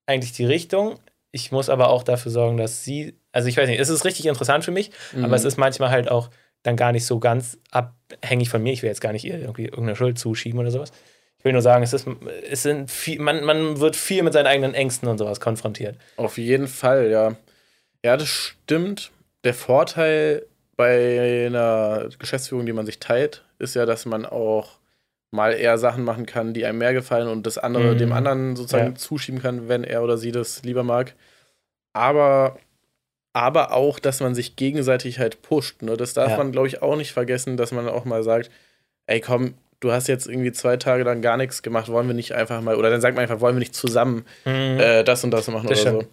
eigentlich 0.06 0.34
die 0.34 0.46
Richtung. 0.46 1.00
Ich 1.32 1.52
muss 1.52 1.70
aber 1.70 1.90
auch 1.90 2.04
dafür 2.04 2.32
sorgen, 2.32 2.58
dass 2.58 2.84
sie, 2.84 3.16
also 3.32 3.48
ich 3.50 3.58
weiß 3.58 3.68
nicht, 3.68 3.80
es 3.80 3.90
ist 3.90 4.06
richtig 4.06 4.26
interessant 4.26 4.64
für 4.64 4.72
mich, 4.72 4.92
Mhm. 5.14 5.26
aber 5.26 5.36
es 5.36 5.44
ist 5.44 5.58
manchmal 5.58 5.90
halt 5.90 6.10
auch 6.10 6.30
dann 6.64 6.76
gar 6.78 6.92
nicht 6.92 7.06
so 7.06 7.20
ganz 7.20 7.58
abhängig 7.72 8.50
von 8.50 8.64
mir. 8.64 8.74
Ich 8.74 8.82
will 8.82 8.90
jetzt 8.90 9.02
gar 9.02 9.12
nicht 9.14 9.26
ihr 9.26 9.40
irgendwie 9.40 9.66
irgendeine 9.66 9.96
Schuld 9.96 10.18
zuschieben 10.18 10.60
oder 10.60 10.72
sowas. 10.72 10.92
Ich 11.38 11.46
will 11.46 11.52
nur 11.54 11.62
sagen, 11.62 11.84
es 11.84 11.94
ist, 11.94 12.08
es 12.50 12.64
sind 12.64 12.90
viel, 12.90 13.20
man, 13.20 13.44
man 13.44 13.80
wird 13.80 13.96
viel 13.96 14.24
mit 14.24 14.34
seinen 14.34 14.48
eigenen 14.48 14.74
Ängsten 14.74 15.08
und 15.08 15.18
sowas 15.20 15.40
konfrontiert. 15.40 15.98
Auf 16.18 16.38
jeden 16.40 16.68
Fall, 16.68 17.10
ja. 17.12 17.36
Ja, 18.04 18.18
das 18.18 18.28
stimmt. 18.30 19.12
Der 19.44 19.54
Vorteil 19.54 20.46
bei 20.76 21.46
einer 21.46 22.10
Geschäftsführung, 22.18 22.66
die 22.66 22.74
man 22.74 22.86
sich 22.86 23.00
teilt, 23.00 23.44
ist 23.60 23.76
ja, 23.76 23.86
dass 23.86 24.06
man 24.06 24.26
auch 24.26 24.80
mal 25.36 25.52
eher 25.54 25.78
Sachen 25.78 26.04
machen 26.04 26.26
kann, 26.26 26.54
die 26.54 26.66
einem 26.66 26.78
mehr 26.80 26.94
gefallen 26.94 27.28
und 27.28 27.46
das 27.46 27.58
andere 27.58 27.94
Mhm. 27.94 27.98
dem 28.00 28.12
anderen 28.14 28.56
sozusagen 28.56 28.88
Ja. 28.94 28.96
zuschieben 28.96 29.42
kann, 29.42 29.68
wenn 29.68 29.84
er 29.84 30.02
oder 30.04 30.18
sie 30.18 30.32
das 30.32 30.64
lieber 30.64 30.84
mag. 30.84 31.14
Aber, 31.94 32.58
aber 33.34 33.74
auch, 33.74 34.00
dass 34.00 34.20
man 34.22 34.36
sich 34.36 34.56
gegenseitig 34.56 35.20
halt 35.20 35.42
pusht. 35.42 35.82
Ne? 35.82 35.98
Das 35.98 36.14
darf 36.14 36.32
Ja. 36.32 36.38
man, 36.38 36.52
glaube 36.52 36.68
ich, 36.68 36.82
auch 36.82 36.96
nicht 36.96 37.12
vergessen, 37.14 37.58
dass 37.58 37.72
man 37.72 37.88
auch 37.88 38.06
mal 38.06 38.24
sagt, 38.24 38.50
ey 39.08 39.20
komm, 39.22 39.54
du 39.82 39.92
hast 39.92 40.08
jetzt 40.08 40.28
irgendwie 40.28 40.52
zwei 40.52 40.78
Tage 40.78 41.04
lang 41.04 41.22
gar 41.22 41.38
nichts 41.38 41.62
gemacht, 41.62 41.90
wollen 41.90 42.08
wir 42.08 42.16
nicht 42.16 42.34
einfach 42.34 42.62
mal, 42.62 42.76
oder 42.76 42.90
dann 42.90 43.02
sagt 43.02 43.16
man 43.16 43.24
einfach, 43.24 43.40
wollen 43.42 43.56
wir 43.56 43.60
nicht 43.60 43.76
zusammen 43.76 44.26
äh, 44.46 45.04
das 45.04 45.24
und 45.24 45.32
das 45.32 45.48
machen 45.48 45.66
Mhm. 45.66 45.70
Das 45.70 45.82
oder 45.82 45.90
stimmt. 45.92 46.04
so. 46.04 46.10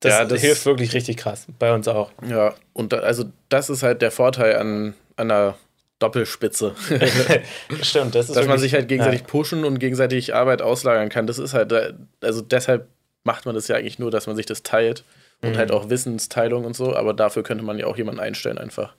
das, 0.00 0.12
ja, 0.12 0.24
das- 0.24 0.40
hilft 0.40 0.66
wirklich 0.66 0.92
richtig 0.94 1.16
krass. 1.16 1.46
Bei 1.58 1.72
uns 1.72 1.88
auch. 1.88 2.10
Ja, 2.28 2.54
und 2.72 2.92
da, 2.92 2.98
also 2.98 3.24
das 3.48 3.70
ist 3.70 3.82
halt 3.82 4.02
der 4.02 4.10
Vorteil 4.10 4.56
an, 4.56 4.94
an 5.16 5.30
einer 5.30 5.56
Doppelspitze. 5.98 6.74
stimmt, 7.82 8.14
das 8.14 8.28
ist 8.28 8.36
Dass 8.36 8.46
man 8.46 8.58
sich 8.58 8.74
halt 8.74 8.88
gegenseitig 8.88 9.20
Ja. 9.20 9.26
pushen 9.26 9.64
und 9.64 9.78
gegenseitig 9.78 10.34
Arbeit 10.34 10.62
auslagern 10.62 11.08
kann. 11.08 11.26
Das 11.26 11.38
ist 11.38 11.54
halt, 11.54 11.72
da- 11.72 11.90
also 12.22 12.40
deshalb 12.40 12.88
macht 13.24 13.46
man 13.46 13.54
das 13.54 13.68
ja 13.68 13.76
eigentlich 13.76 13.98
nur, 13.98 14.10
dass 14.10 14.26
man 14.26 14.36
sich 14.36 14.46
das 14.46 14.62
teilt 14.62 15.04
und 15.42 15.52
Mhm. 15.52 15.56
halt 15.58 15.70
auch 15.72 15.90
Wissensteilung 15.90 16.64
und 16.64 16.74
so, 16.76 16.94
aber 16.94 17.14
dafür 17.14 17.42
könnte 17.42 17.64
man 17.64 17.78
ja 17.78 17.86
auch 17.86 17.96
jemanden 17.96 18.20
einstellen 18.20 18.58
einfach. 18.58 18.94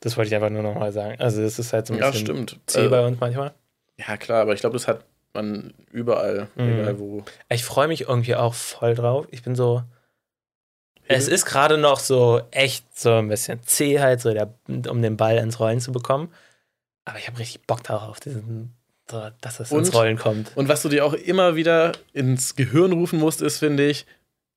Das 0.00 0.16
wollte 0.16 0.28
ich 0.28 0.34
einfach 0.34 0.50
nur 0.50 0.62
nochmal 0.62 0.92
sagen. 0.92 1.16
Also, 1.20 1.42
das 1.42 1.58
ist 1.58 1.72
halt 1.72 1.86
so 1.86 1.94
ein 1.94 1.98
Ja, 2.00 2.10
bisschen 2.10 2.26
stimmt. 2.26 2.60
zäh 2.66 2.86
Äh, 2.86 2.88
bei 2.88 3.04
uns 3.06 3.18
manchmal. 3.20 3.52
ja, 3.96 4.16
klar, 4.16 4.42
aber 4.42 4.52
ich 4.54 4.60
glaube, 4.60 4.74
das 4.74 4.86
hat 4.86 5.04
man 5.32 5.74
überall, 5.90 6.48
Mhm. 6.54 6.80
egal 6.80 6.98
wo. 6.98 7.24
Ich 7.48 7.64
freue 7.64 7.88
mich 7.88 8.02
irgendwie 8.02 8.36
auch 8.36 8.54
voll 8.54 8.94
drauf. 8.94 9.26
Ich 9.30 9.42
bin 9.42 9.54
so. 9.56 9.82
Es 11.08 11.28
ist 11.28 11.44
gerade 11.46 11.76
noch 11.78 11.98
so 12.00 12.40
echt 12.50 12.98
so 12.98 13.12
ein 13.14 13.28
bisschen 13.28 13.62
zäh 13.64 14.00
halt, 14.00 14.20
so 14.20 14.32
der, 14.32 14.54
um 14.88 15.02
den 15.02 15.16
Ball 15.16 15.36
ins 15.38 15.60
Rollen 15.60 15.80
zu 15.80 15.92
bekommen. 15.92 16.32
Aber 17.04 17.18
ich 17.18 17.26
habe 17.28 17.38
richtig 17.38 17.66
Bock 17.66 17.82
darauf, 17.82 18.20
diesen, 18.20 18.74
dass 19.06 19.60
es 19.60 19.70
ins 19.70 19.88
Und- 19.90 19.94
Rollen 19.94 20.16
kommt. 20.18 20.52
Und 20.56 20.68
was 20.68 20.82
du 20.82 20.88
dir 20.88 21.04
auch 21.04 21.12
immer 21.12 21.56
wieder 21.56 21.92
ins 22.12 22.56
Gehirn 22.56 22.92
rufen 22.92 23.18
musst, 23.18 23.42
ist, 23.42 23.58
finde 23.58 23.86
ich, 23.86 24.06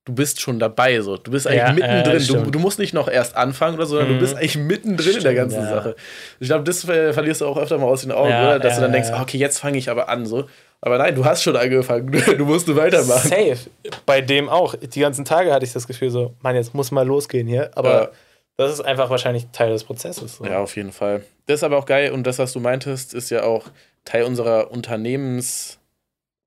du 0.08 0.14
bist 0.14 0.40
schon 0.40 0.58
dabei. 0.58 1.00
So. 1.02 1.16
Du 1.18 1.30
bist 1.30 1.46
eigentlich 1.46 1.58
Ja, 1.60 1.72
mittendrin. 1.72 2.16
äh, 2.16 2.18
du, 2.18 2.24
stimmt. 2.24 2.54
du 2.54 2.58
musst 2.58 2.78
nicht 2.78 2.94
noch 2.94 3.08
erst 3.08 3.36
anfangen 3.36 3.76
oder 3.76 3.84
so, 3.86 3.96
sondern 3.96 4.14
Mhm. 4.14 4.18
du 4.18 4.20
bist 4.22 4.36
eigentlich 4.36 4.56
mittendrin 4.56 5.06
in 5.08 5.12
der 5.12 5.20
Stimmt, 5.20 5.36
ganzen 5.36 5.62
ja. 5.62 5.68
Sache. 5.70 5.96
Ich 6.40 6.48
glaube, 6.48 6.64
das 6.64 6.88
äh, 6.88 7.12
verlierst 7.12 7.42
du 7.42 7.46
auch 7.46 7.58
öfter 7.58 7.76
mal 7.78 7.86
aus 7.86 8.00
den 8.00 8.12
Augen, 8.12 8.30
Ja, 8.30 8.42
oder? 8.48 8.58
Dass 8.58 8.74
du 8.74 8.80
ja, 8.80 8.86
dann 8.86 8.92
denkst, 8.92 9.10
ja. 9.10 9.20
okay, 9.22 9.36
jetzt 9.38 9.58
fange 9.58 9.76
ich 9.78 9.90
aber 9.90 10.08
an. 10.08 10.24
So. 10.24 10.46
Aber 10.80 10.96
nein, 10.98 11.14
du 11.14 11.24
hast 11.24 11.42
schon 11.42 11.56
angefangen. 11.56 12.10
Du 12.38 12.44
musst 12.46 12.66
nur 12.68 12.76
weitermachen. 12.76 13.28
Safe. 13.28 13.56
Bei 14.06 14.20
dem 14.22 14.48
auch. 14.48 14.74
Die 14.76 15.00
ganzen 15.00 15.24
Tage 15.24 15.52
hatte 15.52 15.64
ich 15.66 15.72
das 15.72 15.86
Gefühl 15.86 16.08
so, 16.10 16.34
Mann, 16.40 16.56
jetzt 16.56 16.74
muss 16.74 16.90
mal 16.90 17.06
losgehen 17.06 17.46
hier. 17.46 17.70
Aber 17.74 17.90
Ja. 18.02 18.08
das 18.56 18.72
ist 18.72 18.80
einfach 18.80 19.10
wahrscheinlich 19.10 19.46
Teil 19.52 19.70
des 19.70 19.84
Prozesses. 19.84 20.36
So. 20.36 20.44
Ja, 20.46 20.60
auf 20.60 20.74
jeden 20.76 20.92
Fall. 20.92 21.22
Das 21.46 21.56
ist 21.60 21.64
aber 21.64 21.76
auch 21.76 21.86
geil 21.86 22.12
und 22.12 22.26
das, 22.26 22.38
was 22.38 22.52
du 22.52 22.60
meintest, 22.60 23.12
ist 23.12 23.28
ja 23.30 23.42
auch 23.42 23.64
Teil 24.04 24.22
unserer 24.22 24.70
Unternehmens. 24.70 25.78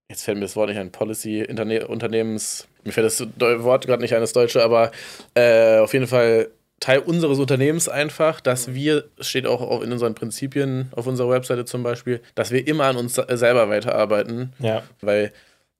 Jetzt 0.09 0.23
fällt 0.23 0.37
mir 0.37 0.43
das 0.45 0.55
Wort 0.57 0.69
nicht 0.69 0.77
ein, 0.79 0.91
Policy, 0.91 1.39
Interne 1.41 1.87
Unternehmens. 1.87 2.67
Mir 2.83 2.91
fällt 2.91 3.05
das 3.05 3.25
Wort 3.63 3.85
gerade 3.87 4.01
nicht 4.01 4.13
ein, 4.13 4.21
das 4.21 4.33
Deutsche, 4.33 4.63
aber 4.63 4.91
äh, 5.35 5.77
auf 5.79 5.93
jeden 5.93 6.07
Fall 6.07 6.49
Teil 6.79 6.99
unseres 6.99 7.37
Unternehmens 7.37 7.87
einfach, 7.87 8.41
dass 8.41 8.73
wir, 8.73 9.03
es 9.19 9.29
steht 9.29 9.45
auch 9.45 9.81
in 9.83 9.91
unseren 9.91 10.15
Prinzipien 10.15 10.89
auf 10.95 11.05
unserer 11.05 11.29
Webseite 11.29 11.63
zum 11.65 11.83
Beispiel, 11.83 12.21
dass 12.33 12.49
wir 12.51 12.67
immer 12.67 12.85
an 12.85 12.97
uns 12.97 13.13
se- 13.13 13.27
selber 13.37 13.69
weiterarbeiten, 13.69 14.53
Ja. 14.57 14.81
weil 15.01 15.31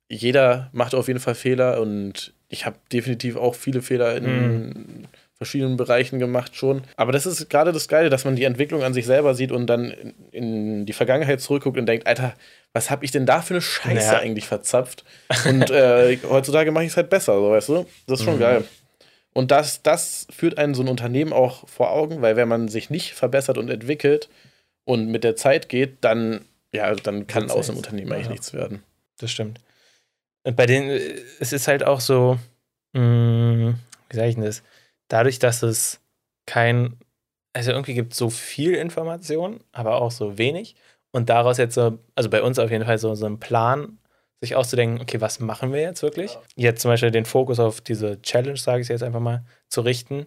jeder 0.09 0.69
macht 0.73 0.93
auf 0.93 1.07
jeden 1.07 1.19
Fall 1.19 1.33
Fehler 1.35 1.81
und 1.81 2.33
ich 2.49 2.65
habe 2.67 2.75
definitiv 2.93 3.35
auch 3.35 3.55
viele 3.55 3.81
Fehler 3.81 4.15
in 4.15 5.07
verschiedenen 5.41 5.75
Bereichen 5.75 6.19
gemacht 6.19 6.55
schon. 6.55 6.83
Aber 6.97 7.11
das 7.11 7.25
ist 7.25 7.49
gerade 7.49 7.71
das 7.71 7.87
Geile, 7.87 8.11
dass 8.11 8.25
man 8.25 8.35
die 8.35 8.43
Entwicklung 8.43 8.83
an 8.83 8.93
sich 8.93 9.07
selber 9.07 9.33
sieht 9.33 9.51
und 9.51 9.65
dann 9.65 9.89
in, 9.89 10.13
in 10.31 10.85
die 10.85 10.93
Vergangenheit 10.93 11.41
zurückguckt 11.41 11.79
und 11.79 11.87
denkt, 11.87 12.05
Alter, 12.05 12.35
was 12.73 12.91
habe 12.91 13.03
ich 13.05 13.09
denn 13.09 13.25
da 13.25 13.41
für 13.41 13.55
eine 13.55 13.61
Scheiße 13.61 14.13
Ja. 14.13 14.19
eigentlich 14.19 14.45
verzapft? 14.47 15.03
Und 15.45 15.71
äh, 15.71 16.17
heutzutage 16.29 16.71
mache 16.71 16.83
ich 16.83 16.91
es 16.91 16.97
halt 16.97 17.09
besser, 17.09 17.33
so 17.33 17.49
weißt 17.49 17.69
du? 17.69 17.85
Das 18.05 18.19
ist 18.19 18.25
schon 18.25 18.35
Mhm. 18.35 18.39
geil. 18.39 18.63
Und 19.33 19.49
das, 19.49 19.81
das 19.81 20.27
führt 20.29 20.57
einen 20.59 20.75
so 20.75 20.83
ein 20.83 20.87
Unternehmen 20.89 21.33
auch 21.33 21.67
vor 21.67 21.89
Augen, 21.91 22.21
weil 22.21 22.35
wenn 22.35 22.47
man 22.47 22.67
sich 22.67 22.89
nicht 22.91 23.13
verbessert 23.13 23.57
und 23.57 23.69
entwickelt 23.69 24.29
und 24.85 25.07
mit 25.07 25.23
der 25.23 25.35
Zeit 25.35 25.69
geht, 25.69 25.97
dann, 26.01 26.45
ja, 26.71 26.93
dann 26.93 27.25
kann 27.25 27.43
Wird's 27.43 27.55
aus 27.55 27.65
dem. 27.67 27.77
Unternehmen 27.77 28.11
eigentlich 28.11 28.25
Ja. 28.25 28.31
nichts 28.31 28.53
werden. 28.53 28.83
Das 29.19 29.31
stimmt. 29.31 29.59
Und 30.43 30.55
bei 30.55 30.65
denen, 30.67 30.89
äh, 30.89 30.99
es 31.39 31.51
ist 31.51 31.67
halt 31.67 31.83
auch 31.83 31.99
so, 32.01 32.37
mh, 32.93 33.73
wie 34.09 34.15
sage 34.15 34.29
ich 34.29 34.35
denn 34.35 34.43
das? 34.43 34.61
Dadurch, 35.11 35.39
dass 35.39 35.61
es 35.63 35.99
kein, 36.45 36.97
also 37.53 37.71
irgendwie 37.71 37.93
gibt 37.93 38.13
es 38.13 38.19
so 38.19 38.29
viel 38.29 38.75
Information, 38.75 39.59
aber 39.71 40.01
auch 40.01 40.11
so 40.11 40.37
wenig. 40.37 40.75
Und 41.11 41.29
daraus 41.29 41.57
jetzt 41.57 41.75
so, 41.75 41.99
also 42.15 42.29
bei 42.29 42.41
uns 42.41 42.59
auf 42.59 42.71
jeden 42.71 42.85
Fall 42.85 42.97
so, 42.97 43.13
so 43.15 43.25
ein 43.25 43.39
Plan, 43.39 43.97
sich 44.39 44.55
auszudenken, 44.55 45.01
okay, 45.01 45.19
was 45.21 45.39
machen 45.39 45.73
wir 45.73 45.81
jetzt 45.81 46.01
wirklich? 46.01 46.37
Jetzt 46.55 46.81
zum 46.81 46.89
Beispiel 46.89 47.11
den 47.11 47.25
Fokus 47.25 47.59
auf 47.59 47.81
diese 47.81 48.21
Challenge, 48.21 48.57
sage 48.57 48.81
ich 48.81 48.87
jetzt 48.87 49.03
einfach 49.03 49.19
mal, 49.19 49.43
zu 49.67 49.81
richten. 49.81 50.25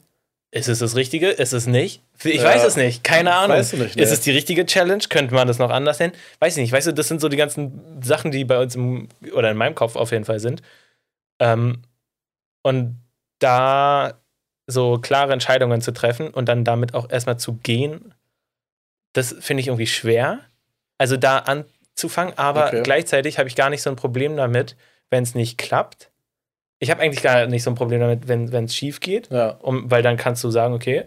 Ist 0.53 0.69
es 0.69 0.79
das 0.79 0.95
Richtige? 0.95 1.31
Ist 1.31 1.53
es 1.53 1.67
nicht? 1.67 2.03
Ich 2.23 2.37
Ja. 2.37 2.45
weiß 2.45 2.63
es 2.65 2.77
nicht. 2.77 3.03
Keine 3.03 3.35
Ahnung. 3.35 3.57
Weißt 3.57 3.73
du 3.73 3.77
nicht, 3.79 3.97
Ist 3.97 4.11
ne? 4.11 4.15
es 4.15 4.21
die 4.21 4.31
richtige 4.31 4.67
Challenge? 4.67 5.03
Könnte 5.09 5.35
man 5.35 5.49
das 5.49 5.59
noch 5.59 5.71
anders 5.71 5.99
nennen? 5.99 6.13
Weiß 6.39 6.57
ich 6.57 6.63
nicht. 6.63 6.73
Weißt 6.73 6.87
du, 6.87 6.93
das 6.93 7.09
sind 7.09 7.21
so 7.21 7.29
die 7.29 7.37
ganzen 7.37 8.01
Sachen, 8.03 8.31
die 8.31 8.45
bei 8.45 8.61
uns 8.61 8.77
im, 8.77 9.09
oder 9.33 9.51
in 9.51 9.57
meinem 9.57 9.75
Kopf 9.75 9.97
auf 9.97 10.13
jeden 10.13 10.25
Fall 10.27 10.39
sind. 10.39 10.63
Ähm, 11.41 11.83
und 12.63 13.01
da 13.41 14.21
so 14.67 14.99
klare 14.99 15.33
Entscheidungen 15.33 15.81
zu 15.81 15.93
treffen 15.93 16.29
und 16.31 16.49
dann 16.49 16.65
damit 16.65 16.95
auch 16.95 17.11
erstmal 17.11 17.39
zu 17.39 17.55
gehen, 17.55 18.15
das 19.13 19.35
finde 19.41 19.61
ich 19.61 19.69
irgendwie 19.69 19.87
schwer. 19.87 20.41
Also 20.99 21.17
da 21.17 21.39
anzufangen, 21.39 22.37
aber 22.39 22.67
Okay. 22.69 22.83
gleichzeitig 22.83 23.39
habe 23.39 23.49
ich 23.49 23.57
gar 23.57 23.71
nicht 23.71 23.83
so 23.83 23.91
ein 23.91 23.97
Problem 23.97 24.37
damit, 24.37 24.77
wenn 25.11 25.23
es 25.23 25.35
nicht 25.35 25.59
klappt. 25.59 26.11
Ich 26.79 26.91
habe 26.91 27.01
eigentlich 27.03 27.23
gar 27.23 27.47
nicht 27.47 27.63
so 27.63 27.71
ein 27.71 27.77
Problem 27.77 28.01
damit, 28.01 28.27
wenn 28.29 28.65
es 28.65 28.75
schief 28.75 29.01
geht, 29.01 29.31
Ja, 29.31 29.51
um, 29.51 29.91
weil 29.91 30.03
dann 30.03 30.17
kannst 30.17 30.43
du 30.45 30.51
sagen, 30.51 30.75
okay, 30.75 31.05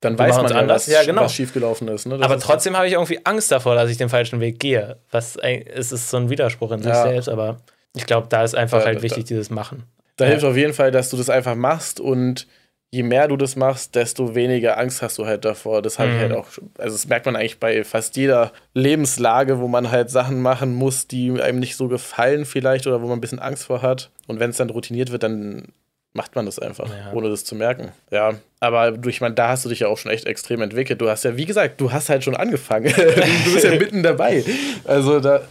dann 0.00 0.18
weiß 0.18 0.36
man 0.36 0.48
ja, 0.48 0.56
anders. 0.56 0.86
was, 0.86 0.92
Ja, 0.94 1.02
genau. 1.04 1.22
was 1.22 1.34
schiefgelaufen 1.34 1.88
ist. 1.88 2.06
Ne? 2.06 2.14
Aber 2.22 2.36
ist- 2.36 2.42
trotzdem 2.44 2.74
habe 2.76 2.86
ich 2.86 2.94
irgendwie 2.94 3.20
Angst 3.26 3.50
davor, 3.52 3.74
dass 3.74 3.90
ich 3.90 3.98
den 3.98 4.08
falschen 4.08 4.40
Weg 4.40 4.58
gehe. 4.58 4.98
Was 5.10 5.36
es 5.36 5.92
ist 5.92 6.08
so 6.10 6.16
ein 6.16 6.30
Widerspruch 6.30 6.70
in 6.72 6.82
sich 6.82 6.92
Ja. 6.92 7.02
selbst, 7.02 7.28
aber 7.28 7.58
ich 7.94 8.06
glaube, 8.06 8.28
da 8.28 8.42
ist 8.44 8.54
einfach 8.54 8.80
Ja, 8.80 8.86
halt 8.86 8.98
da- 8.98 9.02
wichtig, 9.02 9.24
dieses 9.24 9.50
Machen. 9.50 9.84
Da 10.16 10.24
hilft 10.26 10.44
auf 10.44 10.56
jeden 10.56 10.72
Fall, 10.74 10.90
dass 10.90 11.10
du 11.10 11.16
das 11.16 11.28
einfach 11.28 11.54
machst 11.54 11.98
und 12.00 12.46
je 12.92 13.02
mehr 13.04 13.28
du 13.28 13.36
das 13.36 13.54
machst, 13.54 13.94
desto 13.94 14.34
weniger 14.34 14.76
Angst 14.78 15.00
hast 15.02 15.18
du 15.18 15.26
halt 15.26 15.44
davor. 15.44 15.80
Das 15.82 15.98
habe 16.00 16.08
ich 16.10 16.16
Mhm. 16.16 16.20
halt 16.20 16.32
auch, 16.32 16.46
also 16.78 16.94
das 16.96 17.06
merkt 17.06 17.26
man 17.26 17.36
eigentlich 17.36 17.60
bei 17.60 17.84
fast 17.84 18.16
jeder 18.16 18.50
Lebenslage, 18.74 19.60
wo 19.60 19.68
man 19.68 19.90
halt 19.92 20.10
Sachen 20.10 20.40
machen 20.40 20.74
muss, 20.74 21.06
die 21.06 21.30
einem 21.40 21.60
nicht 21.60 21.76
so 21.76 21.86
gefallen 21.88 22.44
vielleicht 22.44 22.86
oder 22.88 23.00
wo 23.00 23.06
man 23.06 23.18
ein 23.18 23.20
bisschen 23.20 23.38
Angst 23.38 23.64
vor 23.64 23.82
hat. 23.82 24.10
Und 24.26 24.40
wenn 24.40 24.50
es 24.50 24.56
dann 24.56 24.70
routiniert 24.70 25.12
wird, 25.12 25.22
dann 25.22 25.68
macht 26.12 26.34
man 26.34 26.46
das 26.46 26.58
einfach, 26.58 26.88
Ja. 26.88 27.12
ohne 27.12 27.28
das 27.30 27.44
zu 27.44 27.54
merken. 27.54 27.92
Ja, 28.10 28.34
aber 28.58 28.90
du, 28.90 29.08
ich 29.08 29.20
meine, 29.20 29.36
da 29.36 29.50
hast 29.50 29.64
du 29.64 29.68
dich 29.68 29.78
ja 29.78 29.86
auch 29.86 29.96
schon 29.98 30.10
echt 30.10 30.26
extrem 30.26 30.60
entwickelt. 30.60 31.00
Du 31.00 31.08
hast 31.08 31.22
ja, 31.24 31.36
wie 31.36 31.44
gesagt, 31.46 31.80
du 31.80 31.92
hast 31.92 32.08
halt 32.08 32.24
schon 32.24 32.34
angefangen. 32.34 32.92
du 32.96 33.52
bist 33.54 33.64
ja 33.64 33.70
mitten 33.76 34.02
dabei. 34.02 34.44
Also 34.84 35.20
da, 35.20 35.42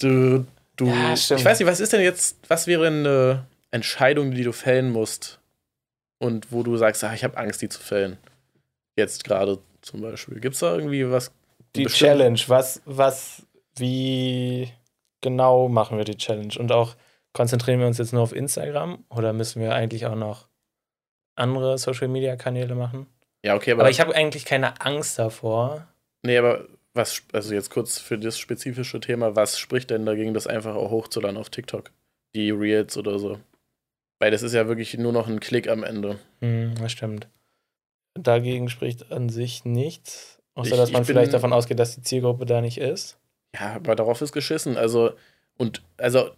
du, 0.00 0.44
du, 0.76 0.86
Ja, 0.86 1.14
ich 1.14 1.44
weiß 1.44 1.58
nicht, 1.58 1.68
was 1.68 1.80
ist 1.80 1.92
denn 1.92 2.02
jetzt, 2.02 2.36
was 2.46 2.68
wäre 2.68 2.86
eine 2.86 3.44
Entscheidung, 3.72 4.30
die 4.30 4.44
du 4.44 4.52
fällen 4.52 4.90
musst 4.90 5.37
und 6.18 6.52
wo 6.52 6.62
du 6.62 6.76
sagst, 6.76 7.02
ah, 7.04 7.14
ich 7.14 7.24
habe 7.24 7.36
Angst, 7.36 7.62
die 7.62 7.68
zu 7.68 7.80
fällen? 7.80 8.16
Jetzt 8.96 9.24
gerade 9.24 9.58
zum 9.82 10.00
Beispiel. 10.00 10.40
Gibt 10.40 10.54
es 10.54 10.60
da 10.60 10.74
irgendwie 10.74 11.10
was? 11.10 11.30
Die 11.76 11.84
bestimmt- 11.84 12.10
Challenge, 12.10 12.40
was, 12.48 12.82
was, 12.84 13.46
wie 13.76 14.72
genau 15.20 15.68
machen 15.68 15.98
wir 15.98 16.04
die 16.04 16.16
Challenge? 16.16 16.54
Und 16.58 16.72
auch 16.72 16.96
konzentrieren 17.32 17.80
wir 17.80 17.86
uns 17.86 17.98
jetzt 17.98 18.12
nur 18.12 18.22
auf 18.22 18.34
Instagram 18.34 19.04
oder 19.10 19.32
müssen 19.32 19.60
wir 19.62 19.74
eigentlich 19.74 20.06
auch 20.06 20.16
noch 20.16 20.48
andere 21.36 21.78
Social 21.78 22.08
Media 22.08 22.36
Kanäle 22.36 22.74
machen? 22.74 23.06
Ja, 23.44 23.54
okay, 23.54 23.72
aber. 23.72 23.82
Aber 23.82 23.90
ich 23.90 24.00
habe 24.00 24.14
eigentlich 24.14 24.44
keine 24.44 24.80
Angst 24.80 25.18
davor. 25.18 25.86
nee, 26.22 26.36
aber 26.36 26.66
was, 26.94 27.22
also 27.32 27.54
jetzt 27.54 27.70
kurz 27.70 27.98
für 27.98 28.18
das 28.18 28.38
spezifische 28.38 28.98
Thema, 28.98 29.36
was 29.36 29.58
spricht 29.58 29.90
denn 29.90 30.04
dagegen, 30.04 30.34
das 30.34 30.48
einfach 30.48 30.74
auch 30.74 30.90
hochzuladen 30.90 31.36
auf 31.36 31.48
TikTok? 31.50 31.92
Die 32.34 32.50
Reels 32.50 32.96
oder 32.96 33.20
so. 33.20 33.38
Weil 34.18 34.30
das 34.30 34.42
ist 34.42 34.52
ja 34.54 34.66
wirklich 34.68 34.96
nur 34.98 35.12
noch 35.12 35.28
ein 35.28 35.40
Klick 35.40 35.68
am 35.68 35.84
Ende. 35.84 36.18
Hm, 36.40 36.74
das 36.80 36.92
stimmt. 36.92 37.28
Dagegen 38.14 38.68
spricht 38.68 39.12
an 39.12 39.28
sich 39.28 39.64
nichts. 39.64 40.38
Außer 40.54 40.72
Ich- 40.72 40.76
dass 40.76 40.90
man 40.92 41.04
vielleicht 41.04 41.26
bin- 41.30 41.32
davon 41.32 41.52
ausgeht, 41.52 41.78
dass 41.78 41.94
die 41.94 42.02
Zielgruppe 42.02 42.46
da 42.46 42.60
nicht 42.60 42.78
ist. 42.78 43.16
Ja, 43.54 43.74
aber 43.76 43.94
darauf 43.94 44.20
ist 44.20 44.32
geschissen. 44.32 44.76
Also, 44.76 45.12
und, 45.56 45.82
also, 45.98 46.30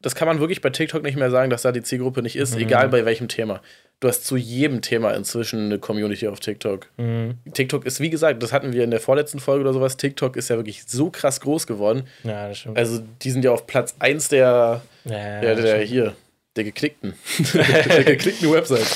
das 0.00 0.14
kann 0.14 0.26
man 0.28 0.40
wirklich 0.40 0.62
bei 0.62 0.70
TikTok 0.70 1.02
nicht 1.02 1.16
mehr 1.16 1.30
sagen, 1.30 1.50
dass 1.50 1.62
da 1.62 1.72
die 1.72 1.82
Zielgruppe 1.82 2.22
nicht 2.22 2.36
ist, 2.36 2.54
Mhm. 2.54 2.62
egal 2.62 2.88
bei 2.88 3.04
welchem 3.04 3.28
Thema. 3.28 3.60
Du 4.00 4.08
hast 4.08 4.24
zu 4.26 4.36
jedem 4.36 4.80
Thema 4.82 5.12
inzwischen 5.12 5.66
eine 5.66 5.78
Community 5.78 6.28
auf 6.28 6.38
TikTok. 6.40 6.86
Hm. 6.96 7.38
TikTok 7.54 7.86
ist, 7.86 8.00
wie 8.00 8.10
gesagt, 8.10 8.42
das 8.42 8.52
hatten 8.52 8.72
wir 8.74 8.84
in 8.84 8.90
der 8.90 9.00
vorletzten 9.00 9.40
Folge 9.40 9.62
oder 9.62 9.72
sowas. 9.72 9.96
TikTok 9.96 10.36
ist 10.36 10.48
ja 10.50 10.56
wirklich 10.56 10.84
so 10.86 11.10
krass 11.10 11.40
groß 11.40 11.66
geworden. 11.66 12.06
Ja, 12.24 12.48
das 12.48 12.58
stimmt. 12.58 12.76
Also, 12.78 13.02
die 13.22 13.30
sind 13.30 13.42
ja 13.44 13.52
auf 13.52 13.66
Platz 13.66 13.94
1 13.98 14.28
der, 14.28 14.82
ja, 15.04 15.40
der, 15.40 15.54
das 15.54 15.64
der 15.64 15.74
stimmt. 15.76 15.88
hier, 15.88 16.16
der 16.56 16.64
geklickten. 16.64 17.14
der 17.54 18.04
geklickten 18.04 18.50
Website. 18.50 18.86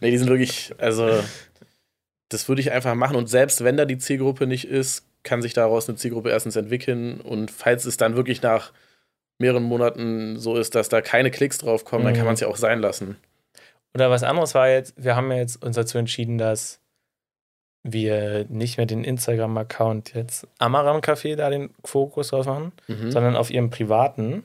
Nee, 0.00 0.10
die 0.10 0.18
sind 0.18 0.28
wirklich, 0.28 0.72
also, 0.78 1.22
das 2.28 2.48
würde 2.48 2.60
ich 2.62 2.70
einfach 2.72 2.94
machen. 2.94 3.16
Und 3.16 3.28
selbst 3.28 3.62
wenn 3.64 3.76
da 3.76 3.84
die 3.84 3.98
Zielgruppe 3.98 4.46
nicht 4.46 4.64
ist, 4.66 5.04
kann 5.22 5.42
sich 5.42 5.52
daraus 5.52 5.88
eine 5.88 5.98
Zielgruppe 5.98 6.30
erstens 6.30 6.56
entwickeln. 6.56 7.20
Und 7.20 7.50
falls 7.50 7.84
es 7.84 7.96
dann 7.96 8.16
wirklich 8.16 8.42
nach 8.42 8.72
mehreren 9.38 9.62
Monaten 9.64 10.38
so 10.38 10.56
ist, 10.56 10.74
dass 10.74 10.88
da 10.88 11.00
keine 11.00 11.30
Klicks 11.30 11.58
drauf 11.58 11.84
kommen, 11.84 12.04
dann 12.04 12.14
kann 12.14 12.22
Mhm. 12.22 12.26
man 12.26 12.34
es 12.34 12.40
ja 12.40 12.48
auch 12.48 12.56
sein 12.56 12.80
lassen. 12.80 13.16
Oder 13.94 14.08
was 14.10 14.22
anderes 14.22 14.54
war 14.54 14.68
jetzt, 14.68 14.94
wir 14.96 15.16
haben 15.16 15.30
ja 15.32 15.38
jetzt 15.38 15.62
uns 15.64 15.76
dazu 15.76 15.98
entschieden, 15.98 16.38
dass 16.38 16.78
wir 17.82 18.44
nicht 18.50 18.76
mehr 18.76 18.86
den 18.86 19.04
Instagram-Account 19.04 20.14
jetzt 20.14 20.46
Amaram 20.58 20.98
Café 21.00 21.34
da 21.36 21.48
den 21.50 21.70
Fokus 21.84 22.28
drauf 22.28 22.46
machen, 22.46 22.72
Mhm. 22.88 23.10
sondern 23.10 23.36
auf 23.36 23.50
ihrem 23.50 23.70
privaten. 23.70 24.44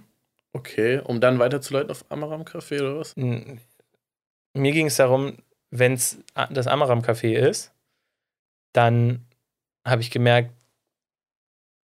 Okay, 0.55 1.01
um 1.03 1.19
dann 1.19 1.37
weiterzuleiten 1.37 1.91
auf 1.91 2.05
Amaram 2.09 2.43
Café 2.43 2.79
oder 2.79 2.99
was? 2.99 3.11
N- 3.17 3.59
Mir 4.53 4.71
ging 4.71 4.87
es 4.87 4.95
darum, 4.95 5.37
wenn 5.69 5.93
es 5.93 6.17
das 6.49 6.67
Amaram 6.67 7.01
Café 7.01 7.33
ist, 7.35 7.73
dann 8.71 9.25
habe 9.85 10.01
ich 10.01 10.11
gemerkt, 10.11 10.51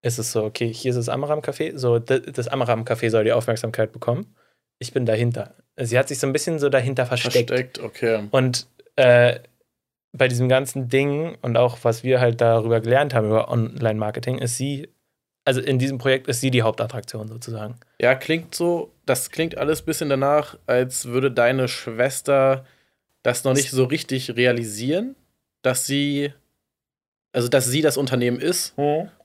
ist 0.03 0.19
es 0.19 0.31
so, 0.31 0.45
okay, 0.45 0.73
hier 0.73 0.91
ist 0.91 0.95
das 0.95 1.09
Amaram 1.09 1.41
Café, 1.41 1.77
so 1.77 1.99
das 1.99 2.47
Amaram 2.47 2.85
Café 2.85 3.09
soll 3.09 3.25
die 3.25 3.33
Aufmerksamkeit 3.33 3.91
bekommen. 3.91 4.35
Ich 4.79 4.93
bin 4.93 5.05
dahinter. 5.05 5.53
Sie 5.77 5.99
hat 5.99 6.07
sich 6.07 6.19
so 6.19 6.25
ein 6.27 6.33
bisschen 6.33 6.57
so 6.57 6.69
dahinter 6.69 7.05
versteckt. 7.05 7.49
Versteckt, 7.49 7.79
okay. 7.79 8.29
Und 8.31 8.67
äh, 8.95 9.41
bei 10.13 10.29
diesem 10.29 10.47
ganzen 10.47 10.87
Ding 10.87 11.37
und 11.41 11.57
auch 11.57 11.79
was 11.83 12.03
wir 12.05 12.21
halt 12.21 12.39
darüber 12.39 12.79
gelernt 12.79 13.13
haben 13.13 13.27
über 13.27 13.49
Online-Marketing, 13.49 14.37
ist 14.37 14.55
sie, 14.55 14.87
also 15.45 15.61
in 15.61 15.79
diesem 15.79 15.97
Projekt 15.97 16.27
ist 16.27 16.41
sie 16.41 16.51
die 16.51 16.61
Hauptattraktion 16.61 17.27
sozusagen. 17.27 17.75
Ja, 17.99 18.15
klingt 18.15 18.53
so, 18.53 18.91
das 19.05 19.31
klingt 19.31 19.57
alles 19.57 19.81
ein 19.81 19.85
bisschen 19.85 20.09
danach, 20.09 20.57
als 20.67 21.05
würde 21.05 21.31
deine 21.31 21.67
Schwester 21.67 22.65
das 23.23 23.43
noch 23.43 23.53
nicht 23.53 23.71
so 23.71 23.85
richtig 23.85 24.35
realisieren, 24.35 25.15
dass 25.61 25.85
sie, 25.85 26.33
also 27.33 27.47
dass 27.47 27.67
sie 27.67 27.81
das 27.81 27.97
Unternehmen 27.97 28.39
ist 28.39 28.73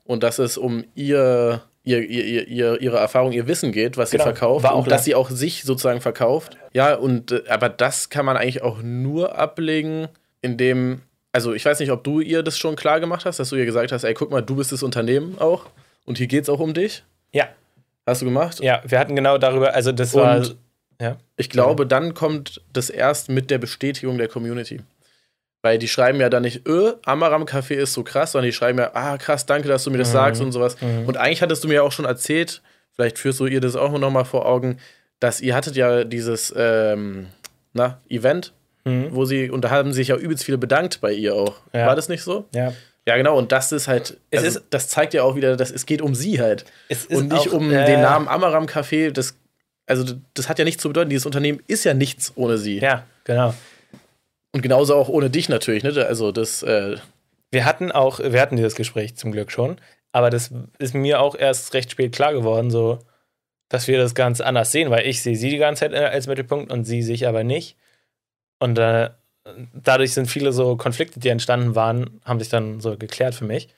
und 0.05 0.23
dass 0.23 0.39
es 0.39 0.57
um 0.57 0.85
ihr, 0.95 1.61
ihr, 1.83 1.99
ihr, 2.01 2.25
ihr, 2.25 2.47
ihr 2.47 2.81
ihre 2.81 2.97
Erfahrung, 2.97 3.31
ihr 3.31 3.47
Wissen 3.47 3.71
geht, 3.71 3.97
was 3.97 4.11
Genau, 4.11 4.23
sie 4.23 4.29
verkauft 4.29 4.63
war 4.63 4.73
auch 4.73 4.83
und 4.83 4.91
dass 4.91 5.01
da. 5.01 5.05
sie 5.05 5.15
auch 5.15 5.29
sich 5.29 5.63
sozusagen 5.63 6.01
verkauft. 6.01 6.57
Ja, 6.73 6.95
und 6.95 7.31
äh, 7.31 7.43
aber 7.49 7.69
das 7.69 8.09
kann 8.09 8.25
man 8.25 8.37
eigentlich 8.37 8.61
auch 8.61 8.81
nur 8.81 9.37
ablegen, 9.37 10.07
indem, 10.41 11.01
also 11.31 11.53
ich 11.53 11.65
weiß 11.65 11.79
nicht, 11.79 11.91
ob 11.91 12.03
du 12.03 12.19
ihr 12.19 12.43
das 12.43 12.57
schon 12.57 12.75
klar 12.75 12.99
gemacht 12.99 13.25
hast, 13.25 13.39
dass 13.39 13.49
du 13.49 13.55
ihr 13.55 13.65
gesagt 13.65 13.91
hast, 13.91 14.03
ey, 14.03 14.13
guck 14.13 14.29
mal, 14.31 14.41
du 14.41 14.55
bist 14.55 14.71
das 14.71 14.83
Unternehmen 14.83 15.37
auch 15.39 15.65
und 16.07 16.17
hier 16.17 16.25
geht 16.27 16.43
es 16.43 16.49
auch 16.49 16.59
um 16.59 16.73
dich. 16.73 17.03
Ja, 17.31 17.47
Hast 18.07 18.21
du 18.21 18.25
gemacht? 18.25 18.59
ja, 18.61 18.81
wir 18.87 18.97
hatten 18.99 19.15
genau 19.15 19.37
darüber, 19.37 19.73
also 19.75 19.91
das 19.91 20.13
war, 20.15 20.37
Und 20.37 20.57
ich 21.35 21.49
glaube, 21.51 21.85
dann 21.85 22.13
kommt 22.15 22.61
das 22.73 22.89
erst 22.89 23.29
mit 23.29 23.51
der 23.51 23.59
Bestätigung 23.59 24.17
der 24.17 24.27
Community. 24.27 24.81
Weil 25.61 25.77
die 25.77 25.87
schreiben 25.87 26.19
ja 26.19 26.29
dann 26.29 26.43
nicht, 26.43 26.67
öh, 26.67 26.93
Amaram 27.05 27.43
Café 27.43 27.73
ist 27.75 27.93
so 27.93 28.03
krass, 28.03 28.31
sondern 28.31 28.47
die 28.49 28.53
schreiben 28.53 28.79
ja, 28.79 28.91
ah, 28.93 29.17
krass, 29.17 29.45
danke, 29.45 29.67
dass 29.67 29.83
du 29.83 29.91
mir 29.91 29.97
das 29.99 30.09
Mhm. 30.09 30.13
sagst 30.13 30.41
und 30.41 30.51
sowas. 30.53 30.79
Mhm. 30.81 31.05
Und 31.07 31.17
eigentlich 31.17 31.41
hattest 31.41 31.63
du 31.63 31.67
mir 31.67 31.83
auch 31.83 31.91
schon 31.91 32.05
erzählt, 32.05 32.61
vielleicht 32.93 33.19
führst 33.19 33.39
du 33.39 33.45
ihr 33.45 33.59
das 33.61 33.75
auch 33.75 33.91
noch 33.99 34.09
mal 34.09 34.23
vor 34.23 34.45
Augen, 34.45 34.77
dass 35.19 35.41
ihr 35.41 35.53
hattet 35.55 35.75
ja 35.75 36.03
dieses 36.03 36.53
ähm, 36.55 37.27
na, 37.73 37.99
Event, 38.09 38.53
Mhm. 38.85 39.07
wo 39.11 39.25
sie, 39.25 39.49
und 39.49 39.61
da 39.65 39.69
haben 39.69 39.91
sich 39.91 40.07
ja 40.07 40.15
übelst 40.15 40.45
viele 40.45 40.57
bedankt 40.57 41.01
bei 41.01 41.11
ihr 41.11 41.35
auch. 41.35 41.55
Ja. 41.73 41.87
War 41.87 41.95
das 41.97 42.07
nicht 42.07 42.23
so? 42.23 42.45
ja. 42.53 42.71
Ja, 43.07 43.15
genau, 43.15 43.37
und 43.37 43.51
das 43.53 43.71
ist 43.71 43.87
halt, 43.87 44.17
Es 44.31 44.43
also, 44.43 44.59
ist- 44.59 44.65
das 44.69 44.89
zeigt 44.89 45.13
ja 45.13 45.23
auch 45.23 45.35
wieder, 45.35 45.55
dass 45.55 45.71
es 45.71 45.85
geht 45.85 46.01
um 46.01 46.13
sie 46.13 46.41
halt. 46.41 46.65
Es 46.89 47.05
ist 47.05 47.17
Und 47.17 47.31
nicht 47.31 47.49
auch, 47.49 47.53
um 47.53 47.71
äh, 47.71 47.85
den 47.85 48.01
Namen 48.01 48.27
Amaram 48.27 48.65
Café, 48.65 49.11
das, 49.11 49.35
also 49.85 50.13
das 50.33 50.49
hat 50.49 50.59
ja 50.59 50.65
nichts 50.65 50.81
zu 50.81 50.89
bedeuten, 50.89 51.09
dieses 51.09 51.25
Unternehmen 51.25 51.61
ist 51.67 51.85
ja 51.85 51.93
nichts 51.93 52.33
ohne 52.35 52.57
sie. 52.57 52.79
Ja, 52.79 53.05
genau. 53.23 53.53
Und 54.53 54.61
genauso 54.61 54.95
auch 54.95 55.07
ohne 55.09 55.29
dich 55.29 55.47
natürlich, 55.49 55.83
ne? 55.83 56.05
Also 56.05 56.31
das, 56.33 56.63
äh, 56.63 56.97
Wir 57.51 57.63
hatten 57.63 57.93
auch, 57.93 58.19
wir 58.19 58.41
hatten 58.41 58.57
dieses 58.57 58.75
Gespräch 58.75 59.15
zum 59.15 59.31
Glück 59.31 59.51
schon, 59.51 59.77
aber 60.11 60.29
das 60.29 60.51
ist 60.79 60.93
mir 60.93 61.21
auch 61.21 61.33
erst 61.35 61.73
recht 61.73 61.91
spät 61.91 62.11
klar 62.13 62.33
geworden, 62.33 62.69
so, 62.71 62.99
dass 63.69 63.87
wir 63.87 63.97
das 63.97 64.15
ganz 64.15 64.41
anders 64.41 64.73
sehen, 64.73 64.89
weil 64.89 65.05
ich 65.07 65.21
sehe 65.21 65.37
sie 65.37 65.49
die 65.49 65.57
ganze 65.57 65.81
Zeit 65.81 65.93
äh, 65.93 66.05
als 66.07 66.27
Mittelpunkt 66.27 66.71
und 66.73 66.83
sie 66.83 67.01
sich 67.03 67.25
aber 67.25 67.45
nicht. 67.45 67.77
Und 68.59 68.77
äh, 68.79 69.11
dadurch 69.73 70.13
sind 70.13 70.27
viele 70.27 70.51
so 70.51 70.75
Konflikte, 70.75 71.19
die 71.19 71.29
entstanden 71.29 71.75
waren, 71.75 72.19
haben 72.25 72.39
sich 72.39 72.49
dann 72.49 72.79
so 72.79 72.97
geklärt 72.97 73.35
für 73.35 73.45
mich. 73.45 73.69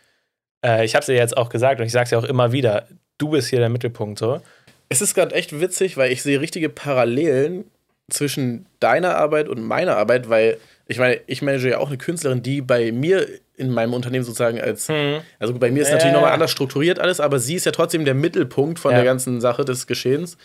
Äh, 0.65 0.85
ich 0.85 0.95
habe 0.95 1.03
es 1.03 1.09
ihr 1.09 1.15
jetzt 1.15 1.37
auch 1.37 1.49
gesagt 1.49 1.79
und 1.79 1.85
ich 1.85 1.91
sage 1.91 2.05
es 2.05 2.11
ja 2.11 2.17
auch 2.19 2.23
immer 2.23 2.51
wieder, 2.51 2.87
du 3.17 3.29
bist 3.29 3.49
hier 3.49 3.59
der 3.59 3.69
Mittelpunkt 3.69 4.19
so. 4.19 4.41
es 4.89 5.01
ist 5.01 5.13
gerade 5.15 5.35
echt 5.35 5.59
witzig, 5.59 5.97
weil 5.97 6.11
ich 6.11 6.23
sehe 6.23 6.39
richtige 6.41 6.69
Parallelen 6.69 7.65
zwischen 8.09 8.65
deiner 8.79 9.15
Arbeit 9.17 9.47
und 9.47 9.61
meiner 9.61 9.95
Arbeit, 9.97 10.29
weil 10.29 10.57
ich 10.87 10.97
meine, 10.97 11.19
ich 11.27 11.43
manage 11.43 11.69
ja 11.69 11.77
auch 11.77 11.89
eine 11.89 11.97
Künstlerin, 11.99 12.41
die 12.41 12.61
bei 12.61 12.91
mir 12.91 13.27
in 13.55 13.69
meinem 13.69 13.93
Unternehmen 13.93 14.23
sozusagen 14.25 14.59
als, 14.59 14.87
Hm. 14.89 15.19
also 15.37 15.53
bei 15.53 15.69
mir 15.69 15.81
ist 15.83 15.89
Ja, 15.89 15.95
natürlich 15.95 16.13
nochmal 16.13 16.31
anders 16.31 16.49
strukturiert 16.49 16.97
alles, 16.97 17.19
aber 17.19 17.37
sie 17.39 17.55
ist 17.55 17.65
ja 17.67 17.71
trotzdem 17.71 18.05
der 18.05 18.15
Mittelpunkt 18.15 18.79
von 18.79 18.91
Ja. 18.91 18.97
der 18.97 19.05
ganzen 19.05 19.41
Sache 19.41 19.63
des 19.65 19.85
Geschehens. 19.85 20.37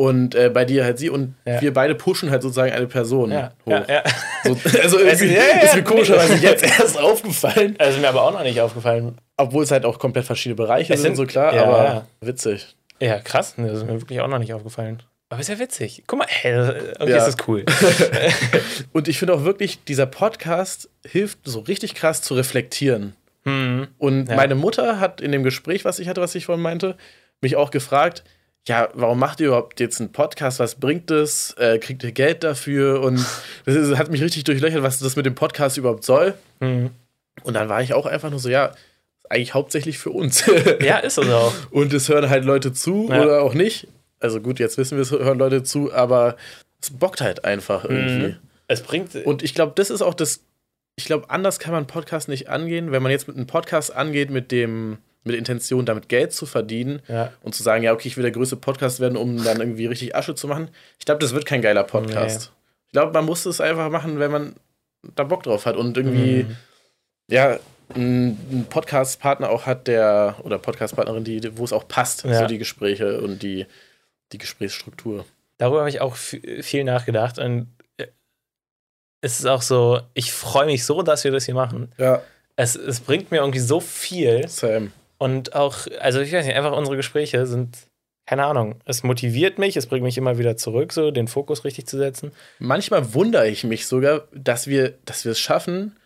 Und 0.00 0.34
äh, 0.34 0.48
bei 0.48 0.64
dir 0.64 0.82
halt 0.84 0.98
sie 0.98 1.10
und 1.10 1.34
Ja. 1.44 1.60
wir 1.60 1.74
beide 1.74 1.94
pushen 1.94 2.30
halt 2.30 2.40
sozusagen 2.40 2.72
eine 2.72 2.86
Person 2.86 3.30
Ja, 3.32 3.52
hoch. 3.66 3.70
ja, 3.72 3.84
ja. 3.86 4.02
So, 4.44 4.56
also 4.80 4.98
irgendwie 4.98 5.34
ja, 5.34 5.42
ist 5.62 5.74
mir 5.74 5.82
komischerweise 5.84 6.36
jetzt 6.36 6.62
erst 6.64 6.98
aufgefallen, 6.98 7.74
Also 7.78 7.96
ist 7.96 8.00
mir 8.00 8.08
aber 8.08 8.22
auch 8.22 8.32
noch 8.32 8.42
nicht 8.42 8.58
aufgefallen. 8.62 9.18
obwohl 9.36 9.62
es 9.62 9.70
halt 9.70 9.84
auch 9.84 9.98
komplett 9.98 10.24
verschiedene 10.24 10.54
Bereiche 10.56 10.94
Es 10.94 11.02
sind, 11.02 11.16
so 11.16 11.26
klar, 11.26 11.54
ja, 11.54 11.64
aber 11.64 12.06
witzig. 12.22 12.74
Ja, 12.98 13.18
krass. 13.18 13.52
Das 13.58 13.76
ist 13.78 13.84
mir 13.86 14.00
wirklich 14.00 14.22
auch 14.22 14.28
noch 14.28 14.38
nicht 14.38 14.54
aufgefallen. 14.54 15.02
Aber 15.28 15.40
ist 15.42 15.48
ja 15.48 15.58
witzig. 15.58 16.02
Guck 16.06 16.20
mal, 16.20 16.26
hey, 16.30 16.52
irgendwie 16.52 17.12
ist 17.12 17.26
das 17.26 17.36
cool. 17.46 17.66
Und 18.92 19.06
ich 19.06 19.18
finde 19.18 19.34
auch 19.34 19.44
wirklich, 19.44 19.84
dieser 19.84 20.06
Podcast 20.06 20.88
hilft 21.06 21.40
so 21.44 21.60
richtig 21.60 21.94
krass 21.94 22.22
zu 22.22 22.32
reflektieren. 22.34 23.14
hm. 23.44 23.88
Und 23.98 24.28
meine 24.28 24.54
Mutter 24.54 24.98
hat 24.98 25.20
in 25.20 25.30
dem 25.32 25.42
Gespräch, 25.42 25.84
was 25.84 25.98
ich 25.98 26.08
hatte, 26.08 26.20
was 26.22 26.34
ich 26.34 26.46
vorhin 26.46 26.62
meinte, 26.62 26.96
mich 27.42 27.56
auch 27.56 27.70
gefragt, 27.70 28.24
ja, 28.68 28.88
warum 28.94 29.18
macht 29.18 29.40
ihr 29.40 29.48
überhaupt 29.48 29.80
jetzt 29.80 30.00
einen 30.00 30.12
Podcast? 30.12 30.58
Was 30.60 30.74
bringt 30.74 31.10
es? 31.10 31.52
Äh, 31.58 31.78
kriegt 31.78 32.02
ihr 32.04 32.12
Geld 32.12 32.44
dafür? 32.44 33.00
Und 33.02 33.16
das 33.64 33.74
ist, 33.74 33.96
hat 33.96 34.10
mich 34.10 34.22
richtig 34.22 34.44
durchlöchert, 34.44 34.82
was 34.82 34.98
das 34.98 35.16
mit 35.16 35.26
dem 35.26 35.34
Podcast 35.34 35.76
überhaupt 35.78 36.04
soll. 36.04 36.34
Hm. 36.60 36.90
Und 37.42 37.54
dann 37.54 37.68
war 37.68 37.82
ich 37.82 37.94
auch 37.94 38.06
einfach 38.06 38.30
nur 38.30 38.38
so, 38.38 38.48
ja, 38.48 38.72
eigentlich 39.28 39.54
hauptsächlich 39.54 39.98
für 39.98 40.10
uns. 40.10 40.44
Ja, 40.80 40.98
ist 40.98 41.18
es 41.18 41.28
auch. 41.30 41.52
Und 41.70 41.92
es 41.92 42.08
hören 42.08 42.28
halt 42.28 42.44
Leute 42.44 42.72
zu 42.72 43.08
Ja. 43.10 43.22
oder 43.22 43.42
auch 43.42 43.54
nicht. 43.54 43.88
Also 44.18 44.40
gut, 44.40 44.58
jetzt 44.58 44.76
wissen 44.76 44.96
wir, 44.98 45.02
es 45.02 45.10
hören 45.10 45.38
Leute 45.38 45.62
zu, 45.62 45.92
aber 45.92 46.36
es 46.82 46.90
bockt 46.90 47.20
halt 47.22 47.44
einfach 47.44 47.84
irgendwie. 47.84 48.28
Mhm. 48.28 48.36
Es 48.68 48.82
bringt. 48.82 49.14
Und 49.24 49.42
ich 49.42 49.54
glaube, 49.54 49.72
das 49.74 49.88
ist 49.90 50.02
auch 50.02 50.14
das. 50.14 50.40
Ich 50.96 51.06
glaube, 51.06 51.30
anders 51.30 51.58
kann 51.58 51.72
man 51.72 51.78
einen 51.78 51.86
Podcast 51.86 52.28
nicht 52.28 52.48
angehen. 52.50 52.92
Wenn 52.92 53.02
man 53.02 53.10
jetzt 53.10 53.26
mit 53.26 53.36
einem 53.36 53.46
Podcast 53.46 53.94
angeht, 53.94 54.30
mit 54.30 54.52
dem, 54.52 54.98
mit 55.24 55.36
Intention, 55.36 55.84
damit 55.86 56.08
Geld 56.08 56.32
zu 56.32 56.46
verdienen 56.46 57.02
ja. 57.08 57.32
und 57.42 57.54
zu 57.54 57.62
sagen, 57.62 57.82
ja, 57.84 57.92
okay, 57.92 58.08
ich 58.08 58.16
will 58.16 58.22
der 58.22 58.32
größte 58.32 58.56
Podcast 58.56 59.00
werden, 59.00 59.16
um 59.16 59.42
dann 59.44 59.58
irgendwie 59.60 59.86
richtig 59.86 60.16
Asche 60.16 60.34
zu 60.34 60.48
machen. 60.48 60.70
Ich 60.98 61.04
glaube, 61.04 61.20
das 61.20 61.32
wird 61.34 61.44
kein 61.46 61.60
geiler 61.62 61.84
Podcast. 61.84 62.52
Ich 62.86 62.92
glaube, 62.92 63.12
man 63.12 63.24
muss 63.26 63.44
es 63.46 63.60
einfach 63.60 63.90
machen, 63.90 64.18
wenn 64.18 64.30
man 64.30 64.54
da 65.14 65.24
Bock 65.24 65.42
drauf 65.42 65.66
hat 65.66 65.76
und 65.76 65.96
irgendwie, 65.96 66.44
Mhm. 66.44 66.56
ja, 67.30 67.58
einen 67.94 68.66
Podcast-Partner 68.70 69.50
auch 69.50 69.66
hat, 69.66 69.88
der, 69.88 70.36
oder 70.44 70.58
Podcast-Partnerin, 70.58 71.24
die, 71.24 71.56
wo 71.58 71.64
es 71.64 71.72
auch 71.72 71.88
passt, 71.88 72.24
Ja. 72.24 72.38
so 72.40 72.46
die 72.46 72.58
Gespräche 72.58 73.20
und 73.20 73.42
die, 73.42 73.66
die 74.32 74.38
Gesprächsstruktur. 74.38 75.24
Darüber 75.58 75.80
habe 75.80 75.90
ich 75.90 76.00
auch 76.00 76.14
viel 76.16 76.84
nachgedacht. 76.84 77.38
Und 77.38 77.66
äh, 77.98 78.06
es 79.20 79.40
ist 79.40 79.46
auch 79.46 79.62
so, 79.62 80.00
ich 80.14 80.32
freue 80.32 80.66
mich 80.66 80.84
so, 80.84 81.02
dass 81.02 81.24
wir 81.24 81.32
das 81.32 81.44
hier 81.46 81.54
machen. 81.54 81.92
Ja, 81.98 82.22
Es, 82.56 82.76
es 82.76 83.00
bringt 83.00 83.30
mir 83.30 83.38
irgendwie 83.38 83.58
so 83.58 83.80
viel. 83.80 84.46
Sam. 84.48 84.92
Und 85.20 85.54
auch, 85.54 85.86
also 86.00 86.20
ich 86.20 86.32
weiß 86.32 86.46
nicht, 86.46 86.56
einfach 86.56 86.72
unsere 86.72 86.96
Gespräche 86.96 87.44
sind, 87.46 87.76
keine 88.26 88.44
Ahnung, 88.46 88.76
es 88.86 89.02
motiviert 89.02 89.58
mich, 89.58 89.76
es 89.76 89.86
bringt 89.86 90.02
mich 90.04 90.16
immer 90.16 90.38
wieder 90.38 90.56
zurück, 90.56 90.92
so 90.94 91.10
den 91.10 91.28
Fokus 91.28 91.64
richtig 91.64 91.86
zu 91.86 91.98
setzen. 91.98 92.32
Manchmal 92.58 93.12
wundere 93.12 93.46
ich 93.48 93.64
mich 93.64 93.86
sogar, 93.86 94.22
dass 94.32 94.66
wir, 94.66 94.94
dass 95.04 95.24
wir 95.26 95.32
es 95.32 95.38
schaffen, 95.38 95.96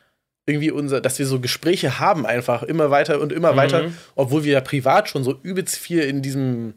irgendwie 0.46 0.72
unser, 0.72 1.00
dass 1.00 1.18
wir 1.20 1.26
so 1.26 1.38
Gespräche 1.40 2.00
haben 2.00 2.26
einfach 2.26 2.64
immer 2.64 2.90
weiter 2.90 3.20
und 3.20 3.30
immer 3.32 3.52
Mhm. 3.52 3.56
weiter, 3.56 3.84
obwohl 4.16 4.42
wir 4.44 4.52
ja 4.54 4.60
privat 4.60 5.08
schon 5.08 5.22
so 5.22 5.38
übelst 5.42 5.76
viel 5.76 6.00
in 6.00 6.20
diesem, 6.22 6.74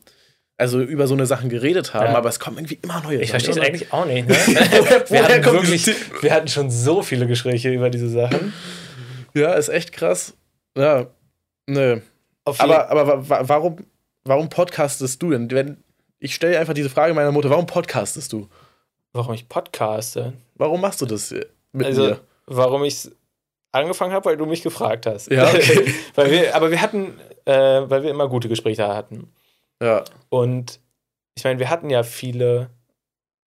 also 0.57 0.79
über 0.79 1.07
so 1.07 1.15
eine 1.15 1.25
Sachen 1.25 1.49
geredet 1.49 1.95
haben, 1.95 2.11
Ja. 2.11 2.17
aber 2.17 2.29
es 2.29 2.39
kommen 2.39 2.57
irgendwie 2.57 2.77
immer 2.83 3.01
neue. 3.01 3.19
Ich 3.21 3.31
verstehe 3.31 3.55
es 3.55 3.59
eigentlich 3.59 3.91
auch 3.91 4.05
nicht. 4.05 4.27
Ne? 4.27 4.35
Wir, 5.09 5.23
hatten 5.23 5.43
wirklich, 5.43 5.89
wir 6.21 6.33
hatten 6.33 6.47
schon 6.49 6.69
so 6.69 7.01
viele 7.01 7.25
Gespräche 7.25 7.69
über 7.73 7.89
diese 7.89 8.09
Sachen. 8.09 8.53
Ja, 9.33 9.53
ist 9.53 9.69
echt 9.69 9.91
krass. 9.91 10.33
Ja, 10.77 11.07
ne. 11.67 12.01
Aber, 12.59 12.89
aber 12.89 13.07
wa- 13.07 13.29
wa- 13.29 13.49
warum, 13.49 13.77
warum 14.23 14.49
podcastest 14.49 15.21
du 15.21 15.31
denn? 15.31 15.49
Wenn, 15.51 15.83
ich 16.19 16.35
stelle 16.35 16.59
einfach 16.59 16.73
diese 16.73 16.89
Frage 16.89 17.13
meiner 17.13 17.31
Mutter, 17.31 17.49
warum 17.49 17.65
podcastest 17.65 18.33
du? 18.33 18.47
warum 19.13 19.33
ich 19.33 19.49
podcaste? 19.49 20.33
Warum 20.55 20.79
machst 20.81 21.01
du 21.01 21.05
das 21.07 21.31
äh, 21.31 21.45
mit 21.71 21.87
Also, 21.87 22.03
mir? 22.03 22.19
warum 22.45 22.83
ich 22.83 23.09
angefangen 23.71 24.13
habe, 24.13 24.25
weil 24.25 24.37
du 24.37 24.45
mich 24.45 24.61
gefragt 24.61 25.05
hast. 25.07 25.31
Ja, 25.31 25.47
okay. 25.49 25.91
weil 26.15 26.29
wir, 26.31 26.55
aber 26.55 26.69
wir 26.69 26.81
hatten, 26.81 27.19
äh, 27.45 27.53
weil 27.89 28.03
wir 28.03 28.11
immer 28.11 28.27
gute 28.29 28.47
Gespräche 28.47 28.87
hatten. 28.87 29.31
Ja, 29.81 30.03
Und 30.29 30.79
ich 31.35 31.43
meine, 31.43 31.59
wir 31.59 31.69
hatten 31.71 31.89
ja 31.89 32.03
viele, 32.03 32.69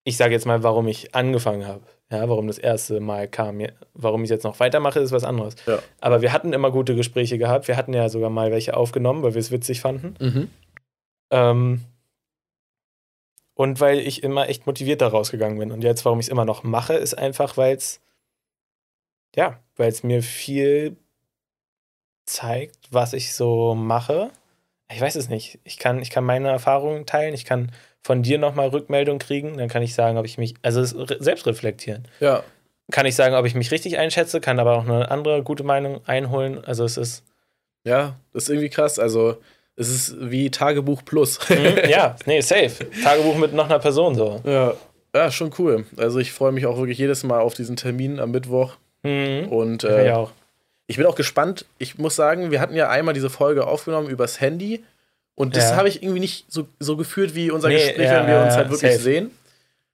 ich 0.05 0.17
sage 0.17 0.33
jetzt 0.33 0.45
mal, 0.47 0.63
warum 0.63 0.87
ich 0.87 1.13
angefangen 1.13 1.67
habe. 1.67 1.83
Ja, 2.11 2.27
warum 2.27 2.47
das 2.47 2.57
erste 2.57 2.99
Mal 2.99 3.27
kam. 3.27 3.61
Warum 3.93 4.23
ich 4.23 4.31
jetzt 4.31 4.43
noch 4.43 4.59
weitermache, 4.59 4.99
ist 4.99 5.11
was 5.11 5.23
anderes. 5.23 5.55
Ja. 5.67 5.79
Aber 6.01 6.21
wir 6.21 6.33
hatten 6.33 6.53
immer 6.53 6.71
gute 6.71 6.95
Gespräche 6.95 7.37
gehabt. 7.37 7.67
Wir 7.67 7.77
hatten 7.77 7.93
ja 7.93 8.09
sogar 8.09 8.31
mal 8.31 8.51
welche 8.51 8.75
aufgenommen, 8.75 9.21
weil 9.21 9.35
wir 9.35 9.39
es 9.39 9.51
witzig 9.51 9.81
fanden. 9.81 10.15
mhm. 10.19 10.49
Ähm, 11.31 11.81
und 13.53 13.81
weil 13.81 13.99
ich 13.99 14.23
immer 14.23 14.47
echt 14.47 14.65
motiviert 14.67 15.01
da 15.01 15.09
rausgegangen 15.09 15.59
bin. 15.59 15.71
Und 15.71 15.83
jetzt, 15.83 16.05
warum 16.05 16.19
ich 16.19 16.27
es 16.27 16.31
immer 16.31 16.45
noch 16.45 16.63
mache, 16.63 16.93
ist 16.93 17.15
einfach, 17.15 17.57
weil 17.57 17.75
es, 17.75 17.99
ja, 19.35 19.59
weil 19.75 19.89
es 19.89 20.01
mir 20.01 20.23
viel 20.23 20.95
zeigt, 22.25 22.77
was 22.89 23.11
ich 23.11 23.33
so 23.33 23.75
mache. 23.75 24.31
Ich 24.89 25.01
weiß 25.01 25.15
es 25.15 25.27
nicht. 25.27 25.59
Ich 25.65 25.77
kann, 25.77 26.01
ich 26.01 26.09
kann 26.09 26.23
meine 26.23 26.47
Erfahrungen 26.47 27.05
teilen. 27.05 27.33
Ich 27.33 27.43
kann 27.43 27.71
von 28.01 28.23
dir 28.23 28.37
nochmal 28.37 28.69
Rückmeldung 28.69 29.19
kriegen. 29.19 29.57
Dann 29.57 29.69
kann 29.69 29.81
ich 29.81 29.93
sagen, 29.93 30.17
ob 30.17 30.25
ich 30.25 30.37
mich, 30.37 30.55
also 30.61 30.83
selbst 30.83 31.45
reflektieren. 31.45 32.07
ja, 32.19 32.43
Kann 32.91 33.05
ich 33.05 33.15
sagen, 33.15 33.35
ob 33.35 33.45
ich 33.45 33.55
mich 33.55 33.71
richtig 33.71 33.97
einschätze, 33.97 34.39
kann 34.41 34.59
aber 34.59 34.75
auch 34.75 34.83
eine 34.85 35.11
andere 35.11 35.43
gute 35.43 35.63
Meinung 35.63 36.01
einholen. 36.07 36.63
Also 36.63 36.83
es 36.85 36.97
ist, 36.97 37.23
ja, 37.83 38.15
das 38.33 38.43
ist 38.43 38.49
irgendwie 38.49 38.69
krass. 38.69 38.99
Also, 38.99 39.37
es 39.75 39.89
ist 39.89 40.15
wie 40.19 40.49
Tagebuch 40.51 41.03
Plus. 41.05 41.39
Mhm, 41.49 41.89
ja, 41.89 42.15
nee, 42.25 42.41
safe. 42.41 42.89
Tagebuch 43.03 43.35
mit 43.37 43.53
noch 43.53 43.65
einer 43.65 43.79
Person 43.79 44.15
so. 44.15 44.41
ja. 44.43 44.73
ja, 45.15 45.31
schon 45.31 45.51
cool. 45.57 45.85
Also, 45.97 46.19
ich 46.19 46.31
freue 46.33 46.51
mich 46.51 46.65
auch 46.65 46.77
wirklich 46.77 46.97
jedes 46.97 47.23
Mal 47.23 47.39
auf 47.39 47.53
diesen 47.53 47.75
Termin 47.77 48.19
am 48.19 48.31
Mittwoch. 48.31 48.75
Mhm. 49.03 49.47
Und 49.49 49.83
Ich 49.83 49.89
äh, 49.89 50.11
auch. 50.11 50.31
Ich 50.87 50.97
bin 50.97 51.05
auch 51.05 51.15
gespannt. 51.15 51.65
Ich 51.77 51.97
muss 51.97 52.15
sagen, 52.15 52.51
wir 52.51 52.59
hatten 52.59 52.75
ja 52.75 52.89
einmal 52.89 53.13
diese 53.13 53.29
Folge 53.29 53.67
aufgenommen 53.67 54.09
übers 54.09 54.41
Handy. 54.41 54.83
Und 55.39 55.55
das 55.55 55.69
Ja. 55.69 55.77
habe 55.77 55.87
ich 55.87 56.03
irgendwie 56.03 56.19
nicht 56.19 56.51
so, 56.51 56.67
so 56.81 56.97
gefühlt 56.97 57.33
wie 57.33 57.49
unser 57.49 57.69
Nee, 57.69 57.75
Gespräch, 57.77 58.07
ja, 58.07 58.19
wenn 58.19 58.27
wir 58.27 58.41
uns 58.43 58.55
halt 58.55 58.69
wirklich 58.69 58.91
safe. 58.91 59.01
sehen. 59.03 59.31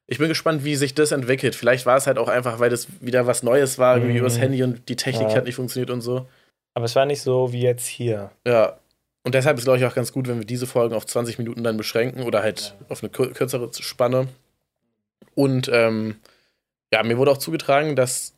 Ich 0.08 0.18
bin 0.18 0.28
gespannt, 0.28 0.64
wie 0.64 0.76
sich 0.76 0.96
das 0.96 1.12
entwickelt. 1.12 1.54
Vielleicht 1.54 1.86
war 1.86 1.98
es 1.98 2.08
halt 2.08 2.18
auch 2.18 2.28
einfach, 2.30 2.60
weil 2.60 2.72
das 2.72 2.88
wieder 3.00 3.28
was 3.28 3.44
Neues 3.44 3.78
war, 3.78 3.96
irgendwie 3.98 4.14
Mhm. 4.14 4.20
übers 4.22 4.40
Handy 4.40 4.64
und 4.64 4.90
die 4.90 4.96
Technik 4.96 5.30
Ja. 5.30 5.36
hat 5.36 5.46
nicht 5.46 5.56
funktioniert 5.56 5.92
und 5.92 6.02
so. 6.02 6.28
Aber 6.74 6.86
es 6.86 6.96
war 6.96 7.06
nicht 7.06 7.22
so 7.22 7.54
wie 7.54 7.62
jetzt 7.62 7.86
hier. 7.86 8.32
Ja. 8.46 8.78
Und 9.24 9.36
deshalb 9.36 9.58
ist, 9.60 9.66
glaube 9.66 9.78
ich, 9.80 9.86
auch 9.86 9.94
ganz 9.94 10.12
gut, 10.12 10.28
wenn 10.28 10.40
wir 10.40 10.46
diese 10.46 10.66
Folgen 10.68 10.96
auf 10.96 11.06
20 11.06 11.38
Minuten 11.38 11.64
dann 11.64 11.78
beschränken 11.78 12.24
oder 12.24 12.42
halt 12.42 12.74
auf 12.90 13.04
eine 13.04 13.12
kür- 13.12 13.32
kürzere 13.34 13.70
Spanne. 13.74 14.28
Und 15.36 15.70
ähm, 15.72 16.16
ja, 16.92 17.04
mir 17.04 17.18
wurde 17.18 17.32
auch 17.32 17.38
zugetragen, 17.38 17.96
dass, 17.96 18.34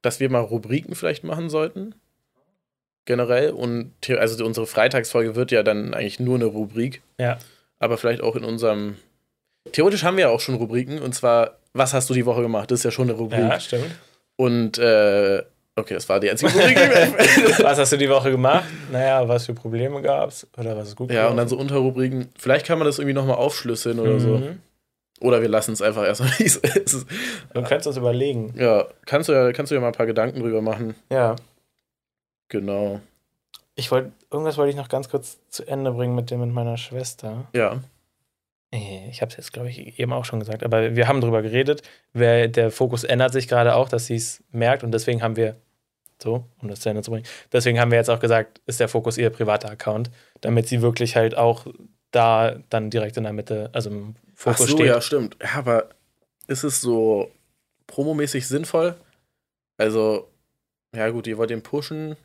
dass 0.00 0.20
wir 0.20 0.30
mal 0.30 0.40
Rubriken 0.40 0.94
vielleicht 0.94 1.24
machen 1.24 1.50
sollten. 1.50 1.94
Generell. 3.04 3.50
Und 3.50 3.92
also 4.16 4.44
unsere 4.44 4.66
Freitagsfolge 4.66 5.34
wird 5.34 5.50
ja 5.50 5.62
dann 5.62 5.94
eigentlich 5.94 6.20
nur 6.20 6.36
eine 6.36 6.44
Rubrik. 6.44 7.02
Ja. 7.18 7.38
Aber 7.78 7.98
vielleicht 7.98 8.20
auch 8.22 8.36
in 8.36 8.44
unserem. 8.44 8.96
Theoretisch 9.72 10.04
haben 10.04 10.16
wir 10.16 10.24
ja 10.24 10.30
auch 10.30 10.40
schon 10.40 10.54
Rubriken. 10.54 11.00
Und 11.00 11.14
zwar, 11.14 11.58
was 11.72 11.94
hast 11.94 12.10
du 12.10 12.14
die 12.14 12.26
Woche 12.26 12.42
gemacht? 12.42 12.70
Das 12.70 12.80
ist 12.80 12.84
ja 12.84 12.90
schon 12.90 13.08
eine 13.08 13.18
Rubrik. 13.18 13.40
Ja, 13.40 13.58
stimmt. 13.58 13.90
Und 14.36 14.78
äh, 14.78 15.42
okay, 15.76 15.94
das 15.94 16.08
war 16.08 16.20
die 16.20 16.30
einzige 16.30 16.52
Rubrik. 16.52 16.76
Was 17.62 17.78
hast 17.78 17.92
du 17.92 17.96
die 17.96 18.08
Woche 18.08 18.30
gemacht? 18.30 18.64
Naja, 18.90 19.26
was 19.28 19.46
für 19.46 19.54
Probleme 19.54 20.00
gab's? 20.02 20.46
Oder 20.56 20.76
was 20.76 20.88
ist 20.88 20.96
gut 20.96 21.10
Ja, 21.10 21.28
und 21.28 21.36
dann 21.36 21.48
so 21.48 21.56
Unterrubriken. 21.56 22.28
Vielleicht 22.38 22.66
kann 22.66 22.78
man 22.78 22.86
das 22.86 22.98
irgendwie 22.98 23.14
nochmal 23.14 23.36
aufschlüsseln 23.36 23.98
oder 23.98 24.18
so. 24.18 24.38
Mhm. 24.38 24.60
Oder 25.20 25.40
wir 25.40 25.48
lassen 25.48 25.72
es 25.72 25.82
einfach 25.82 26.04
erstmal, 26.04 26.30
wie 26.38 26.44
es 26.44 26.56
ist. 26.56 27.06
Du 27.54 27.62
könntest 27.62 27.86
uns 27.86 27.96
überlegen. 27.96 28.54
Ja, 28.56 28.86
kannst 29.06 29.28
du 29.28 29.32
ja, 29.32 29.52
kannst 29.52 29.70
du 29.70 29.74
ja 29.76 29.80
mal 29.80 29.88
ein 29.88 29.92
paar 29.92 30.06
Gedanken 30.06 30.40
drüber 30.40 30.62
machen. 30.62 30.94
Ja. 31.10 31.36
Genau. 32.52 33.00
Ich 33.74 33.90
wollte, 33.90 34.12
irgendwas 34.30 34.58
wollte 34.58 34.68
ich 34.70 34.76
noch 34.76 34.90
ganz 34.90 35.08
kurz 35.08 35.38
zu 35.48 35.66
Ende 35.66 35.90
bringen 35.92 36.14
mit 36.14 36.30
dem 36.30 36.40
mit 36.40 36.50
meiner 36.50 36.76
Schwester. 36.76 37.48
Ja. 37.54 37.80
Nee, 38.70 39.08
Ich 39.10 39.22
habe 39.22 39.30
es 39.30 39.38
jetzt, 39.38 39.52
glaube 39.54 39.70
ich, 39.70 39.98
eben 39.98 40.12
auch 40.12 40.26
schon 40.26 40.38
gesagt, 40.38 40.62
aber 40.62 40.94
wir 40.94 41.08
haben 41.08 41.22
drüber 41.22 41.40
geredet. 41.40 41.82
Wer, 42.12 42.48
der 42.48 42.70
Fokus 42.70 43.04
ändert 43.04 43.32
sich 43.32 43.48
gerade 43.48 43.74
auch, 43.74 43.88
dass 43.88 44.06
sie 44.06 44.16
es 44.16 44.42
merkt 44.50 44.84
und 44.84 44.92
deswegen 44.92 45.22
haben 45.22 45.36
wir, 45.36 45.56
so, 46.22 46.44
um 46.60 46.68
das 46.68 46.80
zu 46.80 46.90
Ende 46.90 47.02
zu 47.02 47.10
bringen, 47.10 47.26
deswegen 47.52 47.80
haben 47.80 47.90
wir 47.90 47.98
jetzt 47.98 48.10
auch 48.10 48.20
gesagt, 48.20 48.60
ist 48.66 48.80
der 48.80 48.88
Fokus 48.88 49.16
ihr 49.16 49.30
privater 49.30 49.70
Account, 49.70 50.10
damit 50.42 50.68
sie 50.68 50.82
wirklich 50.82 51.16
halt 51.16 51.34
auch 51.36 51.66
da 52.10 52.58
dann 52.68 52.90
direkt 52.90 53.16
in 53.16 53.24
der 53.24 53.32
Mitte, 53.32 53.70
also 53.72 53.88
im 53.88 54.14
Ach 54.16 54.36
Fokus 54.36 54.68
so, 54.68 54.76
steht. 54.76 54.86
ja, 54.86 55.00
stimmt. 55.00 55.36
Ja, 55.42 55.54
aber 55.54 55.88
ist 56.46 56.64
es 56.64 56.82
so 56.82 57.30
promomäßig 57.86 58.46
sinnvoll? 58.46 58.96
Also, 59.78 60.28
ja 60.94 61.08
gut, 61.08 61.26
ihr 61.26 61.38
wollt 61.38 61.50
den 61.50 61.62
pushen. 61.62 62.16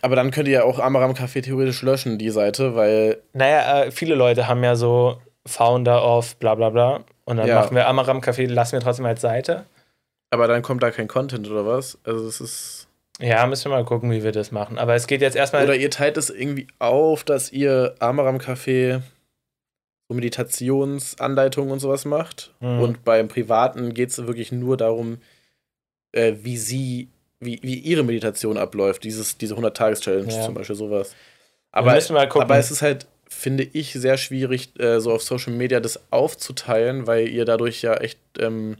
Aber 0.00 0.16
dann 0.16 0.30
könnt 0.30 0.48
ihr 0.48 0.54
ja 0.54 0.64
auch 0.64 0.78
Amaram 0.78 1.12
Café 1.12 1.42
theoretisch 1.42 1.82
löschen, 1.82 2.18
die 2.18 2.30
Seite, 2.30 2.74
weil, 2.74 3.22
Naja, 3.34 3.82
äh, 3.84 3.90
viele 3.90 4.14
Leute 4.14 4.48
haben 4.48 4.64
ja 4.64 4.74
so 4.74 5.20
Founder 5.46 6.02
of 6.04 6.36
bla 6.36 6.54
bla 6.54 6.70
bla 6.70 7.04
und 7.24 7.36
dann 7.36 7.46
Ja. 7.46 7.60
machen 7.60 7.76
wir 7.76 7.86
Amaram 7.86 8.20
Café, 8.20 8.46
lassen 8.48 8.72
wir 8.72 8.80
trotzdem 8.80 9.04
als 9.06 9.20
Seite. 9.20 9.66
aber 10.30 10.48
dann 10.48 10.62
kommt 10.62 10.82
da 10.82 10.90
kein 10.90 11.08
Content 11.08 11.48
oder 11.50 11.66
was? 11.66 11.98
Also 12.04 12.26
es 12.26 12.40
ist. 12.40 12.88
Ja, 13.20 13.46
müssen 13.46 13.70
wir 13.70 13.76
mal 13.76 13.84
gucken, 13.84 14.10
wie 14.10 14.22
wir 14.24 14.32
das 14.32 14.50
machen. 14.52 14.76
Aber 14.78 14.94
es 14.94 15.06
geht 15.06 15.22
jetzt 15.22 15.36
erstmal. 15.36 15.64
Oder 15.64 15.76
ihr 15.76 15.90
teilt 15.90 16.16
es 16.18 16.28
irgendwie 16.30 16.66
auf, 16.78 17.24
dass 17.24 17.50
ihr 17.52 17.94
Amaram 18.00 18.36
Café 18.38 19.00
so 20.08 20.14
Meditationsanleitungen 20.14 21.70
und 21.70 21.78
sowas 21.80 22.04
macht. 22.04 22.52
Mhm. 22.60 22.80
Und 22.80 23.04
beim 23.04 23.28
Privaten 23.28 23.94
geht 23.94 24.10
es 24.10 24.18
wirklich 24.26 24.52
nur 24.52 24.76
darum, 24.76 25.18
äh, 26.12 26.34
wie 26.42 26.56
sie, 26.58 27.08
wie, 27.40 27.60
wie 27.62 27.74
ihre 27.78 28.02
Meditation 28.02 28.56
abläuft. 28.56 29.04
Dieses, 29.04 29.36
diese 29.38 29.54
100-Tages-Challenge 29.54 30.32
Ja. 30.32 30.42
zum 30.44 30.54
Beispiel, 30.54 30.76
sowas. 30.76 31.14
Aber, 31.72 31.92
aber 31.92 32.56
es 32.58 32.70
ist 32.70 32.82
halt, 32.82 33.06
finde 33.28 33.64
ich, 33.64 33.92
sehr 33.92 34.16
schwierig, 34.16 34.78
äh, 34.80 35.00
so 35.00 35.12
auf 35.12 35.22
Social 35.22 35.52
Media 35.52 35.80
das 35.80 36.00
aufzuteilen, 36.10 37.06
weil 37.06 37.28
ihr 37.28 37.44
dadurch 37.44 37.82
ja 37.82 37.94
echt 37.94 38.18
ähm, 38.38 38.76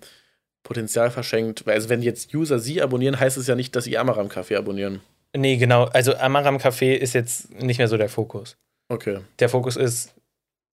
Potenzial 0.62 1.10
verschenkt. 1.10 1.66
Weil, 1.66 1.74
Also 1.74 1.88
wenn 1.88 2.02
jetzt 2.02 2.34
User 2.34 2.58
sie 2.58 2.80
abonnieren, 2.80 3.20
heißt 3.20 3.36
es 3.36 3.46
ja 3.46 3.54
nicht, 3.54 3.76
dass 3.76 3.84
sie 3.84 3.98
Amaram 3.98 4.28
Café 4.28 4.56
abonnieren. 4.56 5.00
Nee, 5.36 5.56
genau. 5.58 5.84
Also 5.84 6.14
Amaram 6.16 6.56
Café 6.56 6.94
ist 6.94 7.12
jetzt 7.12 7.52
nicht 7.60 7.78
mehr 7.78 7.88
so 7.88 7.96
der 7.98 8.08
Fokus. 8.08 8.56
Okay. 8.88 9.18
Der 9.38 9.48
Fokus 9.50 9.76
ist 9.76 10.14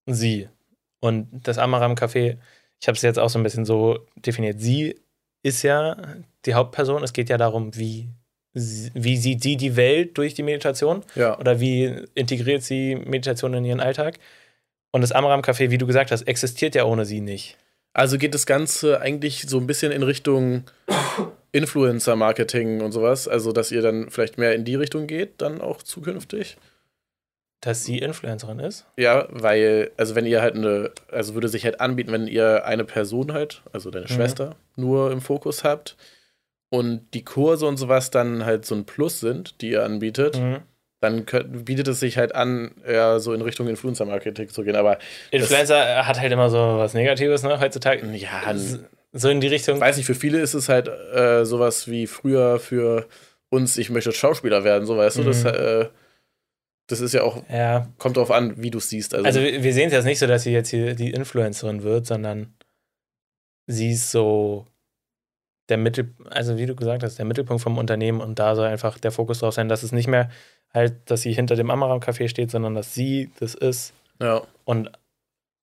sie. 0.06 0.48
Und 1.00 1.28
das 1.46 1.58
Amaram 1.58 1.94
Café, 1.94 2.38
ich 2.80 2.88
habe 2.88 2.96
es 2.96 3.02
jetzt 3.02 3.18
auch 3.18 3.28
so 3.28 3.38
ein 3.38 3.42
bisschen 3.42 3.66
so 3.66 3.98
definiert. 4.16 4.60
Sie 4.60 4.96
ist 5.44 5.62
ja 5.62 5.96
die 6.46 6.54
Hauptperson. 6.54 7.04
Es 7.04 7.12
geht 7.12 7.28
ja 7.28 7.36
darum, 7.38 7.76
wie, 7.76 8.08
wie 8.52 9.16
sieht 9.16 9.42
sie 9.42 9.56
die 9.56 9.76
Welt 9.76 10.18
durch 10.18 10.34
die 10.34 10.42
Meditation 10.42 11.04
Ja. 11.14 11.38
oder 11.38 11.60
wie 11.60 11.94
integriert 12.14 12.62
sie 12.64 12.96
Meditation 12.96 13.54
in 13.54 13.64
ihren 13.64 13.80
Alltag. 13.80 14.18
Und 14.90 15.02
das 15.02 15.12
Amaram 15.12 15.42
Café, 15.42 15.70
wie 15.70 15.78
du 15.78 15.86
gesagt 15.86 16.10
hast, 16.10 16.22
existiert 16.22 16.74
ja 16.74 16.84
ohne 16.84 17.04
sie 17.04 17.20
nicht. 17.20 17.56
Also 17.92 18.18
geht 18.18 18.34
das 18.34 18.46
Ganze 18.46 19.00
eigentlich 19.00 19.42
so 19.48 19.58
ein 19.58 19.66
bisschen 19.68 19.92
in 19.92 20.02
Richtung 20.02 20.64
Influencer-Marketing 21.52 22.80
und 22.80 22.92
sowas. 22.92 23.28
Also, 23.28 23.52
dass 23.52 23.70
ihr 23.70 23.82
dann 23.82 24.10
vielleicht 24.10 24.38
mehr 24.38 24.54
in 24.54 24.64
die 24.64 24.74
Richtung 24.74 25.06
geht, 25.06 25.40
dann 25.40 25.60
auch 25.60 25.82
zukünftig. 25.82 26.56
Dass 27.64 27.82
sie 27.84 27.98
Influencerin 27.98 28.58
ist. 28.58 28.84
Ja, 28.98 29.26
weil, 29.30 29.90
also 29.96 30.14
wenn 30.14 30.26
ihr 30.26 30.42
halt 30.42 30.54
eine, 30.54 30.90
also 31.10 31.32
würde 31.34 31.48
sich 31.48 31.64
halt 31.64 31.80
anbieten, 31.80 32.12
wenn 32.12 32.26
ihr 32.26 32.66
eine 32.66 32.84
Person 32.84 33.32
halt, 33.32 33.62
also 33.72 33.90
deine 33.90 34.04
Mhm. 34.04 34.10
Schwester, 34.10 34.56
nur 34.76 35.10
im 35.10 35.20
Fokus 35.22 35.64
habt 35.64 35.96
und 36.70 37.06
die 37.14 37.24
Kurse 37.24 37.66
und 37.66 37.76
sowas 37.76 38.10
dann 38.10 38.44
halt 38.44 38.66
so 38.66 38.74
ein 38.74 38.84
Plus 38.84 39.20
sind, 39.20 39.60
die 39.62 39.70
ihr 39.70 39.84
anbietet, 39.84 40.36
Mhm. 40.38 40.58
dann 41.00 41.26
könnt, 41.26 41.64
bietet 41.64 41.88
es 41.88 42.00
sich 42.00 42.18
halt 42.18 42.34
an, 42.34 42.72
ja, 42.86 43.18
so 43.18 43.32
in 43.32 43.40
Richtung 43.42 43.68
Influencer-Marketing 43.68 44.48
zu 44.48 44.62
gehen. 44.62 44.76
Aber 44.76 44.98
Influencer 45.30 46.06
hat 46.06 46.20
halt 46.20 46.32
immer 46.32 46.50
so 46.50 46.58
was 46.58 46.94
Negatives, 46.94 47.42
ne, 47.42 47.60
heutzutage. 47.60 48.06
ja, 48.14 48.54
So 49.12 49.28
in 49.28 49.40
die 49.40 49.46
Richtung. 49.48 49.76
Ich 49.76 49.80
weiß 49.80 49.96
nicht, 49.96 50.06
für 50.06 50.14
viele 50.14 50.40
ist 50.40 50.54
es 50.54 50.68
halt 50.68 50.88
äh, 50.88 51.44
sowas 51.44 51.88
wie 51.88 52.06
früher 52.06 52.58
für 52.58 53.06
uns, 53.48 53.78
ich 53.78 53.88
möchte 53.90 54.10
Schauspieler 54.12 54.64
werden, 54.64 54.84
so 54.86 54.96
weißt 54.96 55.18
du, 55.18 55.22
das, 55.24 55.44
Mhm. 55.44 55.50
äh, 55.50 55.86
das 56.86 57.00
ist 57.00 57.12
ja 57.14 57.22
auch, 57.22 57.42
Ja, 57.48 57.88
kommt 57.98 58.16
drauf 58.16 58.30
an, 58.30 58.54
wie 58.62 58.70
du 58.70 58.78
es 58.78 58.88
siehst. 58.90 59.14
Also, 59.14 59.26
also 59.26 59.40
wir 59.40 59.72
sehen 59.72 59.86
es 59.88 59.92
jetzt 59.94 60.04
nicht 60.04 60.18
so, 60.18 60.26
dass 60.26 60.42
sie 60.42 60.52
jetzt 60.52 60.68
hier 60.68 60.94
die 60.94 61.10
Influencerin 61.10 61.82
wird, 61.82 62.06
sondern 62.06 62.54
sie 63.66 63.92
ist 63.92 64.10
so 64.10 64.66
der 65.70 65.78
Mittel, 65.78 66.14
also 66.30 66.58
wie 66.58 66.66
du 66.66 66.74
gesagt 66.76 67.02
hast, 67.02 67.18
der 67.18 67.24
Mittelpunkt 67.24 67.62
vom 67.62 67.78
Unternehmen 67.78 68.20
und 68.20 68.38
da 68.38 68.54
soll 68.54 68.66
einfach 68.66 68.98
der 68.98 69.12
Fokus 69.12 69.38
drauf 69.38 69.54
sein, 69.54 69.68
dass 69.68 69.82
es 69.82 69.92
nicht 69.92 70.08
mehr 70.08 70.30
halt, 70.74 70.94
dass 71.10 71.22
sie 71.22 71.32
hinter 71.32 71.56
dem 71.56 71.70
Amaram-Café 71.70 72.28
steht, 72.28 72.50
sondern 72.50 72.74
dass 72.74 72.92
sie 72.92 73.30
das 73.40 73.54
ist 73.54 73.94
Ja. 74.20 74.42
und 74.64 74.90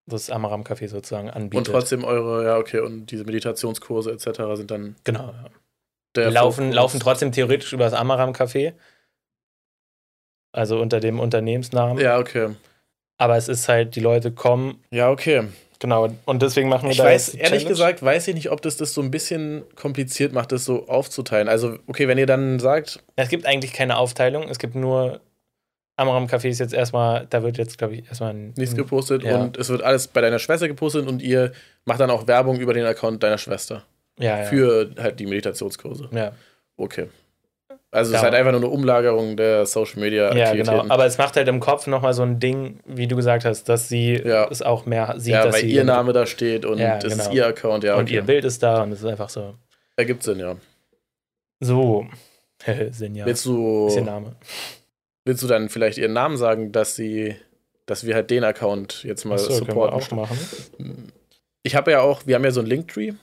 das 0.07 0.31
Amaram-Café 0.31 0.87
sozusagen 0.87 1.29
anbietet. 1.29 1.67
Und 1.67 1.73
trotzdem 1.73 2.03
eure, 2.03 2.43
ja, 2.45 2.57
okay, 2.57 2.79
und 2.79 3.11
diese 3.11 3.23
Meditationskurse 3.25 4.11
etc. 4.11 4.39
sind 4.55 4.71
dann 4.71 4.95
Genau. 5.03 5.27
Ja. 5.27 5.45
Die 6.15 6.21
laufen, 6.21 6.63
Fokus. 6.65 6.75
laufen 6.75 6.99
trotzdem 6.99 7.31
theoretisch 7.31 7.71
über 7.71 7.83
das 7.85 7.93
Amaram-Café. 7.93 8.73
Also 10.53 10.79
unter 10.81 10.99
dem 10.99 11.19
Unternehmensnamen. 11.19 11.97
Ja, 12.03 12.19
okay. 12.19 12.49
Aber 13.17 13.37
es 13.37 13.47
ist 13.47 13.67
halt, 13.69 13.95
die 13.95 13.99
Leute 13.99 14.31
kommen, 14.31 14.83
Ja, 14.91 15.09
okay. 15.11 15.43
genau, 15.79 16.09
und 16.25 16.41
deswegen 16.41 16.69
machen 16.69 16.85
wir 16.85 16.91
Ich 16.91 16.97
da 16.97 17.03
weiß, 17.05 17.35
ehrlich 17.35 17.49
Challenge. 17.49 17.69
gesagt, 17.69 18.03
weiß 18.03 18.27
ich 18.29 18.33
nicht, 18.35 18.49
ob 18.51 18.61
das 18.61 18.77
das 18.77 18.93
so 18.93 19.01
ein 19.01 19.11
bisschen 19.11 19.63
kompliziert 19.75 20.33
macht, 20.33 20.51
das 20.51 20.65
so 20.65 20.87
aufzuteilen. 20.87 21.47
Also, 21.47 21.77
okay, 21.87 22.07
wenn 22.07 22.17
ihr 22.17 22.25
dann 22.25 22.59
sagt, 22.59 23.03
Es 23.15 23.29
gibt 23.29 23.45
eigentlich 23.45 23.73
keine 23.73 23.97
Aufteilung, 23.97 24.49
es 24.49 24.57
gibt 24.59 24.75
nur 24.75 25.21
Amaram 25.97 26.25
Café 26.25 26.47
ist 26.49 26.59
jetzt 26.59 26.73
erstmal, 26.73 27.27
da 27.29 27.43
wird 27.43 27.57
jetzt, 27.59 27.77
glaube 27.77 27.95
ich, 27.95 28.07
erstmal 28.07 28.33
ein, 28.33 28.53
nichts 28.57 28.75
gepostet 28.75 29.23
Ja. 29.23 29.39
und 29.39 29.57
es 29.57 29.69
wird 29.69 29.83
alles 29.83 30.07
bei 30.07 30.21
deiner 30.21 30.39
Schwester 30.39 30.67
gepostet 30.67 31.05
und 31.07 31.21
ihr 31.21 31.51
macht 31.85 31.99
dann 31.99 32.09
auch 32.09 32.25
Werbung 32.27 32.59
über 32.59 32.73
den 32.73 32.85
Account 32.85 33.21
deiner 33.21 33.37
Schwester 33.37 33.83
ja, 34.17 34.39
ja. 34.39 34.43
für 34.45 34.89
halt 34.97 35.19
die 35.19 35.27
Meditationskurse. 35.27 36.09
ja. 36.11 36.31
Okay. 36.77 37.07
Also, 37.93 38.11
es 38.11 38.15
ist 38.15 38.21
Ja. 38.21 38.23
halt 38.23 38.35
einfach 38.35 38.51
nur 38.53 38.61
eine 38.61 38.69
Umlagerung 38.69 39.35
der 39.35 39.65
Social 39.65 39.99
Media 39.99 40.33
ja, 40.35 40.45
Aktivitäten. 40.45 40.81
genau. 40.81 40.93
Aber 40.93 41.05
es 41.05 41.17
macht 41.17 41.35
halt 41.35 41.47
im 41.49 41.59
Kopf 41.59 41.87
nochmal 41.87 42.13
so 42.13 42.21
ein 42.23 42.39
Ding, 42.39 42.79
wie 42.85 43.05
du 43.07 43.15
gesagt 43.17 43.43
hast, 43.43 43.67
dass 43.67 43.89
sie 43.89 44.13
Ja. 44.15 44.47
es 44.49 44.61
auch 44.61 44.85
mehr 44.85 45.15
sieht, 45.17 45.33
ja, 45.33 45.43
dass 45.43 45.55
weil 45.55 45.61
sie 45.63 45.71
ihr 45.73 45.83
Name 45.83 46.13
da 46.13 46.25
steht 46.25 46.65
und 46.65 46.77
Ja, 46.79 46.97
das 46.97 47.13
ist 47.13 47.19
genau. 47.23 47.31
ihr 47.35 47.47
Account, 47.47 47.83
ja. 47.83 47.95
und 47.95 48.03
okay. 48.03 48.15
ihr 48.15 48.21
Bild 48.21 48.45
ist 48.45 48.63
da 48.63 48.83
und 48.83 48.91
es 48.93 48.99
ist 48.99 49.05
einfach 49.05 49.29
so. 49.29 49.55
Ergibt 49.97 50.23
Sinn, 50.23 50.39
ja. 50.39 50.55
So. 51.59 52.05
Sinn, 52.91 53.15
ja. 53.15 53.25
Willst 53.25 53.45
du, 53.45 53.87
Ist 53.87 53.95
ihr 53.97 54.03
Name. 54.03 54.35
willst 55.25 55.43
du 55.43 55.47
dann 55.47 55.67
vielleicht 55.69 55.97
ihren 55.97 56.13
Namen 56.13 56.37
sagen, 56.37 56.71
dass 56.71 56.95
sie, 56.95 57.35
dass 57.87 58.05
wir 58.05 58.15
halt 58.15 58.29
den 58.29 58.43
Account 58.45 59.03
jetzt 59.03 59.25
mal 59.25 59.35
Achso, 59.35 59.47
können 59.49 59.59
wir 59.61 59.65
supporten? 59.67 59.99
auch 59.99 60.11
machen. 60.11 61.11
Ich 61.63 61.75
habe 61.75 61.91
ja 61.91 62.01
auch, 62.01 62.21
wir 62.25 62.35
haben 62.35 62.43
ja 62.45 62.51
so 62.51 62.61
einen 62.61 62.69
Linktree 62.69 63.13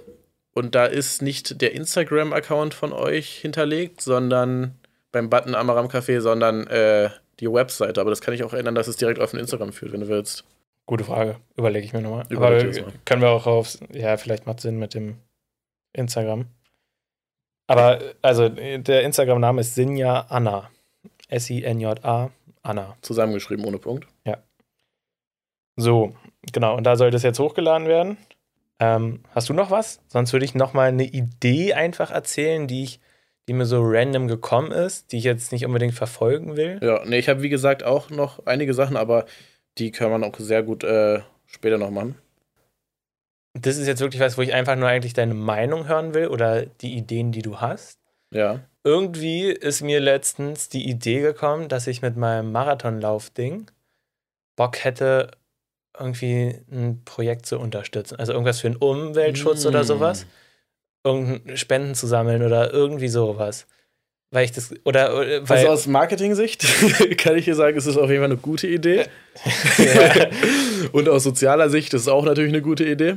und 0.59 0.75
da 0.75 0.87
ist 0.87 1.23
nicht 1.23 1.63
der 1.63 1.73
Instagram-Account 1.73 2.75
von 2.75 2.93
euch 2.93 3.37
hinterlegt, 3.37 4.01
sondern 4.01 4.75
beim 5.13 5.31
Button 5.31 5.55
Amaram 5.55 5.87
Café, 5.87 6.21
sondern 6.21 6.67
äh, 6.67 7.11
die 7.39 7.51
Webseite. 7.51 8.01
Aber 8.01 8.11
das 8.11 8.21
kann 8.21 8.35
ich 8.35 8.43
auch 8.43 8.53
ändern, 8.53 8.75
dass 8.75 8.89
es 8.89 8.97
direkt 8.97 9.21
auf 9.21 9.31
den 9.31 9.39
Instagram 9.39 9.73
führt, 9.73 9.93
wenn 9.93 10.01
du 10.01 10.09
willst. 10.09 10.45
Gute 10.87 11.05
Frage. 11.05 11.37
Überlege 11.57 11.87
ich 11.87 11.93
mir 11.93 12.03
nochmal. 12.03 12.23
Aber 12.23 12.35
Überleg 12.35 12.67
das 12.67 12.81
mal. 12.81 12.93
können 13.05 13.23
wir 13.23 13.31
auch 13.31 13.47
auf, 13.47 13.79
ja, 13.93 14.17
vielleicht 14.17 14.47
macht 14.47 14.61
Sinn 14.61 14.81
mit 14.81 14.95
dem 14.95 15.19
Instagram. 15.93 16.47
Aber 17.69 18.01
also 18.21 18.49
der 18.49 19.03
Instagram-Name 19.03 19.61
ist 19.61 19.77
Sinja 19.77 20.27
Anna. 20.29 20.71
S-I-N-J-A 21.29 22.31
Anna. 22.63 22.97
Zusammengeschrieben 23.03 23.65
ohne 23.65 23.79
Punkt. 23.79 24.09
So, 25.77 26.17
genau. 26.53 26.77
Und 26.77 26.85
da 26.85 26.97
soll 26.97 27.13
das 27.13 27.23
jetzt 27.23 27.39
hochgeladen 27.39 27.87
werden. 27.87 28.19
Ähm, 28.81 29.23
hast 29.35 29.49
du 29.49 29.55
noch 29.55 29.71
was? 29.71 30.01
Sonst 30.09 30.33
würde 30.33 30.45
ich 30.45 30.55
noch 30.55 30.73
mal 30.73 30.89
eine 30.89 31.05
Idee 31.05 31.75
einfach 31.75 32.11
erzählen, 32.11 32.67
die 32.67 32.85
ich, 32.85 33.01
die 33.49 33.53
mir 33.53 33.67
so 33.67 33.81
random 33.83 34.29
gekommen 34.29 34.73
ist, 34.73 35.13
die 35.13 35.19
ich 35.19 35.25
jetzt 35.25 35.53
nicht 35.53 35.67
unbedingt 35.67 35.95
verfolgen 35.95 36.57
will. 36.57 36.79
Ja, 36.83 37.05
nee, 37.05 37.19
ich 37.19 37.29
habe 37.29 37.43
wie 37.43 37.49
gesagt 37.49 37.83
auch 37.83 38.11
noch 38.11 38.47
einige 38.47 38.75
Sachen, 38.75 38.97
aber 38.97 39.27
die 39.79 39.91
kann 39.91 40.11
man 40.11 40.25
auch 40.25 40.35
sehr 40.39 40.63
gut 40.63 40.85
äh, 40.85 41.21
später 41.47 41.79
noch 41.79 41.91
machen. 41.91 42.17
Das 43.55 43.77
ist 43.77 43.87
jetzt 43.89 44.01
wirklich 44.01 44.21
was, 44.21 44.39
wo 44.39 44.43
ich 44.43 44.55
einfach 44.55 44.77
nur 44.77 44.89
eigentlich 44.89 45.15
deine 45.15 45.35
Meinung 45.35 45.89
hören 45.89 46.15
will 46.15 46.29
oder 46.29 46.67
die 46.67 46.97
Ideen, 46.97 47.33
die 47.33 47.43
du 47.43 47.61
hast. 47.61 47.99
Ja. 48.31 48.61
irgendwie 48.85 49.45
ist 49.51 49.81
mir 49.81 50.01
letztens 50.01 50.69
die 50.69 50.87
Idee 50.89 51.21
gekommen, 51.21 51.69
dass 51.69 51.87
ich 51.87 52.03
mit 52.03 52.17
meinem 52.17 52.53
Marathonlauf-Ding 52.53 53.71
Bock 54.57 54.85
hätte, 54.85 55.31
irgendwie 56.01 56.55
ein 56.71 57.03
Projekt 57.05 57.47
zu 57.47 57.59
unterstützen. 57.59 58.17
Also 58.17 58.33
irgendwas 58.33 58.61
für 58.61 58.71
den 58.71 58.77
Umweltschutz 58.77 59.65
oder 59.67 59.83
Mm. 59.83 59.87
sowas. 59.87 60.27
Irgendein 61.05 61.57
Spenden 61.57 61.95
zu 61.95 62.07
sammeln 62.07 62.43
oder 62.43 62.73
irgendwie 62.73 63.09
sowas. 63.09 63.67
Weil 64.31 64.45
ich 64.45 64.53
das, 64.53 64.71
oder, 64.85 65.17
oder 65.17 65.49
weil, 65.49 65.57
Also 65.59 65.69
aus 65.69 65.87
Marketing-Sicht 65.87 66.67
kann 67.19 67.37
ich 67.37 67.47
dir 67.47 67.55
sagen, 67.55 67.79
es 67.79 67.87
ist 67.87 67.97
auf 67.97 68.11
jeden 68.11 68.21
Fall 68.23 68.31
eine 68.31 68.37
gute 68.37 68.67
Idee. 68.67 69.07
Und 70.93 71.09
aus 71.09 71.23
sozialer 71.25 71.71
Sicht 71.71 71.95
ist 71.95 72.03
es 72.03 72.09
auch 72.09 72.25
natürlich 72.25 72.53
eine 72.53 72.63
gute 72.63 72.85
Idee. 72.85 73.17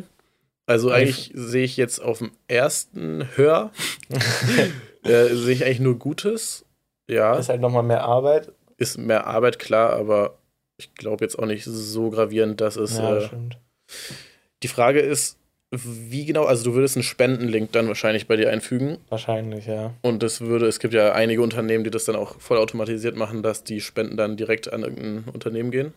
Also 0.68 0.90
eigentlich 0.92 1.32
sehe 1.34 1.64
ich 1.66 1.76
jetzt 1.76 2.00
auf 2.00 2.20
dem 2.20 2.32
ersten 2.48 3.28
Hör, 3.36 3.72
äh, 5.04 5.26
sehe 5.36 5.54
ich 5.54 5.66
eigentlich 5.66 5.80
nur 5.82 5.98
Gutes. 6.00 6.64
Ja, 7.08 7.36
ist 7.36 7.50
halt 7.50 7.60
nochmal 7.60 7.84
mehr 7.84 8.04
Arbeit. 8.04 8.52
ist 8.78 8.98
mehr 8.98 9.28
Arbeit, 9.28 9.60
klar, 9.60 9.92
aber 9.94 10.38
ich 10.82 10.96
glaube 10.96 11.24
jetzt 11.24 11.38
auch 11.40 11.46
nicht 11.46 11.64
so 11.66 12.10
gravierend, 12.10 12.60
dass 12.62 12.76
es. 12.76 12.98
Ja, 12.98 13.18
äh, 13.18 13.30
die 14.64 14.68
Frage 14.68 15.00
ist, 15.00 15.38
wie 15.72 16.26
genau, 16.26 16.44
also 16.46 16.66
du 16.66 16.74
würdest 16.76 16.98
einen 16.98 17.04
Spendenlink 17.04 17.72
dann 17.72 17.88
wahrscheinlich 17.88 18.28
bei 18.28 18.36
dir 18.36 18.50
einfügen. 18.50 18.98
Wahrscheinlich, 19.10 19.68
ja. 19.68 19.94
Und 20.02 20.22
das 20.22 20.42
würde, 20.42 20.68
es 20.68 20.80
gibt 20.80 20.94
ja 20.94 21.14
einige 21.14 21.42
Unternehmen, 21.42 21.84
die 21.84 21.90
das 21.92 22.06
dann 22.06 22.16
auch 22.16 22.40
vollautomatisiert 22.42 23.16
machen, 23.16 23.42
dass 23.42 23.64
die 23.64 23.80
Spenden 23.80 24.18
dann 24.18 24.36
direkt 24.38 24.72
an 24.72 24.84
irgendein 24.84 25.24
Unternehmen 25.34 25.72
gehen. 25.72 25.94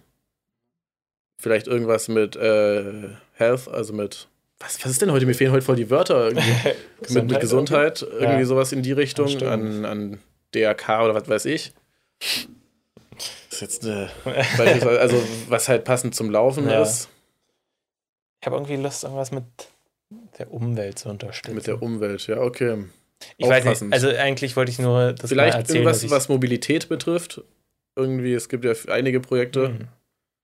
Vielleicht 1.41 1.67
irgendwas 1.67 2.09
mit 2.09 2.37
äh, 2.37 2.85
Health, 3.33 3.69
also 3.69 3.93
mit. 3.93 4.29
Was, 4.61 4.83
was 4.85 4.93
ist 4.93 5.03
denn 5.03 5.11
heute? 5.11 5.27
Mir 5.27 5.35
fehlen 5.35 5.51
heute 5.53 5.65
voll 5.67 5.77
die 5.77 5.91
Wörter. 5.91 6.31
Mit, 7.11 7.25
mit 7.31 7.41
Gesundheit, 7.41 8.01
irgendwie 8.03 8.41
Ja. 8.41 8.47
sowas 8.47 8.73
in 8.73 8.83
die 8.83 8.93
Richtung, 8.93 9.27
Ja, 9.29 9.51
an, 9.51 9.85
an 9.85 10.21
DRK 10.55 11.03
oder 11.05 11.15
was 11.15 11.29
weiß 11.29 11.45
ich. 11.47 11.75
Das 13.61 13.63
ist 13.63 13.85
jetzt 13.85 13.85
eine. 13.85 14.11
also, 14.99 15.23
was 15.49 15.69
halt 15.69 15.85
passend 15.85 16.15
zum 16.15 16.31
Laufen 16.31 16.69
Ja. 16.69 16.83
ist, 16.83 17.09
Ich 18.41 18.47
habe 18.47 18.57
irgendwie 18.57 18.77
Lust, 18.77 19.05
irgendwas 19.05 19.31
mit 19.31 19.45
der 20.39 20.53
Umwelt 20.53 20.99
zu 20.99 21.09
unterstützen. 21.09 21.55
mit 21.55 21.67
der 21.67 21.81
Umwelt. 21.81 22.27
Ja, 22.27 22.39
okay. 22.39 22.85
ich 23.37 23.49
weiß 23.49 23.65
nicht, 23.65 23.93
also 23.93 24.09
eigentlich 24.09 24.57
wollte 24.57 24.71
ich 24.71 24.79
nur 24.79 25.13
das 25.13 25.31
Vielleicht 25.31 25.55
mal 25.55 25.61
erzählen, 25.61 25.79
irgendwas, 25.85 26.11
was 26.11 26.29
Mobilität 26.29 26.89
betrifft. 26.89 27.43
Irgendwie, 27.97 28.35
es 28.35 28.49
gibt 28.49 28.65
ja 28.65 28.73
einige 28.89 29.21
Projekte. 29.21 29.69
Hm. 29.69 29.89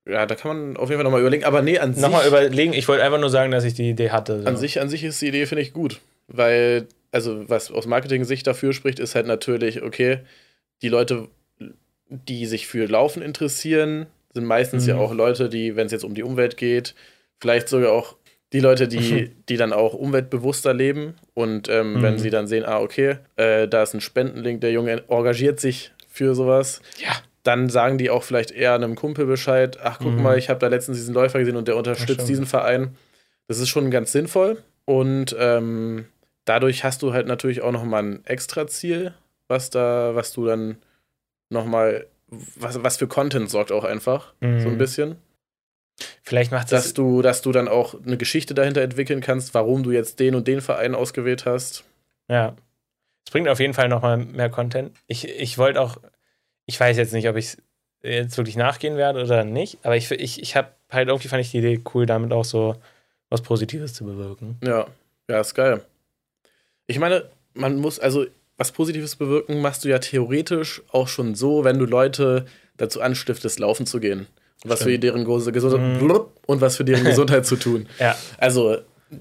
Ja, 0.09 0.25
da 0.25 0.35
kann 0.35 0.57
man 0.57 0.77
auf 0.77 0.89
jeden 0.89 0.97
Fall 0.97 1.03
nochmal 1.03 1.19
überlegen. 1.19 1.43
Aber 1.43 1.61
nee, 1.61 1.77
an 1.77 1.91
Nochmal 1.91 2.21
sich, 2.21 2.29
überlegen, 2.29 2.73
ich 2.73 2.87
wollte 2.87 3.03
einfach 3.03 3.19
nur 3.19 3.29
sagen, 3.29 3.51
dass 3.51 3.65
ich 3.65 3.73
die 3.73 3.89
Idee 3.89 4.09
hatte. 4.09 4.41
So. 4.41 4.47
an 4.47 4.57
sich, 4.57 4.79
an 4.79 4.89
sich 4.89 5.03
ist 5.03 5.21
die 5.21 5.27
Idee, 5.27 5.45
finde 5.45 5.61
ich, 5.61 5.73
gut. 5.73 5.99
Weil, 6.27 6.87
also, 7.11 7.47
was 7.49 7.71
aus 7.71 7.85
Marketing-Sicht 7.85 8.47
dafür 8.47 8.73
spricht, 8.73 8.99
ist 8.99 9.15
halt 9.15 9.27
natürlich, 9.27 9.83
okay, 9.83 10.19
die 10.81 10.87
Leute, 10.89 11.27
die 12.11 12.45
sich 12.45 12.67
für 12.67 12.85
Laufen 12.87 13.21
interessieren, 13.21 14.05
sind 14.33 14.45
meistens 14.45 14.83
Mhm. 14.83 14.89
ja 14.89 14.95
auch 14.97 15.13
Leute, 15.13 15.49
die, 15.49 15.75
wenn 15.75 15.85
es 15.87 15.91
jetzt 15.91 16.03
um 16.03 16.13
die 16.13 16.23
Umwelt 16.23 16.57
geht, 16.57 16.93
vielleicht 17.39 17.69
sogar 17.69 17.91
auch 17.93 18.15
die 18.53 18.59
Leute, 18.59 18.87
die, 18.87 19.31
die 19.49 19.57
dann 19.57 19.71
auch 19.73 19.93
umweltbewusster 19.93 20.73
leben. 20.73 21.15
Und 21.33 21.69
ähm, 21.69 21.95
Mhm. 21.97 22.01
wenn 22.01 22.17
sie 22.19 22.29
dann 22.29 22.47
sehen, 22.47 22.65
ah, 22.65 22.79
okay, 22.81 23.17
äh, 23.37 23.67
da 23.67 23.83
ist 23.83 23.93
ein 23.93 24.01
Spendenlink, 24.01 24.61
der 24.61 24.71
Junge 24.71 25.03
engagiert 25.09 25.59
sich 25.59 25.91
für 26.09 26.35
sowas, 26.35 26.81
Ja. 26.97 27.11
dann 27.43 27.69
sagen 27.69 27.97
die 27.97 28.09
auch 28.09 28.23
vielleicht 28.23 28.51
eher 28.51 28.75
einem 28.75 28.95
Kumpel 28.95 29.25
Bescheid, 29.25 29.77
ach 29.81 29.99
guck 29.99 30.17
Mhm. 30.17 30.21
mal, 30.23 30.37
ich 30.37 30.49
habe 30.49 30.59
da 30.59 30.67
letztens 30.67 30.97
diesen 30.97 31.13
Läufer 31.13 31.39
gesehen 31.39 31.55
und 31.55 31.67
der 31.67 31.77
unterstützt 31.77 32.27
diesen 32.27 32.45
Verein. 32.45 32.95
Das 33.47 33.57
ist 33.59 33.69
schon 33.69 33.89
ganz 33.89 34.11
sinnvoll 34.11 34.61
und 34.85 35.35
ähm, 35.39 36.05
dadurch 36.45 36.83
hast 36.83 37.01
du 37.01 37.13
halt 37.13 37.27
natürlich 37.27 37.61
auch 37.61 37.71
nochmal 37.71 38.03
ein 38.03 38.25
Extra-Ziel, 38.25 39.13
was 39.47 39.69
da, 39.69 40.11
was 40.13 40.33
du 40.33 40.45
dann 40.45 40.77
nochmal, 41.51 42.07
was, 42.55 42.81
was 42.83 42.97
für 42.97 43.07
Content 43.07 43.49
sorgt 43.49 43.71
auch 43.71 43.83
einfach, 43.83 44.33
so 44.39 44.47
ein 44.47 44.63
Mhm. 44.73 44.77
bisschen. 44.77 45.15
Vielleicht 46.23 46.51
macht 46.51 46.71
Dass 46.71 46.83
das. 46.85 46.93
du, 46.93 47.21
dass 47.21 47.41
du 47.41 47.51
dann 47.51 47.67
auch 47.67 47.93
eine 48.03 48.17
Geschichte 48.17 48.53
dahinter 48.53 48.81
entwickeln 48.81 49.21
kannst, 49.21 49.53
warum 49.53 49.83
du 49.83 49.91
jetzt 49.91 50.19
den 50.19 50.33
und 50.35 50.47
den 50.47 50.61
Verein 50.61 50.95
ausgewählt 50.95 51.45
hast. 51.45 51.83
Ja. 52.27 52.55
Es 53.25 53.31
bringt 53.31 53.47
auf 53.47 53.59
jeden 53.59 53.73
Fall 53.75 53.87
nochmal 53.87 54.17
mehr 54.17 54.49
Content. 54.49 54.95
Ich, 55.07 55.27
ich 55.27 55.57
wollte 55.57 55.79
auch. 55.79 55.97
Ich 56.65 56.79
weiß 56.79 56.97
jetzt 56.97 57.13
nicht, 57.13 57.27
ob 57.29 57.35
ich 57.35 57.57
jetzt 58.01 58.37
wirklich 58.37 58.55
nachgehen 58.55 58.97
werde 58.97 59.21
oder 59.23 59.43
nicht, 59.43 59.77
aber 59.83 59.95
ich, 59.95 60.09
ich, 60.09 60.41
ich 60.41 60.55
habe 60.55 60.69
halt 60.89 61.07
irgendwie 61.09 61.27
fand 61.27 61.41
ich 61.41 61.51
die 61.51 61.59
Idee 61.59 61.81
cool, 61.93 62.05
damit 62.07 62.31
auch 62.33 62.45
so 62.45 62.75
was 63.29 63.41
Positives 63.41 63.93
zu 63.93 64.05
bewirken. 64.05 64.57
Ja, 64.63 64.87
ja, 65.29 65.39
ist 65.39 65.53
geil. 65.53 65.81
Ich 66.87 66.97
meine, 66.97 67.29
man 67.53 67.77
muss, 67.77 67.99
also 67.99 68.25
was 68.61 68.71
Positives 68.71 69.15
bewirken, 69.15 69.59
machst 69.61 69.83
du 69.83 69.89
ja 69.89 69.97
theoretisch 69.99 70.81
auch 70.91 71.07
schon 71.07 71.33
so, 71.35 71.63
wenn 71.63 71.79
du 71.79 71.85
Leute 71.85 72.45
dazu 72.77 73.01
anstiftest, 73.01 73.59
laufen 73.59 73.85
zu 73.87 73.99
gehen. 73.99 74.27
Und 74.63 74.69
was 74.69 74.83
für 74.83 74.97
deren 74.99 75.25
große 75.25 75.51
Gesundheit 75.51 76.01
Mhm. 76.01 76.21
und 76.45 76.61
was 76.61 76.75
für 76.77 76.85
deren 76.85 77.03
Gesundheit 77.03 77.45
zu 77.47 77.55
tun. 77.55 77.87
Ja, 77.99 78.15
Also, 78.37 78.73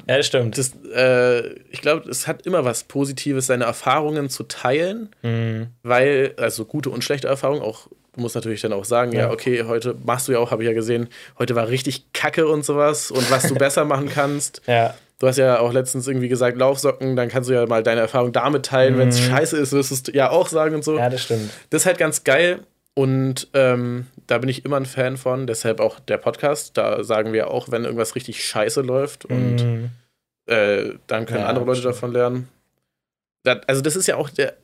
ja 0.06 0.16
das 0.18 0.26
stimmt. 0.26 0.58
das, 0.58 0.72
äh, 0.94 1.54
ich 1.70 1.80
glaube, 1.80 2.08
es 2.10 2.26
hat 2.26 2.44
immer 2.46 2.64
was 2.66 2.84
Positives, 2.84 3.46
seine 3.46 3.64
Erfahrungen 3.64 4.28
zu 4.28 4.42
teilen, 4.44 5.08
Mhm. 5.22 5.68
weil, 5.82 6.34
also 6.36 6.66
gute 6.66 6.90
und 6.90 7.02
schlechte 7.02 7.26
Erfahrungen, 7.28 7.62
auch, 7.62 7.86
du 8.14 8.20
musst 8.20 8.34
natürlich 8.34 8.60
dann 8.60 8.74
auch 8.74 8.84
sagen, 8.84 9.12
ja, 9.12 9.20
Ja. 9.20 9.30
okay, 9.30 9.64
heute 9.66 9.96
machst 10.04 10.28
du 10.28 10.32
ja 10.32 10.38
auch, 10.38 10.50
habe 10.50 10.62
ich 10.62 10.68
ja 10.68 10.74
gesehen, 10.74 11.08
heute 11.38 11.54
war 11.54 11.68
richtig 11.68 12.12
kacke 12.12 12.46
und 12.46 12.62
sowas 12.64 13.10
und 13.10 13.30
was 13.30 13.44
du 13.48 13.54
besser 13.66 13.86
machen 13.86 14.10
kannst. 14.10 14.60
Ja, 14.66 14.94
Du 15.20 15.28
hast 15.28 15.36
ja 15.36 15.60
auch 15.60 15.72
letztens 15.72 16.08
irgendwie 16.08 16.28
gesagt, 16.28 16.56
Laufsocken, 16.56 17.14
dann 17.14 17.28
kannst 17.28 17.48
du 17.48 17.54
ja 17.54 17.64
mal 17.66 17.82
deine 17.84 18.00
Erfahrung 18.00 18.32
damit 18.32 18.64
teilen. 18.66 18.96
Wenn 18.98 19.08
es 19.10 19.20
Mhm. 19.20 19.24
scheiße 19.30 19.56
ist, 19.58 19.70
wirst 19.72 19.90
du 19.90 19.94
es 20.10 20.14
ja 20.14 20.30
auch 20.30 20.48
sagen 20.48 20.74
und 20.74 20.82
so. 20.82 20.96
Ja, 20.98 21.08
das 21.10 21.22
stimmt. 21.22 21.50
Das 21.70 21.82
ist 21.82 21.86
halt 21.86 21.98
ganz 21.98 22.24
geil 22.24 22.60
und 22.94 23.48
ähm, 23.54 24.06
da 24.26 24.38
bin 24.38 24.48
ich 24.48 24.64
immer 24.64 24.76
ein 24.78 24.86
Fan 24.86 25.16
von. 25.18 25.46
Deshalb 25.46 25.78
auch 25.80 26.00
der 26.00 26.16
Podcast. 26.18 26.76
Da 26.76 27.04
sagen 27.04 27.32
wir 27.32 27.50
auch, 27.50 27.70
wenn 27.70 27.84
irgendwas 27.84 28.14
richtig 28.16 28.44
scheiße 28.44 28.80
läuft 28.80 29.26
und 29.26 29.56
Mhm. 29.64 29.90
äh, 30.46 30.94
dann 31.06 31.26
können 31.26 31.40
Ja, 31.42 31.46
andere 31.46 31.66
Leute 31.66 31.80
stimmt. 31.80 31.94
davon 31.94 32.12
lernen. 32.12 32.48
Das, 33.44 33.58
also, 33.66 33.82
das 33.82 33.96
ist 33.96 34.06
ja 34.06 34.16
auch 34.16 34.30
der 34.30 34.54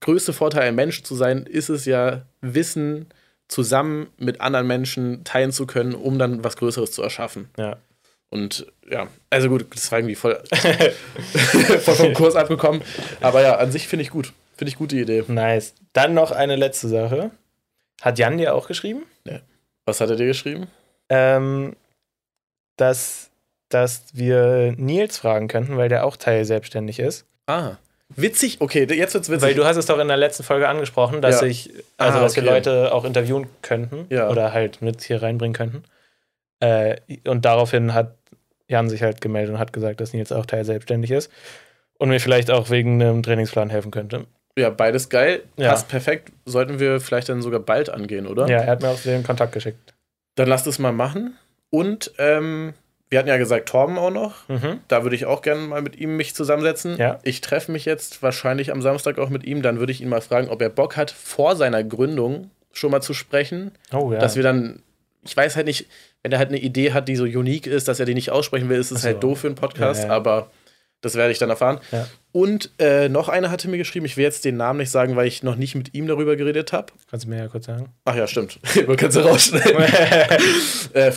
größte 0.00 0.32
Vorteil, 0.32 0.62
ein 0.68 0.74
Mensch 0.74 1.02
zu 1.02 1.14
sein, 1.16 1.44
ist 1.46 1.68
es 1.70 1.86
ja, 1.86 2.22
Wissen 2.40 3.06
zusammen 3.48 4.08
mit 4.18 4.40
anderen 4.40 4.66
Menschen 4.66 5.24
teilen 5.24 5.50
zu 5.52 5.66
können, 5.66 5.94
um 5.94 6.18
dann 6.18 6.44
was 6.44 6.56
Größeres 6.56 6.92
zu 6.92 7.02
erschaffen. 7.02 7.48
Ja. 7.58 7.76
Und 8.34 8.66
ja, 8.90 9.06
also 9.30 9.48
gut, 9.48 9.64
das 9.72 9.90
war 9.92 10.00
irgendwie 10.00 10.16
voll, 10.16 10.42
voll 11.80 11.94
vom 11.94 12.12
Kurs 12.14 12.34
abgekommen. 12.34 12.82
Aber 13.20 13.42
ja, 13.42 13.56
an 13.58 13.70
sich 13.70 13.86
finde 13.86 14.02
ich 14.02 14.10
gut. 14.10 14.32
Finde 14.56 14.70
ich 14.70 14.76
gute 14.76 14.96
Idee. 14.96 15.22
Nice. 15.28 15.74
Dann 15.92 16.14
noch 16.14 16.32
eine 16.32 16.56
letzte 16.56 16.88
Sache. 16.88 17.30
Hat 18.02 18.18
Jan 18.18 18.36
dir 18.38 18.54
auch 18.56 18.66
geschrieben? 18.66 19.04
Was 19.86 20.00
hat 20.00 20.10
er 20.10 20.16
dir 20.16 20.26
geschrieben? 20.26 20.66
Ähm, 21.10 21.76
dass, 22.76 23.30
dass 23.68 24.02
wir 24.14 24.74
Nils 24.76 25.18
fragen 25.18 25.46
könnten, 25.46 25.76
weil 25.76 25.88
der 25.88 26.04
auch 26.04 26.16
Teil 26.16 26.44
selbstständig 26.44 26.98
ist. 26.98 27.26
Ah. 27.46 27.76
Witzig, 28.16 28.60
okay, 28.60 28.84
jetzt 28.92 29.14
wird's 29.14 29.28
witzig. 29.28 29.42
Weil 29.42 29.54
du 29.54 29.64
hast 29.64 29.76
es 29.76 29.86
doch 29.86 29.98
in 29.98 30.08
der 30.08 30.16
letzten 30.16 30.42
Folge 30.42 30.68
angesprochen, 30.68 31.22
dass 31.22 31.40
Ja. 31.40 31.46
ich, 31.46 31.70
also 31.98 32.18
Ah, 32.18 32.22
dass 32.22 32.34
wir 32.36 32.42
okay. 32.42 32.52
Leute 32.52 32.92
auch 32.94 33.04
interviewen 33.04 33.46
könnten 33.62 34.06
Ja. 34.10 34.28
oder 34.28 34.52
halt 34.52 34.82
mit 34.82 35.02
hier 35.02 35.22
reinbringen 35.22 35.54
könnten. 35.54 35.84
Äh, 36.60 36.96
und 37.26 37.44
daraufhin 37.44 37.92
hat 37.94 38.14
Jan 38.68 38.88
sich 38.88 39.02
halt 39.02 39.20
gemeldet 39.20 39.54
und 39.54 39.60
hat 39.60 39.72
gesagt, 39.72 40.00
dass 40.00 40.12
Nils 40.12 40.32
auch 40.32 40.46
Teil 40.46 40.64
selbstständig 40.64 41.10
ist 41.10 41.30
und 41.98 42.08
mir 42.08 42.20
vielleicht 42.20 42.50
auch 42.50 42.70
wegen 42.70 43.02
einem 43.02 43.22
Trainingsplan 43.22 43.70
helfen 43.70 43.90
könnte. 43.90 44.26
ja, 44.56 44.70
beides 44.70 45.08
geil. 45.08 45.42
Ja. 45.56 45.70
Passt 45.70 45.88
perfekt. 45.88 46.32
Sollten 46.46 46.78
wir 46.78 47.00
vielleicht 47.00 47.28
dann 47.28 47.42
sogar 47.42 47.60
bald 47.60 47.90
angehen, 47.90 48.26
oder? 48.26 48.48
Ja, 48.48 48.58
er 48.58 48.70
hat 48.70 48.82
mir 48.82 48.88
auch 48.88 49.00
den 49.00 49.22
Kontakt 49.22 49.52
geschickt. 49.52 49.94
Dann 50.36 50.48
lass 50.48 50.64
das 50.64 50.78
mal 50.78 50.92
machen. 50.92 51.36
Und 51.70 52.12
ähm, 52.18 52.72
wir 53.10 53.18
hatten 53.18 53.28
ja 53.28 53.36
gesagt, 53.36 53.68
Torben 53.68 53.98
auch 53.98 54.10
noch. 54.10 54.48
Mhm. 54.48 54.80
Da 54.88 55.02
würde 55.02 55.14
ich 55.16 55.26
auch 55.26 55.42
gerne 55.42 55.60
mal 55.60 55.82
mit 55.82 55.96
ihm 55.96 56.16
mich 56.16 56.34
zusammensetzen. 56.34 56.96
Ja. 56.96 57.18
Ich 57.22 57.40
treffe 57.40 57.70
mich 57.70 57.84
jetzt 57.84 58.22
wahrscheinlich 58.22 58.72
am 58.72 58.80
Samstag 58.82 59.18
auch 59.18 59.28
mit 59.28 59.44
ihm. 59.44 59.62
Dann 59.62 59.78
würde 59.78 59.92
ich 59.92 60.00
ihn 60.00 60.08
mal 60.08 60.20
fragen, 60.20 60.48
ob 60.48 60.62
er 60.62 60.70
Bock 60.70 60.96
hat, 60.96 61.10
vor 61.10 61.56
seiner 61.56 61.84
Gründung 61.84 62.50
schon 62.72 62.90
mal 62.90 63.00
zu 63.00 63.14
sprechen. 63.14 63.72
Oh 63.92 64.12
ja. 64.12 64.18
Dass 64.18 64.36
wir 64.36 64.42
dann, 64.42 64.82
ich 65.24 65.36
weiß 65.36 65.54
halt 65.56 65.66
nicht, 65.66 65.86
wenn 66.24 66.32
er 66.32 66.38
halt 66.38 66.48
eine 66.48 66.58
Idee 66.58 66.92
hat, 66.92 67.06
die 67.06 67.14
so 67.14 67.22
unique 67.24 67.68
ist, 67.68 67.86
dass 67.86 68.00
er 68.00 68.06
die 68.06 68.14
nicht 68.14 68.30
aussprechen 68.32 68.68
will, 68.68 68.78
ist 68.80 68.90
es 68.90 68.98
Ach 68.98 69.02
so. 69.02 69.06
halt 69.08 69.22
doof 69.22 69.40
für 69.40 69.46
einen 69.46 69.54
Podcast. 69.56 70.02
Ja, 70.02 70.08
ja. 70.08 70.14
Aber 70.16 70.50
das 71.02 71.14
werde 71.16 71.30
ich 71.32 71.38
dann 71.38 71.50
erfahren. 71.50 71.78
Ja. 71.92 72.08
Und 72.32 72.70
äh, 72.78 73.08
noch 73.10 73.28
einer 73.28 73.50
hatte 73.50 73.68
mir 73.68 73.76
geschrieben, 73.76 74.06
ich 74.06 74.16
will 74.16 74.24
jetzt 74.24 74.44
den 74.46 74.56
Namen 74.56 74.78
nicht 74.78 74.90
sagen, 74.90 75.14
weil 75.16 75.26
ich 75.28 75.42
noch 75.42 75.54
nicht 75.56 75.74
mit 75.74 75.92
ihm 75.94 76.06
darüber 76.08 76.34
geredet 76.34 76.72
habe. 76.72 76.92
Kannst 77.10 77.26
du 77.26 77.30
mir 77.30 77.36
ja 77.38 77.46
kurz 77.48 77.66
sagen? 77.66 77.90
Ach 78.06 78.16
ja, 78.16 78.26
stimmt. 78.26 78.58
Man 78.88 78.96
kann 78.96 79.10
es 79.10 79.22
rausschneiden. 79.22 79.76
äh, 80.94 81.12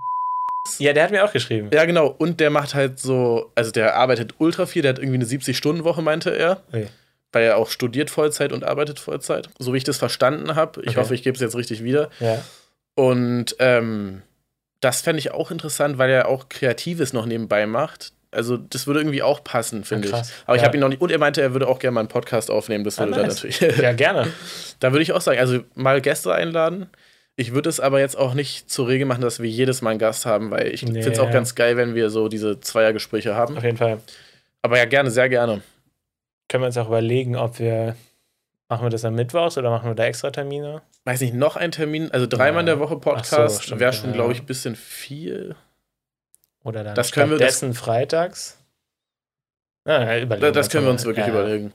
ja, 0.79 0.91
der 0.91 1.03
hat 1.05 1.11
mir 1.11 1.23
auch 1.23 1.31
geschrieben. 1.31 1.69
ja, 1.73 1.85
genau. 1.85 2.07
Und 2.07 2.41
der 2.41 2.49
macht 2.49 2.75
halt 2.75 2.99
so, 2.99 3.49
also 3.55 3.71
der 3.71 3.95
arbeitet 3.95 4.35
ultra 4.39 4.65
viel, 4.65 4.81
der 4.81 4.89
hat 4.89 4.99
irgendwie 4.99 5.15
eine 5.15 5.25
70-Stunden-Woche, 5.25 6.01
meinte 6.01 6.35
er. 6.37 6.61
Ui. 6.73 6.87
Weil 7.31 7.43
er 7.45 7.55
auch 7.57 7.69
studiert 7.69 8.09
Vollzeit 8.09 8.51
und 8.51 8.65
arbeitet 8.65 8.99
Vollzeit. 8.99 9.47
So 9.57 9.73
wie 9.73 9.77
ich 9.77 9.83
das 9.85 9.97
verstanden 9.97 10.55
habe. 10.55 10.81
Ich 10.81 10.89
Okay. 10.89 10.99
hoffe, 10.99 11.15
ich 11.15 11.23
gebe 11.23 11.35
es 11.35 11.41
jetzt 11.41 11.55
richtig 11.55 11.83
wieder. 11.83 12.09
Ja. 12.19 12.43
Und 12.95 13.55
ähm, 13.59 14.21
das 14.81 15.01
fände 15.01 15.19
ich 15.19 15.31
auch 15.31 15.51
interessant, 15.51 15.97
weil 15.97 16.09
er 16.09 16.27
auch 16.27 16.49
Kreatives 16.49 17.13
noch 17.13 17.25
nebenbei 17.25 17.65
macht. 17.65 18.11
Also, 18.31 18.57
das 18.57 18.85
würde 18.87 18.99
irgendwie 18.99 19.23
auch 19.23 19.43
passen, 19.43 19.83
finde 19.85 20.09
Ah, 20.13 20.21
ich. 20.21 20.27
Aber 20.45 20.55
ich 20.55 20.61
Ja. 20.61 20.67
habe 20.67 20.77
ihn 20.77 20.81
noch 20.81 20.89
nicht. 20.89 21.01
Und 21.01 21.11
er 21.11 21.17
meinte, 21.17 21.41
er 21.41 21.53
würde 21.53 21.67
auch 21.67 21.79
gerne 21.79 21.93
mal 21.93 22.01
einen 22.01 22.09
Podcast 22.09 22.51
aufnehmen. 22.51 22.83
Das 22.83 22.99
Ah, 22.99 23.03
würde 23.05 23.13
dann 23.13 23.25
nice. 23.27 23.43
natürlich. 23.43 23.59
ja, 23.81 23.93
gerne. 23.93 24.27
Da 24.79 24.91
würde 24.91 25.01
ich 25.01 25.13
auch 25.13 25.21
sagen, 25.21 25.39
also 25.39 25.61
mal 25.75 26.01
Gäste 26.01 26.33
einladen. 26.33 26.87
Ich 27.37 27.53
würde 27.53 27.69
es 27.69 27.79
aber 27.79 27.99
jetzt 27.99 28.17
auch 28.17 28.33
nicht 28.33 28.69
zur 28.69 28.87
Regel 28.87 29.05
machen, 29.07 29.21
dass 29.21 29.39
wir 29.39 29.49
jedes 29.49 29.81
Mal 29.81 29.91
einen 29.91 29.99
Gast 29.99 30.25
haben, 30.25 30.51
weil 30.51 30.67
ich 30.73 30.83
Nee. 30.83 31.01
finde 31.03 31.11
es 31.11 31.19
auch 31.19 31.31
ganz 31.31 31.55
geil, 31.55 31.77
wenn 31.77 31.95
wir 31.95 32.09
so 32.09 32.27
diese 32.27 32.59
Zweiergespräche 32.59 33.33
haben. 33.35 33.57
Auf 33.57 33.63
jeden 33.63 33.77
Fall. 33.77 33.99
Aber 34.61 34.77
ja, 34.77 34.85
gerne, 34.85 35.09
sehr 35.11 35.29
gerne. 35.29 35.61
Können 36.49 36.63
wir 36.63 36.67
uns 36.67 36.77
auch 36.77 36.87
überlegen, 36.87 37.35
ob 37.35 37.59
wir. 37.59 37.95
Machen 38.69 38.85
wir 38.85 38.89
das 38.89 39.05
am 39.05 39.15
Mittwochs 39.15 39.57
oder 39.57 39.69
machen 39.69 39.89
wir 39.89 39.95
da 39.95 40.05
extra 40.05 40.29
Termine? 40.29 40.81
Weiß 41.05 41.21
nicht, 41.21 41.33
noch 41.33 41.55
ein 41.55 41.71
Termin, 41.71 42.11
also 42.11 42.27
dreimal 42.27 42.61
in 42.61 42.67
Ja. 42.67 42.73
der 42.73 42.79
Woche 42.81 42.95
so, 42.95 42.99
Podcast 42.99 43.63
stimmt, 43.63 43.79
wäre 43.79 43.93
schon, 43.93 44.09
ja. 44.09 44.15
glaube 44.15 44.33
ich, 44.33 44.41
ein 44.41 44.45
bisschen 44.45 44.75
viel. 44.75 45.55
Oder 46.63 46.83
dann 46.83 46.95
Das 46.95 47.11
können 47.13 47.31
wir- 47.31 47.37
das- 47.37 47.57
stattdessen 47.57 47.73
freitags? 47.73 48.57
Ja, 49.87 50.03
ja, 50.03 50.21
überlegen 50.21 50.41
Da, 50.41 50.51
das 50.51 50.69
können 50.69 50.85
wir 50.85 50.91
uns 50.91 51.05
wirklich 51.05 51.25
ja. 51.25 51.31
überlegen. 51.31 51.73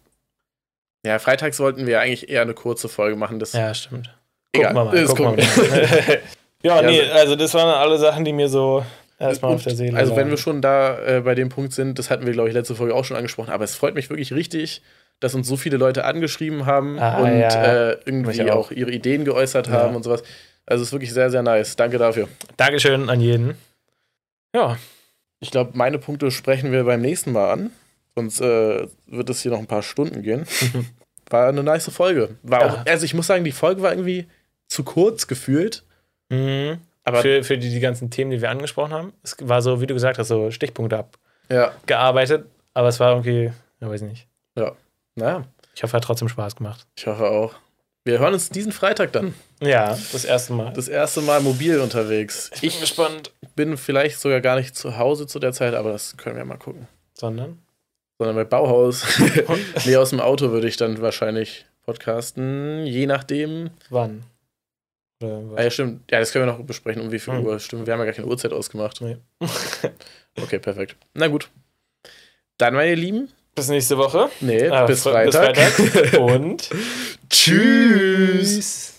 Ja, 1.07 1.19
freitags 1.19 1.59
wollten 1.61 1.87
wir 1.87 2.01
eigentlich 2.01 2.29
eher 2.29 2.43
eine 2.43 2.53
kurze 2.55 2.89
Folge 2.91 3.17
machen. 3.17 3.39
Das 3.39 3.55
Ja, 3.55 3.73
stimmt. 3.73 4.15
Egal, 4.53 4.75
Gucken 4.75 4.93
wir 4.93 4.93
mal. 4.93 5.01
das 5.03 5.15
Gucken 5.15 5.37
wir 5.39 6.09
mal. 6.09 6.19
ja, 6.63 6.83
nee, 6.83 7.05
so- 7.07 7.13
also 7.13 7.37
das 7.37 7.55
waren 7.55 7.69
alle 7.75 7.97
Sachen, 7.99 8.27
die 8.27 8.35
mir 8.35 8.51
so 8.51 8.85
erstmal 9.19 9.55
auf 9.55 9.63
der 9.63 9.75
Seele 9.75 9.97
Also, 9.97 10.11
wenn 10.13 10.19
lagen. 10.19 10.31
wir 10.31 10.37
schon 10.37 10.61
da 10.61 10.99
äh, 10.99 11.21
bei 11.23 11.35
dem 11.35 11.49
Punkt 11.49 11.73
sind, 11.73 11.99
das 11.99 12.11
hatten 12.11 12.27
wir, 12.27 12.35
glaube 12.35 12.51
ich, 12.51 12.55
letzte 12.55 12.75
Folge 12.75 12.95
auch 12.95 13.05
schon 13.07 13.17
angesprochen, 13.17 13.51
aber 13.51 13.65
es 13.65 13.75
freut 13.77 13.95
mich 13.95 14.11
wirklich 14.11 14.33
richtig, 14.35 14.83
dass 15.23 15.35
uns 15.35 15.47
so 15.49 15.57
viele 15.57 15.77
Leute 15.77 16.05
angeschrieben 16.05 16.67
haben 16.67 16.99
Ah, 16.99 17.19
und 17.23 17.39
ja. 17.39 17.91
äh, 17.91 17.99
irgendwie 18.05 18.43
auch. 18.51 18.67
auch. 18.67 18.71
ihre 18.71 18.91
Ideen 18.91 19.25
geäußert 19.25 19.69
Ja. 19.69 19.75
haben 19.75 19.97
und 19.97 20.03
sowas. 20.03 20.23
Also, 20.67 20.83
es 20.83 20.89
ist 20.89 20.93
wirklich 20.93 21.13
sehr, 21.13 21.31
sehr 21.31 21.43
nice. 21.43 21.77
Danke 21.77 21.99
dafür. 21.99 22.29
Dankeschön 22.57 23.09
an 23.11 23.21
jeden. 23.21 23.55
Ja, 24.55 24.77
Ich 25.41 25.51
glaube, 25.51 25.73
meine 25.75 25.99
Punkte 25.99 26.31
sprechen 26.31 26.71
wir 26.73 26.85
beim 26.85 27.01
nächsten 27.01 27.33
Mal 27.33 27.51
an. 27.53 27.71
Sonst 28.15 28.41
äh, 28.41 28.87
wird 29.07 29.31
es 29.31 29.41
hier 29.43 29.51
noch 29.51 29.59
ein 29.59 29.67
paar 29.67 29.83
Stunden 29.83 30.23
gehen. 30.23 30.47
War 31.31 31.49
eine 31.49 31.63
nice 31.63 31.89
Folge. 31.91 32.37
War 32.43 32.61
Ja. 32.61 32.67
auch, 32.83 32.87
also 32.87 33.05
ich 33.05 33.15
muss 33.15 33.27
sagen, 33.27 33.43
die 33.43 33.53
Folge 33.53 33.81
war 33.83 33.91
irgendwie 33.93 34.27
zu 34.69 34.85
kurz 34.85 35.27
gefühlt. 35.27 35.83
mhm. 36.29 36.79
Aber 37.05 37.19
für, 37.23 37.43
für 37.43 37.59
die, 37.59 37.71
die 37.71 37.81
ganzen 37.81 38.11
Themen, 38.11 38.31
die 38.31 38.41
wir 38.41 38.51
angesprochen 38.51 38.93
haben. 38.93 39.13
Es 39.25 39.37
war 39.41 39.61
so, 39.63 39.81
wie 39.81 39.87
du 39.87 39.95
gesagt 39.95 40.19
hast, 40.19 40.29
so 40.29 40.53
Stichpunkte 40.53 41.05
ja, 41.51 41.65
abgearbeitet, 41.69 42.47
aber 42.75 42.87
es 42.89 43.01
war 43.01 43.11
irgendwie, 43.11 43.51
ja, 43.81 43.91
weiß 43.91 44.03
nicht. 44.03 44.29
Naja, 45.15 45.45
Ich 45.75 45.83
hoffe, 45.83 45.97
hat 45.97 46.05
trotzdem 46.05 46.29
Spaß 46.29 46.57
gemacht. 46.57 46.87
ich 46.97 47.07
hoffe 47.07 47.29
auch. 47.29 47.55
Wir 48.05 48.19
hören 48.19 48.35
uns 48.35 48.49
diesen 48.51 48.73
Freitag 48.73 49.13
dann. 49.13 49.33
Ja, 49.61 49.91
das 50.13 50.25
erste 50.25 50.53
Mal. 50.55 50.73
Das 50.73 50.89
erste 50.89 51.21
Mal 51.21 51.41
mobil 51.41 51.79
unterwegs. 51.79 52.51
ich 52.55 52.61
bin 52.73 52.81
gespannt. 52.81 53.33
bin 53.55 53.77
vielleicht 53.77 54.19
sogar 54.19 54.41
gar 54.41 54.57
nicht 54.57 54.75
zu 54.75 54.99
Hause 54.99 55.27
zu 55.29 55.39
der 55.39 55.53
Zeit, 55.53 55.75
aber 55.75 55.93
das 55.93 56.17
können 56.17 56.37
wir 56.37 56.45
mal 56.45 56.57
gucken. 56.57 56.89
Sondern? 57.15 57.59
Sondern 58.19 58.35
bei 58.37 58.45
Bauhaus. 58.45 59.05
nee, 59.87 59.97
aus 59.97 60.11
dem 60.11 60.19
Auto 60.21 60.51
würde 60.51 60.67
ich 60.67 60.77
dann 60.77 61.01
wahrscheinlich 61.01 61.65
podcasten, 61.85 62.85
je 62.87 63.07
nachdem. 63.07 63.71
Wann? 63.91 64.25
Ah, 65.23 65.63
ja, 65.63 65.71
stimmt. 65.71 66.11
Ja, 66.11 66.19
das 66.19 66.33
können 66.33 66.47
wir 66.47 66.53
noch 66.53 66.65
besprechen, 66.65 67.01
um 67.03 67.13
wie 67.13 67.21
viel 67.21 67.35
Hm. 67.35 67.47
Uhr. 67.47 67.61
Stimmt, 67.61 67.87
wir 67.87 67.93
haben 67.93 68.01
ja 68.01 68.07
gar 68.07 68.15
keine 68.15 68.27
Uhrzeit 68.27 68.53
ausgemacht. 68.53 69.01
Nee. 69.01 69.19
Okay, 70.41 70.59
perfekt. 70.59 70.97
Na 71.15 71.29
gut. 71.29 71.51
Dann, 72.57 72.73
meine 72.75 72.95
Lieben, 72.95 73.29
Bis 73.55 73.69
nächste 73.69 73.99
Woche. 73.99 74.31
nee, 74.41 74.69
Ah, 74.69 74.87
bis 74.87 75.05
bis 75.05 75.13
Freitag. 75.13 75.57
Freitag. 75.57 76.19
Und 76.21 76.71
Tschüss. 77.29 78.92